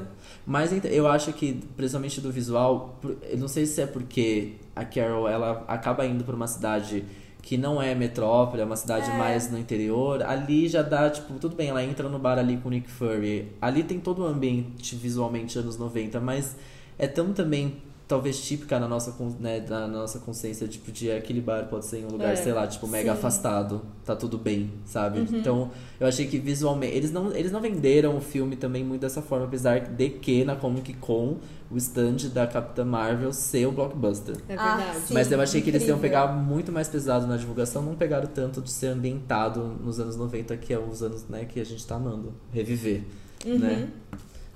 [0.47, 3.01] Mas eu acho que, principalmente do visual,
[3.31, 7.03] eu não sei se é porque a Carol ela acaba indo pra uma cidade
[7.45, 9.19] que não é metrópole, é uma cidade É.
[9.19, 10.23] mais no interior.
[10.23, 13.53] Ali já dá, tipo, tudo bem, ela entra no bar ali com o Nick Fury.
[13.61, 16.57] Ali tem todo o ambiente visualmente anos 90, mas
[16.99, 17.77] é tão também
[18.07, 22.05] talvez típica na nossa, né, na nossa consciência, tipo, de aquele bar pode ser em
[22.05, 23.19] um lugar, É, sei lá, tipo, mega sim.
[23.19, 25.21] afastado, tá tudo bem, sabe?
[25.33, 29.23] Então, eu achei que visualmente, eles não, eles não venderam o filme também muito dessa
[29.23, 31.39] forma, apesar de que na Comic Con
[31.71, 34.37] o stand da Capitã Marvel ser o blockbuster.
[34.51, 34.99] É Ah, verdade.
[35.07, 35.15] sim.
[35.15, 36.19] Mas eu achei que eles iam incrível.
[36.21, 40.57] pegar muito mais pesado na divulgação, não pegaram tanto de ser ambientado nos anos 90,
[40.59, 43.03] que é os anos né, que a gente tá amando reviver,
[43.47, 43.59] Uhum.
[43.59, 43.89] né?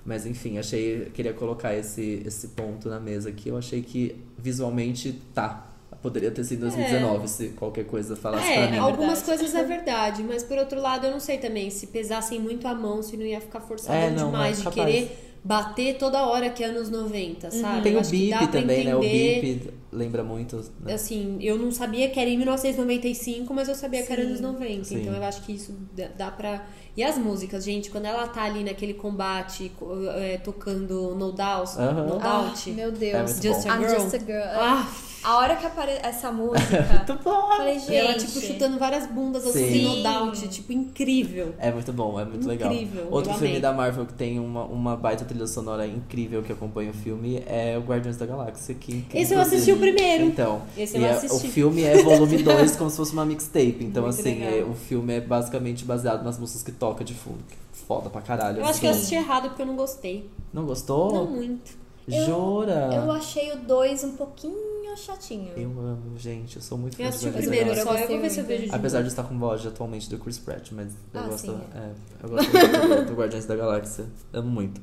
[0.05, 3.49] Mas enfim, achei, queria colocar esse, esse ponto na mesa aqui.
[3.49, 5.65] Eu achei que visualmente tá.
[6.03, 8.79] Poderia ter sido em 2019 se qualquer coisa falasse pra É, mim.
[8.79, 12.69] algumas coisas é verdade, mas por outro lado eu não sei também se pesassem muito
[12.69, 14.87] a mão, se não ia ficar forçado É, não, demais de capaz.
[14.93, 17.83] querer bater toda hora que é anos 90, sabe?
[17.83, 18.95] Tem Eu o acho que dá Bip pra também, né?
[18.95, 20.65] O entender- Bip lembra muito.
[20.85, 20.93] Né?
[20.95, 24.29] Assim, eu não sabia que era em 1995, mas eu sabia que era Sim.
[24.29, 24.85] anos 90.
[24.85, 25.01] Sim.
[25.01, 26.65] Então eu acho que isso dá- dá pra.
[26.99, 31.79] E as músicas, gente, quando ela tá ali naquele combate co- é, tocando No Doubt,
[31.79, 32.07] Aham.
[32.09, 32.71] no Ah, Doubt.
[32.73, 33.31] meu É Deus.
[33.35, 33.71] muito Just bom.
[33.71, 34.01] a I'm Girl.
[34.01, 34.43] just a girl.
[34.57, 34.89] Ah,
[35.29, 37.49] A hora que aparece essa música, Muito bom!
[37.49, 37.93] falei, gente.
[37.93, 39.83] E ela, tipo, chutando várias bundas assim, Sim.
[39.85, 41.55] no doubt, tipo, incrível.
[41.59, 42.73] É muito bom, é muito legal.
[42.73, 43.61] Incrível, Outro filme amei.
[43.61, 47.77] da Marvel que tem uma, uma baita trilha sonora incrível que acompanha o filme é
[47.77, 48.75] o Guardiões da Galáxia.
[48.75, 50.25] Que, que Esse eu assisti o primeiro.
[50.25, 51.47] Então, Esse e eu é- assisti.
[51.47, 53.77] o filme é volume 2, como se fosse uma mixtape.
[53.83, 57.45] Então, Muito assim, é- o filme é basicamente baseado nas músicas que toca de fundo.
[57.87, 58.61] Foda pra caralho.
[58.61, 58.99] Eu acho que eu assim.
[59.01, 60.31] assisti errado porque eu não gostei.
[60.55, 61.13] Não gostou?
[61.13, 61.87] Não muito.
[62.15, 62.91] Eu- Jura?
[62.95, 64.69] Eu achei o 2 um pouquinho
[64.99, 65.53] chatinho.
[65.57, 66.57] Eu amo, gente.
[66.57, 68.45] Eu sou muito fã Eu de assisti o primeiro só, eu vou ver se eu
[68.45, 71.47] vejo de Apesar de estar com voz atualmente do Chris Pratt, mas eu Ah, gosto,
[71.47, 71.91] sim, é,
[72.23, 74.07] eu gosto muito do, do Guardiões da Galáxia.
[74.33, 74.81] Amo muito.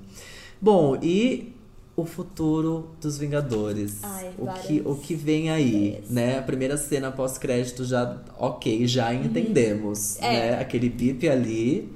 [0.62, 1.55] Bom, e
[1.98, 4.00] o futuro dos Vingadores?
[4.04, 6.10] Ai, o, que, o que vem aí, ideias.
[6.10, 6.40] né?
[6.40, 10.22] A primeira cena pós-crédito já, ok, já entendemos, É.
[10.22, 10.60] né?
[10.60, 11.90] Aquele bip ali,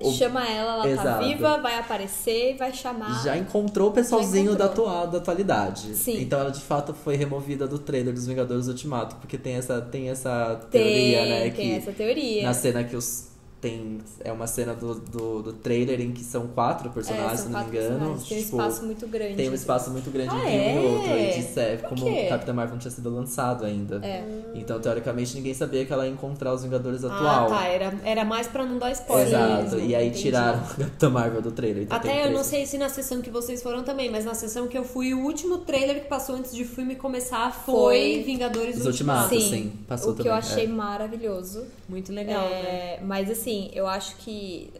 [0.00, 1.24] o- Chama ela, ela tá Exato.
[1.28, 3.22] viva, vai aparecer e vai chamar.
[3.22, 4.88] já encontrou o pessoalzinho Já da, encontrou.
[4.88, 5.94] atua- da atualidade.
[5.94, 6.20] Sim.
[6.20, 10.08] Então ela de fato foi removida do trailer dos Vingadores Ultimato, porque tem essa, tem
[10.10, 11.40] essa tem, teoria, né?
[11.42, 12.42] tem que essa teoria.
[12.42, 13.28] na cena que os
[13.60, 17.46] tem é uma cena do, do, do trailer em que são quatro É, personagens, são
[17.48, 17.88] se não me engano.
[17.88, 19.34] personagens, Tem um tipo, espaço muito grande.
[19.34, 20.88] tem um espaço muito grande Ah, entre um e é?
[20.90, 21.10] outro.
[21.18, 22.26] E disse, é, como quê?
[22.28, 24.00] Capitã Marvel não tinha sido lançado ainda.
[24.04, 24.24] É.
[24.54, 27.48] Então, teoricamente, ninguém sabia que ela ia encontrar os Vingadores Ah, atual.
[27.48, 27.64] tá.
[27.66, 29.26] Era, era mais pra não dar spoiler.
[29.28, 29.62] Exato.
[29.76, 29.80] mesmo.
[29.80, 30.22] E aí Entendi.
[30.22, 31.82] tiraram a Capitã Marvel do trailer.
[31.82, 34.68] Então Até eu não sei se na sessão que vocês foram também, mas na sessão
[34.68, 38.76] que eu fui, o último trailer que passou antes de filme começar foi, Foi Vingadores
[38.78, 39.34] Os Ultimato.
[39.34, 39.44] Ultimatos.
[39.50, 40.68] Sim, sim, passou o que também, eu achei é.
[40.68, 41.64] maravilhoso.
[41.88, 42.96] Muito legal, né?
[42.96, 44.70] É, Mas assim, eu acho que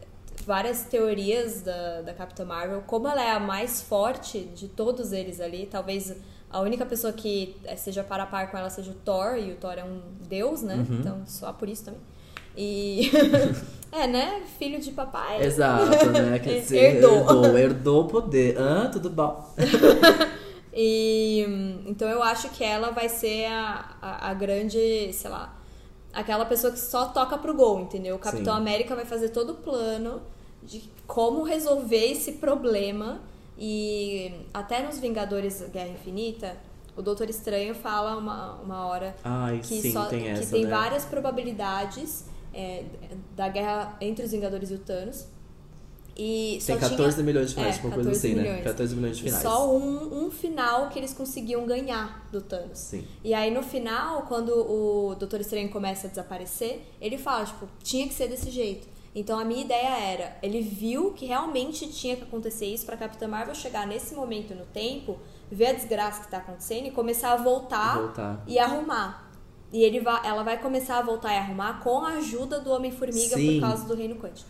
[0.46, 5.40] várias teorias da, da Capitã Marvel, como ela é a mais forte de todos eles
[5.40, 6.14] ali, talvez
[6.50, 9.52] a única pessoa que eh, seja para a par com ela seja o Thor, e
[9.52, 10.74] o Thor é um deus, né?
[10.74, 10.98] Uhum.
[10.98, 12.00] Então, só por isso também.
[12.56, 13.10] E.
[13.92, 14.42] é, né?
[14.58, 15.42] Filho de papai.
[15.42, 16.38] Exato, né?
[16.42, 17.18] Quer dizer, Herdou.
[17.18, 18.58] herdou, herdou o poder.
[18.58, 19.54] Ah, tudo bom.
[20.80, 25.57] E então eu acho que ela vai ser a, a, a grande, sei lá,
[26.18, 28.16] aquela pessoa que só toca pro gol, entendeu?
[28.16, 28.60] O Capitão Sim.
[28.60, 30.20] América vai fazer todo o plano
[30.62, 33.20] de como resolver esse problema.
[33.56, 36.56] E até nos Vingadores Guerra Infinita,
[36.96, 40.64] o Doutor Estranho fala uma, uma hora Ai, que, sim, só, tem que essa, tem
[40.64, 40.70] né?
[40.70, 42.84] várias probabilidades é,
[43.36, 45.26] da guerra entre os Vingadores e o Thanos.
[46.18, 48.42] E Tem 14 tinha, milhões de finais, é, tipo uma coisa 14 assim, né?
[48.42, 48.64] milhões.
[48.64, 49.42] 14 milhões de e finais.
[49.42, 52.76] só um, um final que eles conseguiam ganhar do Thanos.
[52.78, 53.04] Sim.
[53.22, 58.08] E aí no final, quando o Doutor Estranho começa a desaparecer, ele fala, tipo, tinha
[58.08, 58.88] que ser desse jeito.
[59.14, 63.28] Então a minha ideia era, ele viu que realmente tinha que acontecer isso pra Capitã
[63.28, 65.18] Marvel chegar nesse momento no tempo,
[65.50, 68.42] ver a desgraça que tá acontecendo e começar a voltar, Voltar.
[68.46, 69.30] e arrumar.
[69.72, 73.36] E ele vai, ela vai começar a voltar e arrumar com a ajuda do Homem-Formiga
[73.36, 74.48] por causa do Reino Quântico.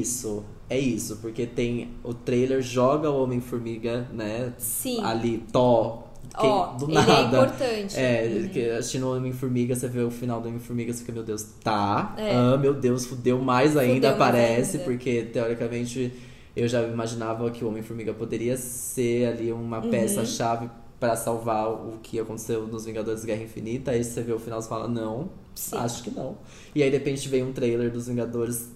[0.00, 4.52] Isso, é isso, porque tem o trailer joga o Homem-Formiga, né?
[4.58, 5.02] Sim.
[5.02, 6.04] Ali, tó.
[6.38, 7.12] quem- Ó, do ele nada.
[7.12, 7.96] é importante.
[7.96, 11.42] É, que assistindo o Homem-Formiga, você vê o final do Homem-Formiga, você fica, meu Deus,
[11.64, 12.14] tá.
[12.18, 12.32] É.
[12.34, 14.84] Ah, meu Deus, fudeu mais ainda, mais parece, ainda.
[14.88, 16.12] porque teoricamente
[16.54, 19.90] eu já imaginava que o Homem-Formiga poderia ser ali uma Uhum.
[19.90, 20.68] peça-chave
[21.00, 23.92] pra salvar o que aconteceu nos Vingadores Guerra Infinita.
[23.92, 25.76] Aí você vê o final e fala, não, Sim.
[25.76, 26.36] acho que não.
[26.74, 28.68] E aí de repente vem um trailer dos Vingadores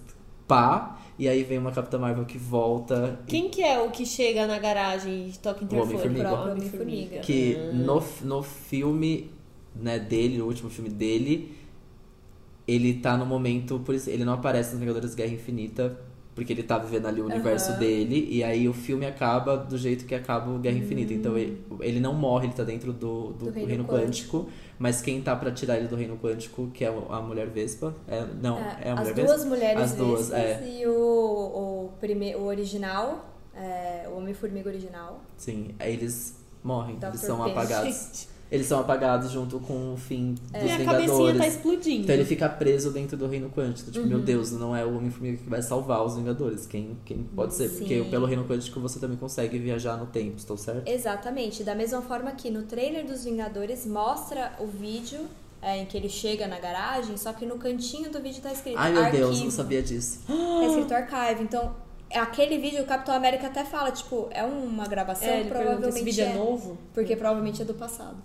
[0.47, 3.19] pá, e aí vem uma Capitã Marvel que volta.
[3.27, 5.93] e Quem que é o que chega na garagem e toca interfone?
[5.93, 6.51] O Homem-Formiga.
[6.51, 7.19] Homem-Formiga.
[7.19, 7.73] Que Ah.
[7.73, 9.31] no, no filme
[9.75, 11.55] né, dele, no último filme dele,
[12.67, 13.79] ele tá no momento.
[13.85, 15.99] Por isso, ele não aparece nos Vingadores Guerra Infinita,
[16.35, 17.79] porque ele tá vivendo ali o universo Aham.
[17.79, 21.13] dele, e aí o filme acaba do jeito que acaba o Guerra Infinita.
[21.13, 21.37] Então Hum.
[21.37, 24.49] ele, ele não morre, ele tá dentro do, do, Do Reino Reino Quântico,
[24.79, 27.93] mas quem tá pra tirar ele do Reino Quântico, que é a mulher Vespa.
[28.07, 29.45] É, não, é, a as mulher duas Vespa?
[29.49, 30.63] mulheres As duas, é.
[30.79, 35.21] e o, o, prime, o original, é, o Homem-Formiga original.
[35.37, 37.25] Sim, eles morrem, eles Dr.
[37.27, 37.51] são Payne.
[37.51, 38.27] apagados.
[38.53, 41.07] Eles são apagados junto com o fim dos Minha Vingadores.
[41.09, 42.03] cabecinha tá explodindo.
[42.03, 43.89] Então ele fica preso dentro do reino quântico.
[43.89, 44.09] Tipo, Uhum.
[44.11, 46.67] meu Deus, não é o Homem-Formiga que vai salvar os Vingadores.
[46.67, 47.69] Quem, quem pode ser?
[47.69, 48.09] Porque Sim.
[48.11, 50.87] pelo reino quântico você também consegue viajar no tempo, estou certo?
[50.87, 51.63] Exatamente.
[51.63, 55.21] Da mesma forma que no trailer dos Vingadores mostra o vídeo
[55.59, 58.77] é, em que ele chega na garagem, só que no cantinho do vídeo tá escrito
[58.77, 59.25] Ai, meu arquivo.
[59.29, 60.19] Deus, não sabia disso.
[60.27, 61.41] Tá escrito archive.
[61.41, 61.73] Então,
[62.09, 66.03] é aquele vídeo o Capitão América até fala, tipo, é uma gravação, É, provavelmente esse
[66.03, 66.33] vídeo é é.
[66.35, 66.77] novo?
[66.93, 68.17] Porque provavelmente é do passado.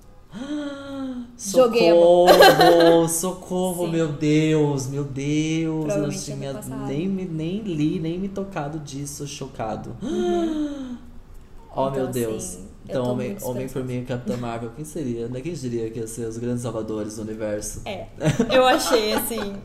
[1.36, 3.92] Socorro, Joguei socorro, Sim.
[3.92, 5.94] meu Deus, meu Deus.
[5.94, 6.52] Eu é tinha
[6.86, 9.96] nem, nem li, nem me tocado disso, chocado.
[10.02, 12.44] Oh, Então, meu Deus.
[12.44, 13.68] assim, então, Homem, Homem.
[13.68, 15.28] Formiga e Capitã Marvel, quem seria?
[15.28, 15.40] né?
[15.40, 17.82] Quem diria que ia ser os grandes salvadores do universo?
[17.84, 18.06] É.
[18.50, 19.56] Eu achei assim.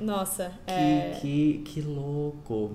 [0.00, 0.52] Nossa.
[0.66, 2.72] é, Que, que, que louco.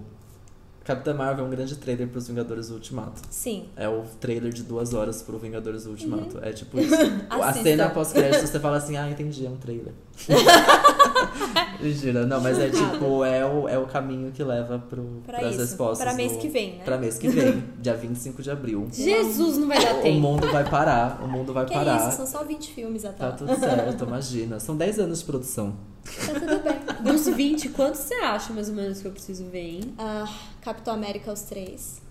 [0.88, 3.22] Capitã Marvel é um grande trailer pros Vingadores do Ultimato.
[3.30, 3.66] Sim.
[3.76, 5.96] É o trailer de duas horas pro Vingadores do Uhum.
[5.96, 6.40] Ultimato.
[6.42, 6.96] É tipo isso.
[7.30, 9.92] a cena pós-crédito, você fala assim, ah, entendi, é um trailer.
[11.82, 15.52] Mentira, não, mas é tipo, é o, é o caminho que leva pro, Pra pras
[15.52, 15.62] isso.
[15.62, 16.00] respostas.
[16.08, 16.84] Pra mês do- que vem, né?
[16.86, 18.88] Pra mês que vem, dia 25 de abril.
[18.92, 20.20] Jesus, não vai dar O tempo.
[20.20, 22.08] mundo vai parar, o mundo vai Que parar.
[22.08, 23.18] isso, são só 20 filmes até.
[23.18, 24.60] Tá tudo certo, imagina.
[24.60, 25.76] São 10 anos de produção.
[26.26, 27.14] Tá tudo bem.
[27.14, 29.94] Dos 20, quantos você acha mais ou menos que eu preciso ver, hein?
[29.98, 30.26] Ah,
[30.62, 32.02] Capitão América, os três.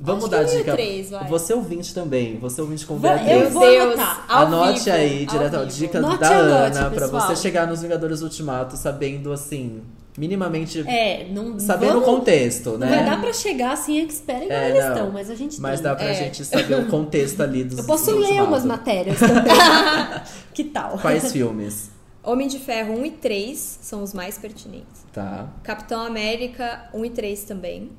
[0.00, 0.72] Vamos Acho dar que dica.
[0.72, 1.26] três, vai.
[1.26, 3.28] Você ouvinte também, você ouvinte com VHS.
[3.30, 4.24] eu Deus, anotar.
[4.28, 7.26] Anote vivo, aí, ao direto, dica Note da anote, Ana, pra pessoal.
[7.26, 9.82] você chegar nos Vingadores Ultimato sabendo, assim,
[10.16, 11.58] minimamente, É, não.
[11.58, 12.88] sabendo vamos, o contexto, Não né?
[12.94, 14.92] vai dar pra chegar assim, expert igual É, eles não.
[14.92, 15.82] estão, mas a gente Mas tem.
[15.90, 16.14] dá pra É.
[16.14, 18.44] gente saber o contexto ali dos Eu posso ler Ultimato.
[18.50, 19.52] umas matérias também.
[20.54, 20.96] que tal?
[20.98, 21.90] Quais filmes?
[22.30, 25.04] Homem de Ferro 1 e 3 são os mais pertinentes.
[25.12, 25.48] Tá.
[25.62, 27.90] Capitão América 1 e 3 também.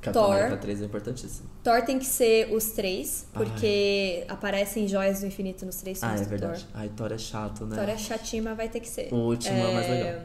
[0.00, 0.32] Capitão Thor.
[0.36, 1.48] América 3 é importantíssimo.
[1.62, 6.20] Thor tem que ser os três, porque aparecem joias do infinito nos três Ah, filmes
[6.20, 6.66] é do verdade.
[6.72, 7.68] Ai, Thor é chato, Thor.
[7.68, 7.76] né?
[7.76, 9.12] Thor é chatinho, mas vai ter que ser.
[9.12, 10.20] O último é o mais legal.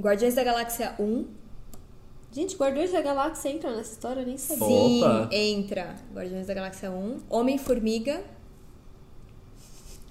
[0.00, 1.26] Guardiões da Galáxia 1.
[2.32, 4.66] Gente, Guardiões da Galáxia entra nessa história, eu nem sabia.
[4.66, 5.28] Sim, Opa.
[5.32, 5.94] entra.
[6.14, 7.18] Guardiões da Galáxia 1.
[7.28, 8.22] Homem-Formiga.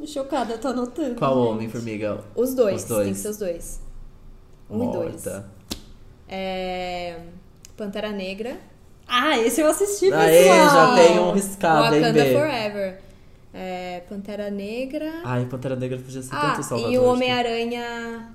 [0.06, 1.16] Chocada, eu tô anotando.
[1.16, 1.52] Qual gente.
[1.54, 2.24] Homem-Formiga?
[2.36, 2.84] Os dois.
[2.84, 3.06] Os dois.
[3.06, 3.82] Tem que ser os dois.
[4.70, 5.26] Um e dois.
[5.26, 5.50] Morta.
[6.28, 7.20] É...
[7.76, 8.58] Pantera Negra.
[9.08, 10.22] Ah, esse eu assisti, pessoal.
[10.22, 12.26] Aê, já tem um riscado, hein, Wakanda?
[12.26, 13.02] Forever.
[13.54, 14.00] É...
[14.10, 15.22] Pantera Negra.
[15.24, 16.94] Ai, Pantera Negra podia ser Ah, tanto Salvador.
[16.94, 18.34] e o Homem-Aranha.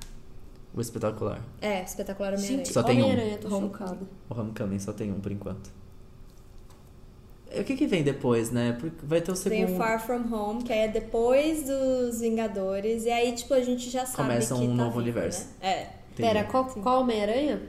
[0.74, 1.40] O espetacular.
[1.60, 2.64] É, espetacular Homem-Aranha.
[2.64, 3.04] Só tem um.
[3.06, 3.98] Homem-Aranha, tô Home- chocada.
[4.30, 5.70] O Homecoming só tem um por enquanto.
[7.60, 8.76] O que que vem depois, né?
[8.78, 9.74] Porque vai ter o Tem segundo.
[9.74, 13.04] o Far From Home, que aí é depois dos Vingadores.
[13.04, 15.46] E aí, tipo, a gente já sabe Começa que um tá novo vindo, universo.
[15.60, 15.68] Né?
[15.68, 15.80] É.
[16.12, 16.28] Entendi.
[16.28, 17.60] Pera, qual, qual Homem-Aranha?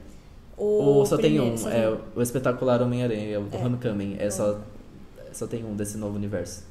[0.58, 3.58] O O, só tem primeiro, um, só é tem o espetacular Homem-Aranha, é o do
[3.58, 3.66] É.
[3.66, 4.16] Homecoming.
[4.20, 4.60] É só,
[5.32, 6.64] só tem um desse novo universo.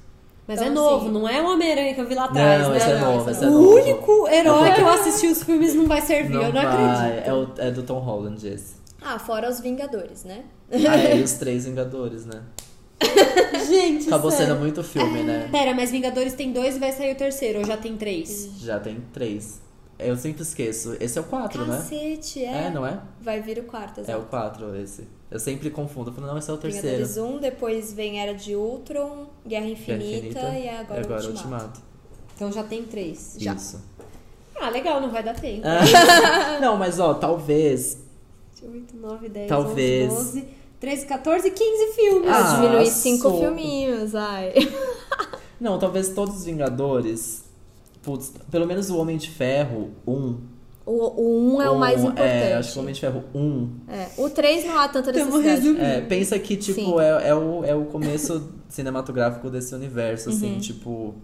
[0.46, 2.70] Mas Então, é novo, assim- não é o Homem-Aranha que eu vi lá atrás, não,
[2.70, 2.76] né?
[2.76, 3.74] esse é não, novo, esse é é O novo.
[3.74, 7.28] único herói que eu assisti os filmes não vai servir, eu não vai, acredito.
[7.28, 8.74] É, o, é do Tom Holland esse.
[9.00, 10.44] Ah, fora os Vingadores, né?
[10.70, 12.40] Ah, é, e os três Vingadores, né?
[13.68, 14.46] Gente, Acabou sério.
[14.48, 15.48] sendo muito filme, né?
[15.50, 18.50] Pera, mas Vingadores tem dois e vai sair o terceiro, ou já tem três?
[18.58, 19.60] Já tem três.
[19.98, 20.96] Eu sempre esqueço.
[21.00, 21.76] Esse é o quatro, né?
[21.76, 22.66] Cacete, é.
[22.66, 23.00] É, não é?
[23.20, 24.26] Vai vir o quarto, É o exato.
[24.26, 25.06] 4 esse.
[25.30, 26.10] Eu sempre confundo.
[26.10, 27.06] Eu falo, não, esse é o terceiro.
[27.06, 31.30] Vingadores 1, depois vem Era de Ultron, Guerra Infinita, Guerra Infinita, e agora, agora Ultimato.
[31.30, 31.80] Ultimato.
[32.34, 33.36] Então já tem três.
[33.38, 33.54] Já.
[33.54, 33.80] Isso.
[34.60, 35.62] Ah, legal, não vai dar tempo.
[35.64, 37.98] Ah, não, mas ó, talvez.
[38.62, 40.12] 8, 9, 10, Talvez.
[40.12, 40.48] 11, 12,
[40.82, 42.28] 13, 14, 15 filmes.
[42.28, 44.52] Ah, diminuir cinco sou- filminhos, ai.
[45.60, 47.44] Não, talvez todos os Vingadores.
[48.02, 50.36] Putz, pelo menos o Homem de Ferro 1.
[50.84, 52.28] O, o 1 é o mais um, importante.
[52.28, 53.70] É, acho que o Homem de Ferro 1.
[53.88, 55.44] É, O 3 não há tanta necessidade.
[55.48, 55.80] resumindo.
[55.84, 61.14] É, pensa que, tipo, é, é, o, é o começo cinematográfico desse universo, assim, tipo.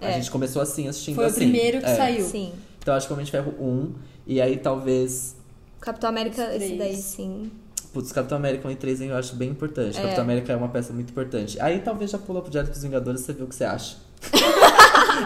[0.00, 0.10] A Uhum.
[0.10, 0.14] É.
[0.14, 1.40] gente começou assim, assistindo Foi o assim.
[1.40, 1.94] primeiro que É.
[1.94, 2.24] saiu.
[2.24, 2.52] Sim.
[2.80, 3.92] Então acho que o Homem de Ferro 1.
[4.26, 5.36] E aí talvez.
[5.78, 7.50] Capitão América, esse daí sim.
[7.92, 9.98] Putz, Capitão América 1 e 3 eu acho bem importante.
[9.98, 10.02] É.
[10.02, 11.58] Capitão América é uma peça muito importante.
[11.60, 13.96] Aí talvez já pula pro Diário dos Vingadores e você vê o que você acha.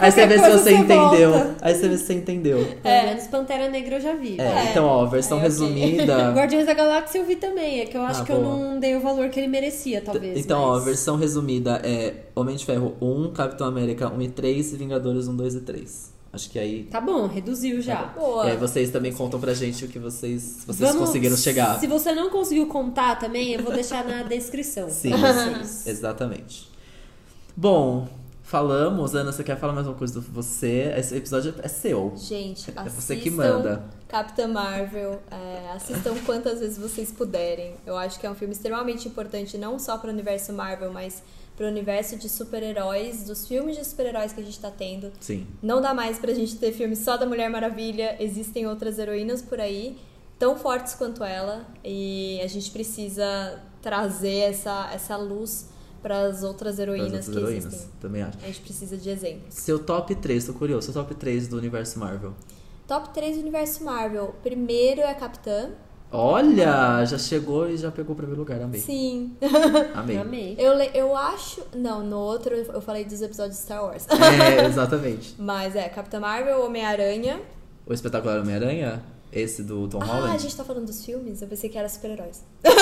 [0.01, 1.33] Aí você vê se você entendeu.
[1.33, 1.57] volta.
[1.61, 2.59] Aí você vê se você entendeu.
[2.83, 4.41] Pelo menos Pantera Negra eu já vi.
[4.41, 6.31] É, então, ó, versão É, resumida.
[6.33, 8.57] Guardiões da Galáxia eu vi também, é que eu acho Ah, que eu boa.
[8.57, 10.39] não dei o valor que ele merecia, talvez.
[10.39, 14.73] Então, ó, mas- versão resumida é Homem de Ferro 1, Capitão América 1 e 3
[14.73, 16.12] e Vingadores 1, 2 e 3.
[16.33, 16.85] Acho que aí.
[16.85, 18.05] Tá bom, reduziu já.
[18.05, 18.47] Boa.
[18.47, 21.79] E aí vocês também contam pra gente o que vocês, vocês Vamos- conseguiram chegar.
[21.79, 24.89] Se você não conseguiu contar também, eu vou deixar na descrição.
[24.89, 25.87] Sim, pra vocês.
[25.87, 26.71] exatamente.
[27.55, 28.09] Bom,
[28.43, 29.15] falamos.
[29.15, 30.93] Ana, você quer falar mais uma coisa do você?
[30.97, 32.15] Esse episódio é seu.
[32.17, 33.85] Gente, É assistam você que manda.
[34.09, 37.75] Capitã Marvel, é, assistam quantas vezes vocês puderem.
[37.87, 41.23] Eu acho que é um filme extremamente importante, não só para o universo Marvel, mas
[41.57, 45.13] para o universo de super-heróis, dos filmes de super-heróis que a gente tá tendo.
[45.21, 45.47] Sim.
[45.63, 49.61] Não dá mais pra gente ter filme só da Mulher Maravilha, existem outras heroínas por
[49.61, 49.99] aí,
[50.39, 55.67] tão fortes quanto ela, e a gente precisa trazer essa, essa luz
[56.03, 57.67] para as outras heroínas outras que heroínas.
[57.67, 57.91] existem.
[58.01, 58.39] Também acho.
[58.43, 59.55] A gente precisa de exemplos.
[59.55, 60.91] Seu top 3, tô curioso.
[60.91, 62.35] Seu top 3 do universo Marvel.
[62.89, 64.35] Top 3 do universo Marvel.
[64.43, 65.71] Primeiro é Capitã.
[66.13, 68.61] Olha, já chegou e já pegou o primeiro lugar.
[68.61, 68.81] Amei.
[68.81, 69.35] Sim.
[69.95, 70.19] Amei.
[70.21, 70.55] Amei.
[70.59, 71.63] Eu, le- eu acho.
[71.75, 74.07] Não, no outro eu falei dos episódios de Star Wars.
[74.09, 75.35] É, exatamente.
[75.39, 77.41] Mas é, Capitã Marvel, Homem-Aranha.
[77.87, 79.03] O espetacular Homem-Aranha,
[79.33, 80.39] esse do Tom Ah, a Holland.
[80.43, 81.41] gente tá falando dos filmes?
[81.43, 82.45] Eu pensei que era super-heróis.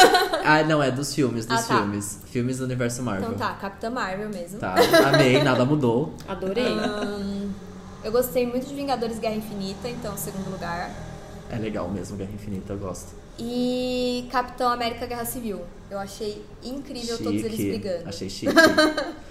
[0.43, 1.77] Ah, não, é dos filmes, dos Ah, tá.
[1.79, 2.19] filmes.
[2.27, 3.31] Filmes do universo Marvel.
[3.33, 4.59] Então tá, Capitã Marvel mesmo.
[4.59, 4.75] Tá,
[5.15, 6.15] amei, nada mudou.
[6.27, 6.67] Adorei.
[6.67, 7.51] Ahn,
[8.03, 10.91] eu gostei muito de Vingadores Guerra Infinita, então, segundo lugar.
[11.51, 13.15] É legal mesmo, Guerra Infinita, eu gosto.
[13.39, 15.61] E Capitão América Guerra Civil.
[15.91, 18.09] Eu achei incrível todos eles brigando.
[18.09, 18.53] Achei chique.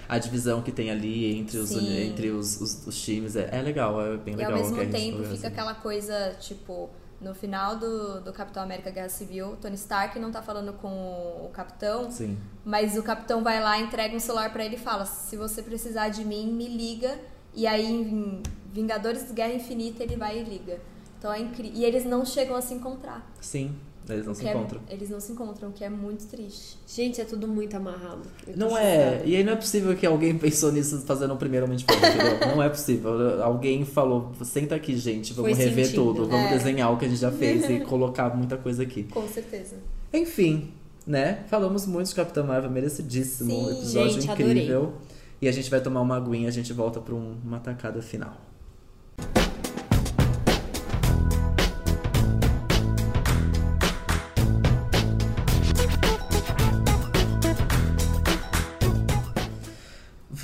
[0.08, 1.98] a divisão que tem ali entre os, Sim.
[2.02, 4.52] entre os, os, os times é, é legal, é bem E legal.
[4.52, 6.90] ao mesmo Guerra tempo fica aquela coisa, tipo,
[7.20, 11.50] no final do, do Capitão América Guerra Civil, Tony Stark não tá falando com o
[11.52, 12.36] Capitão, Sim.
[12.64, 16.08] mas o Capitão vai lá, entrega um celular pra ele e fala: se você precisar
[16.08, 17.18] de mim, me liga.
[17.54, 18.42] E aí em
[18.72, 20.78] Vingadores Guerra Infinita ele vai e liga.
[21.20, 21.72] Então é incrível.
[21.74, 23.30] E eles não chegam a se encontrar.
[23.40, 23.72] Sim,
[24.08, 24.80] eles não se é- encontram.
[24.88, 26.78] eles não se encontram, o que é muito triste.
[26.88, 28.22] Gente, é tudo muito amarrado.
[28.56, 29.10] Não é.
[29.10, 29.24] chocada.
[29.28, 32.06] E aí não é possível que alguém pensou nisso fazendo um primeiro Homem de Ferro,
[32.06, 32.48] entendeu?
[32.56, 33.44] Não é possível.
[33.44, 36.04] Alguém falou, senta aqui, gente, vamos Foi rever sentido.
[36.06, 36.56] tudo, vamos É.
[36.56, 39.02] desenhar o que a gente já fez e colocar muita coisa aqui.
[39.04, 39.76] Com certeza.
[40.12, 40.72] Enfim,
[41.06, 41.44] né?
[41.48, 43.50] Falamos muito de Capitã Marvel, merecidíssimo.
[43.50, 44.52] Sim, episódio gente, adorei.
[44.52, 44.94] incrível.
[45.42, 48.36] E a gente vai tomar uma aguinha, a gente volta pra um- uma tacada final.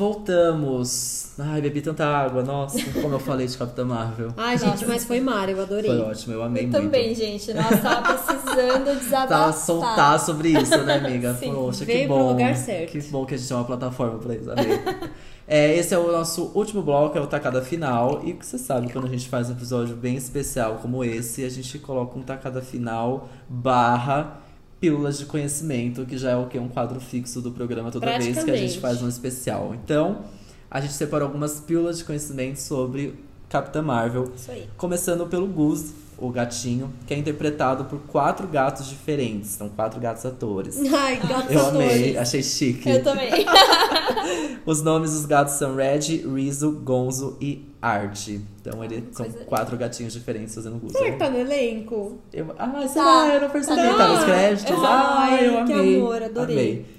[0.06, 1.26] Voltamos.
[1.38, 2.42] Ai, bebi tanta água.
[2.42, 4.28] Nossa, como eu falei de Capitã Marvel.
[4.36, 5.90] Ai, gente, mas foi Mara, eu adorei.
[5.90, 6.82] Foi ótimo, eu amei Eu muito.
[6.82, 7.52] também, gente.
[7.52, 9.28] Nossa, tava precisando desabafar.
[9.28, 11.34] Tava soltar sobre isso, né, amiga?
[11.34, 12.28] Sim, Poxa, que veio pro bom.
[12.30, 12.90] lugar certo.
[12.92, 14.66] Que bom que a gente tem uma plataforma pra isso, amei.
[15.48, 18.20] É, esse é o nosso último bloco, é o tacada final.
[18.24, 21.78] E você sabe, quando a gente faz um episódio bem especial como esse, a gente
[21.78, 24.38] coloca um tacada final barra
[24.80, 26.58] pílulas de conhecimento, que já é o que?
[26.58, 29.74] Um quadro fixo do programa toda vez que a gente faz um especial.
[29.74, 30.24] Então,
[30.70, 33.14] a gente separou algumas pílulas de conhecimento sobre
[33.48, 34.32] Capitã Marvel.
[34.36, 34.68] Isso aí.
[34.76, 39.50] Começando pelo Gus, o gatinho, que é interpretado por quatro gatos diferentes.
[39.50, 40.78] São quatro gatos atores.
[40.92, 42.88] Ai, gatos Eu amei, achei chique.
[42.88, 43.30] Eu também.
[44.64, 48.28] Os nomes dos gatos são Red, Rizzo, Gonzo e Art.
[48.28, 50.92] Então eles Ah, são coisa quatro gatinhos diferentes fazendo Gus.
[50.92, 52.18] Será que tá no elenco?
[52.32, 53.04] Eu, ah, sei Tá.
[53.04, 53.76] lá, eu não percebi.
[53.82, 53.96] Tá.
[53.96, 54.76] Tá nos créditos.
[54.82, 55.96] Ai, Ai, eu que amei.
[56.00, 56.54] amor, adorei.
[56.56, 56.96] Amei.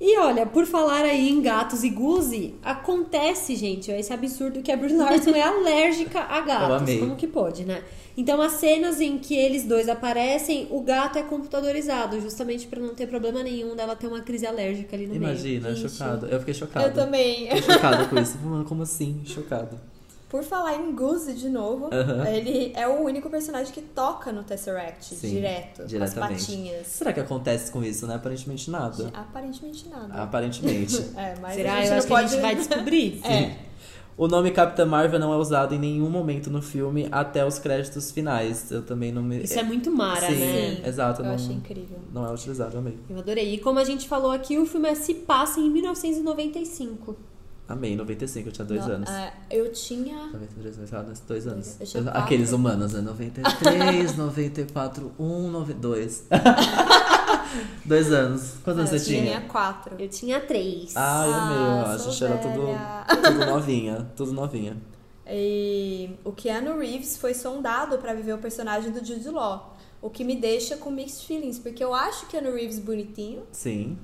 [0.00, 4.70] E olha, por falar aí em gatos e guzi, acontece, gente, ó, esse absurdo que
[4.72, 6.68] a Brie Larson é alérgica a gatos.
[6.68, 6.98] Eu amei.
[6.98, 7.80] Como que pode, né?
[8.16, 12.94] Então, as cenas em que eles dois aparecem, o gato é computadorizado, justamente pra não
[12.94, 15.90] ter problema nenhum dela ter uma crise alérgica ali no Imagina, Gente.
[15.90, 16.26] chocado.
[16.26, 16.86] Eu fiquei chocado.
[16.86, 17.48] Eu também.
[17.50, 18.38] Fiquei chocado com isso.
[18.38, 19.22] Mano, como assim?
[19.24, 19.78] Chocado.
[20.28, 21.90] Por falar em Goose de novo,
[22.26, 26.88] ele é o único personagem que toca no Tesseract Sim, direto, com as patinhas.
[26.88, 28.16] Será que acontece com isso, né?
[28.16, 29.10] Aparentemente nada.
[29.14, 30.22] Aparentemente nada.
[30.22, 31.04] Aparentemente.
[31.16, 31.74] É, mas Será?
[31.74, 32.20] a gente Eu não acho pode...
[32.20, 33.20] que a gente vai descobrir.
[33.24, 33.56] É.
[34.16, 38.12] O nome Capitã Marvel não é usado em nenhum momento no filme até os créditos
[38.12, 38.70] finais.
[38.70, 39.42] Eu também não me.
[39.42, 40.76] Isso é muito Mara, Sim, né?
[40.76, 41.22] Sim, exato.
[41.22, 41.98] Eu não, achei incrível.
[42.12, 42.96] não é utilizado, amei.
[43.10, 43.54] Eu adorei.
[43.54, 47.16] E como a gente falou aqui, o filme se passa em 1995.
[47.66, 49.08] Amei, 95, eu tinha dois Não, anos.
[49.10, 50.26] é, eu tinha.
[50.26, 51.80] 93, 94, dois anos.
[51.80, 52.20] Eu tinha quatro.
[52.20, 53.00] Aqueles humanos, né?
[53.00, 56.24] 93, 94, 1, 92.
[57.84, 58.54] dois anos.
[58.62, 59.40] Quantos anos eu você tinha?
[59.42, 59.94] quatro.
[59.98, 60.92] Eu tinha três.
[60.96, 63.04] Ah, eu amei, eu Ah, A gente era tudo, velha.
[63.22, 64.10] tudo novinha.
[64.16, 64.76] Tudo novinha.
[65.26, 69.74] E o Keanu Reeves foi sondado pra viver o personagem do Jude Law.
[70.02, 73.96] O que me deixa com mixed feelings, porque eu acho o Keanu Reeves bonitinho, Sim.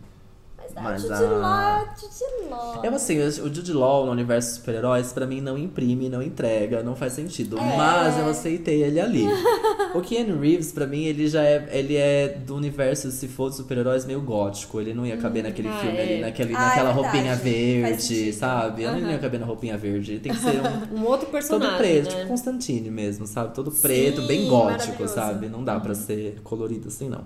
[0.60, 2.84] Mas, ah, Mas Jude a- Law, Jude Law.
[2.84, 6.94] Eu assim, o Jude Law no universo super-heróis, pra mim, não imprime, não entrega, não
[6.94, 7.58] faz sentido.
[7.58, 7.76] É.
[7.76, 9.24] Mas eu aceitei ele ali.
[9.94, 11.68] o Keanu Reeves, pra mim, ele já é.
[11.72, 14.80] Ele é do universo, se for de super-heróis, meio gótico.
[14.80, 16.02] Ele não ia caber naquele ah, filme é.
[16.02, 17.16] ali, naquele, Ah, é naquela verdade.
[17.16, 18.82] roupinha verde, sabe?
[18.84, 20.12] Ele não ia caber na roupinha verde.
[20.12, 21.00] Ele tem que ser um.
[21.00, 22.16] Um outro personagem, Todo preto, né?
[22.16, 23.54] tipo Constantine mesmo, sabe?
[23.54, 25.48] Todo preto, Sim, bem gótico, sabe?
[25.48, 27.24] Não dá pra ser colorido assim, não.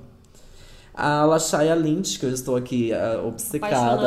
[0.94, 3.72] A Lashaya Lynch, que eu estou aqui ah, obcecado,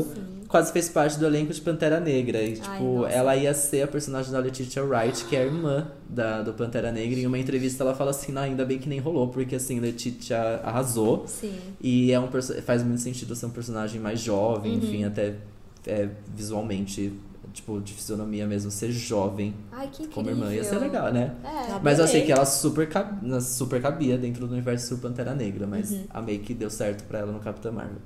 [0.00, 0.06] apaixonado,
[0.48, 2.42] quase fez parte do elenco de Pantera Negra.
[2.42, 5.86] E, tipo, Ai, ela ia ser a personagem da Letitia Wright, que é a irmã
[6.08, 7.20] da, do Pantera Negra.
[7.20, 10.38] Em uma entrevista ela fala assim, "Não, ainda bem que nem rolou, porque assim, Letitia
[10.64, 11.24] arrasou.
[11.26, 11.52] Sim.
[11.80, 12.28] E é um
[12.64, 14.78] faz muito sentido ser um personagem mais jovem, Uhum.
[14.78, 15.34] enfim, até
[15.86, 17.12] é, visualmente,
[17.60, 20.12] tipo, de fisionomia mesmo, ser jovem Ai, que incrível.
[20.14, 20.52] como irmã.
[20.54, 21.34] Ia ser legal, né?
[21.44, 21.66] É.
[21.72, 25.34] Tá Mas eu achei que ela super, cab- na- super cabia dentro do universo Pantera
[25.34, 26.04] Negra, mas Uhum.
[26.10, 27.98] amei que deu certo pra ela no Capitã Marvel.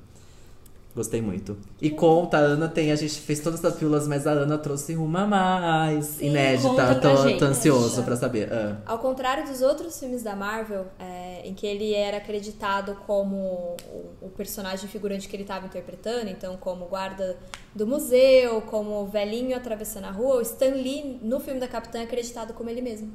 [0.94, 1.56] Gostei muito.
[1.80, 4.94] E conta, a Ana tem, a gente fez todas as pílulas, mas a Ana trouxe
[4.94, 6.68] uma a mais Sim, inédita.
[6.68, 7.38] conta pra Tô, gente.
[7.38, 8.52] tô ansioso pra saber.
[8.52, 13.74] Ah, Ao contrário dos outros filmes da Marvel, é, em que ele era acreditado como
[14.20, 17.38] o, personagem figurante que ele estava interpretando, então como guarda
[17.74, 22.00] do museu, como o velhinho atravessando a rua, o Stan Lee, no filme da Capitã,
[22.00, 23.10] é acreditado como ele mesmo.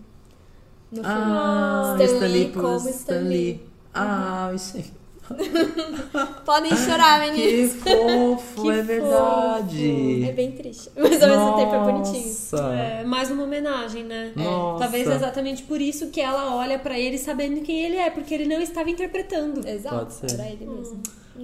[0.91, 2.11] No ah filme.
[2.11, 3.27] Stan Lee como Stan Stan Lee.
[3.29, 3.69] Lee.
[3.93, 4.96] Ah, gente.
[6.45, 7.73] Podem chorar, Que meninos.
[7.75, 10.23] fofo, Que é verdade.
[10.25, 10.89] É bem triste.
[10.97, 12.27] Mas ao mesmo tempo é bonitinho.
[12.27, 12.57] Nossa.
[12.73, 14.31] É mais uma homenagem, né?
[14.35, 14.83] Nossa.
[14.83, 18.45] Talvez exatamente por isso que ela olha pra ele sabendo quem ele é, porque ele
[18.45, 19.67] não estava interpretando.
[19.67, 20.39] Exato, Pode ser.
[20.39, 21.01] era ele mesmo.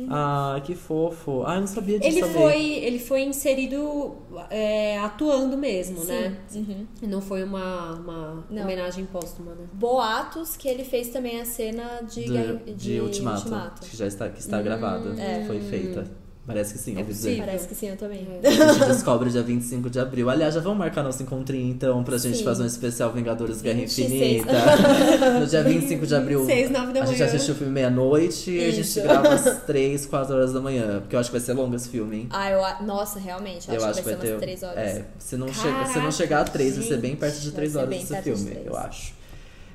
[0.10, 1.44] Ah, que fofo.
[1.46, 2.34] Ah, eu não sabia disso Ele também.
[2.42, 4.16] foi, ele foi inserido
[4.50, 6.38] é, atuando mesmo, né?
[6.56, 6.86] Uhum.
[7.04, 8.64] Não foi uma, uma Não.
[8.64, 9.66] homenagem póstuma, né?
[9.74, 14.30] Boatos que ele fez também a cena de, Do- Guerra- de, Ultimato, que já está,
[14.30, 15.10] que está gravada.
[15.22, 15.44] é.
[15.46, 16.23] Foi feita.
[16.46, 17.38] Parece que sim, É ouvi dizer.
[17.38, 18.28] Parece que sim, eu também.
[18.44, 20.30] A gente descobre dia 25 de abril.
[20.30, 22.44] Aliás, já vamos marcar nosso encontrinho então pra gente Sim.
[22.44, 24.12] fazer um especial Vingadores Guerra 26.
[24.12, 24.52] Infinita.
[25.40, 26.46] no dia 25 de abril.
[26.46, 27.26] 6, 9 da a gente manhã.
[27.28, 31.00] assistiu o filme meia-noite e a gente grava às 3, 4 horas da manhã.
[31.00, 32.28] Porque eu acho que vai ser longo esse filme, hein?
[32.30, 33.70] Ah, eu, a- nossa, realmente.
[33.70, 34.78] eu acho, acho que vai ser umas 3 horas.
[34.78, 37.20] É, se não, chega, se não Caraca, chegar a 3, vai ser bem gente.
[37.20, 39.14] perto de Vai 3 ser horas esse filme, eu acho.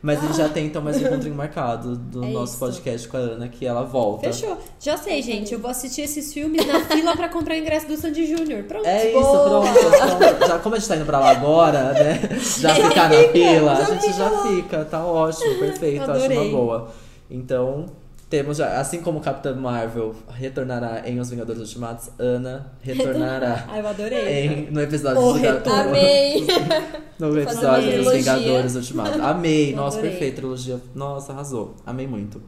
[0.01, 2.59] Mas gente já tem então mais um encontrinho marcado do É nosso isso.
[2.61, 4.33] podcast com a Ana, que ela volta.
[4.33, 4.57] Fechou.
[4.81, 5.53] Já sei, gente.
[5.53, 8.63] Eu vou assistir esses filmes na fila pra comprar o ingresso do Sandy Júnior.
[8.65, 8.87] Pronto.
[8.87, 9.63] É isso, Boa!
[9.63, 10.47] pronto.
[10.47, 12.21] Já, como a gente tá indo pra lá agora, né?
[12.61, 14.85] Já ficar na fila, a gente já fica.
[14.85, 16.39] Tá ótimo, perfeito, acho Adorei.
[16.39, 16.89] uma boa.
[17.31, 17.87] Então,
[18.29, 23.89] temos já, assim como Capitã Marvel retornará em Os Vingadores Ultimatos, Ana retornará Ah, eu
[23.89, 24.47] adorei.
[24.47, 25.81] em, no episódio O dos retorno.
[25.89, 26.47] Amei!
[27.19, 28.13] No episódio dos.
[28.13, 29.21] Vingadores Ultimatos.
[29.21, 30.11] Amei, nossa, Adorei.
[30.13, 30.81] perfeito, trilogia.
[30.95, 31.75] Nossa, arrasou.
[31.85, 32.41] Amei muito.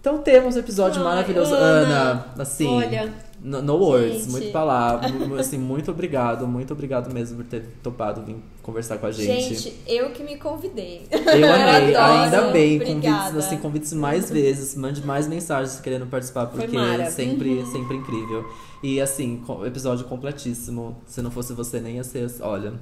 [0.00, 1.52] Então temos um episódio Ai, maravilhoso.
[1.54, 2.68] Ana, Ana, assim.
[2.68, 3.12] olha.
[3.46, 4.30] No, no words, Gente.
[4.32, 5.08] muito palavra.
[5.08, 9.54] mu- assim, muito obrigado, muito obrigado mesmo por ter topado vir conversar com a gente.
[9.54, 11.06] Gente, eu que me convidei.
[11.12, 11.18] eu
[11.54, 12.22] amei, adoro.
[12.24, 12.74] ainda bem.
[12.74, 13.26] Obrigada.
[13.30, 14.74] Convites, assim, convites mais vezes.
[14.74, 18.44] Mande mais mensagens querendo participar, porque é sempre, sempre incrível.
[18.82, 20.96] E assim, episódio completíssimo.
[21.06, 22.28] Se não fosse você, nem ia ser.
[22.40, 22.74] Olha,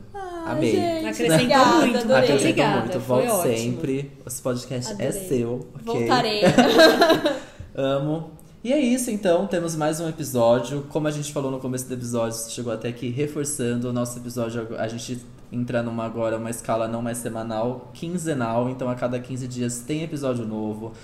[0.46, 0.72] amei.
[0.72, 1.98] gente, Acrescentou obrigada, muito.
[1.98, 2.16] adorei.
[2.16, 2.98] Acrescentou Obrigada, muito.
[3.00, 4.12] Volte sempre.
[4.26, 5.28] Esse podcast é Adorei.
[5.28, 5.66] seu.
[5.74, 5.84] ok?
[5.84, 6.40] Voltarei.
[7.76, 8.33] Amo.
[8.64, 9.46] E é isso, então.
[9.46, 10.86] Temos mais um episódio.
[10.88, 14.74] Como a gente falou no começo do episódio, chegou até aqui reforçando o nosso episódio.
[14.78, 15.20] A gente
[15.52, 18.70] entra numa agora uma escala não mais semanal, quinzenal.
[18.70, 20.94] Então, a cada 15 dias tem episódio novo.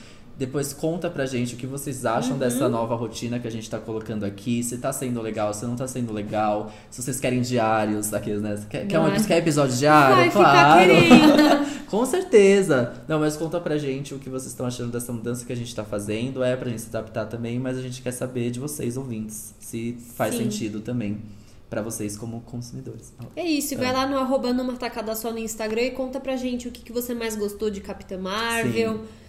[0.41, 3.79] Depois conta pra gente o que vocês acham dessa nova rotina que a gente tá
[3.79, 4.65] colocando aqui.
[4.65, 6.73] Se tá sendo legal, se não tá sendo legal.
[6.91, 8.59] Se vocês querem diários, aqueles, né?
[8.71, 10.17] Quer, quer, um, quer episódio diário?
[10.17, 10.93] Vai claro.
[11.91, 12.95] Com certeza.
[13.07, 15.75] Não, mas conta pra gente o que vocês estão achando dessa mudança que a gente
[15.75, 16.43] tá fazendo.
[16.43, 19.99] É pra gente se adaptar também, mas a gente quer saber de vocês, ouvintes, se
[20.17, 20.45] faz Sim.
[20.45, 21.21] sentido também
[21.69, 23.13] pra vocês como consumidores.
[23.37, 26.35] É isso, e vai lá no arroba numa tacada só no Instagram e conta pra
[26.35, 28.95] gente o que, que você mais gostou de Capitã Marvel.
[28.95, 29.20] Sim.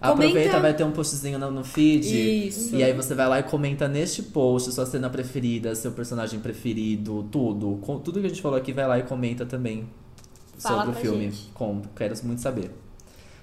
[0.00, 2.46] Aproveita, Comenta- vai ter um postzinho no, no feed.
[2.48, 2.76] Isso.
[2.76, 7.24] E aí você vai lá e comenta neste post sua cena preferida, seu personagem preferido,
[7.32, 7.78] tudo.
[7.82, 9.88] Com, tudo que a gente falou aqui, vai lá e comenta também
[10.58, 11.24] Fala sobre o filme.
[11.24, 11.50] gente.
[11.52, 12.70] Com, quero muito saber.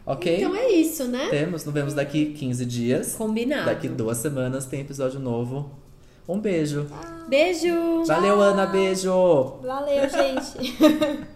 [0.06, 0.38] Ok?
[0.38, 1.28] Então é isso, né?
[1.30, 3.16] Temos, nos vemos daqui 15 dias.
[3.16, 3.66] Combinado.
[3.66, 5.72] Daqui duas semanas tem episódio novo.
[6.28, 6.88] Um beijo.
[7.28, 8.04] Beijo!
[8.06, 8.66] Valeu, Ana.
[8.66, 9.12] Beijo.
[9.62, 11.26] Valeu, gente.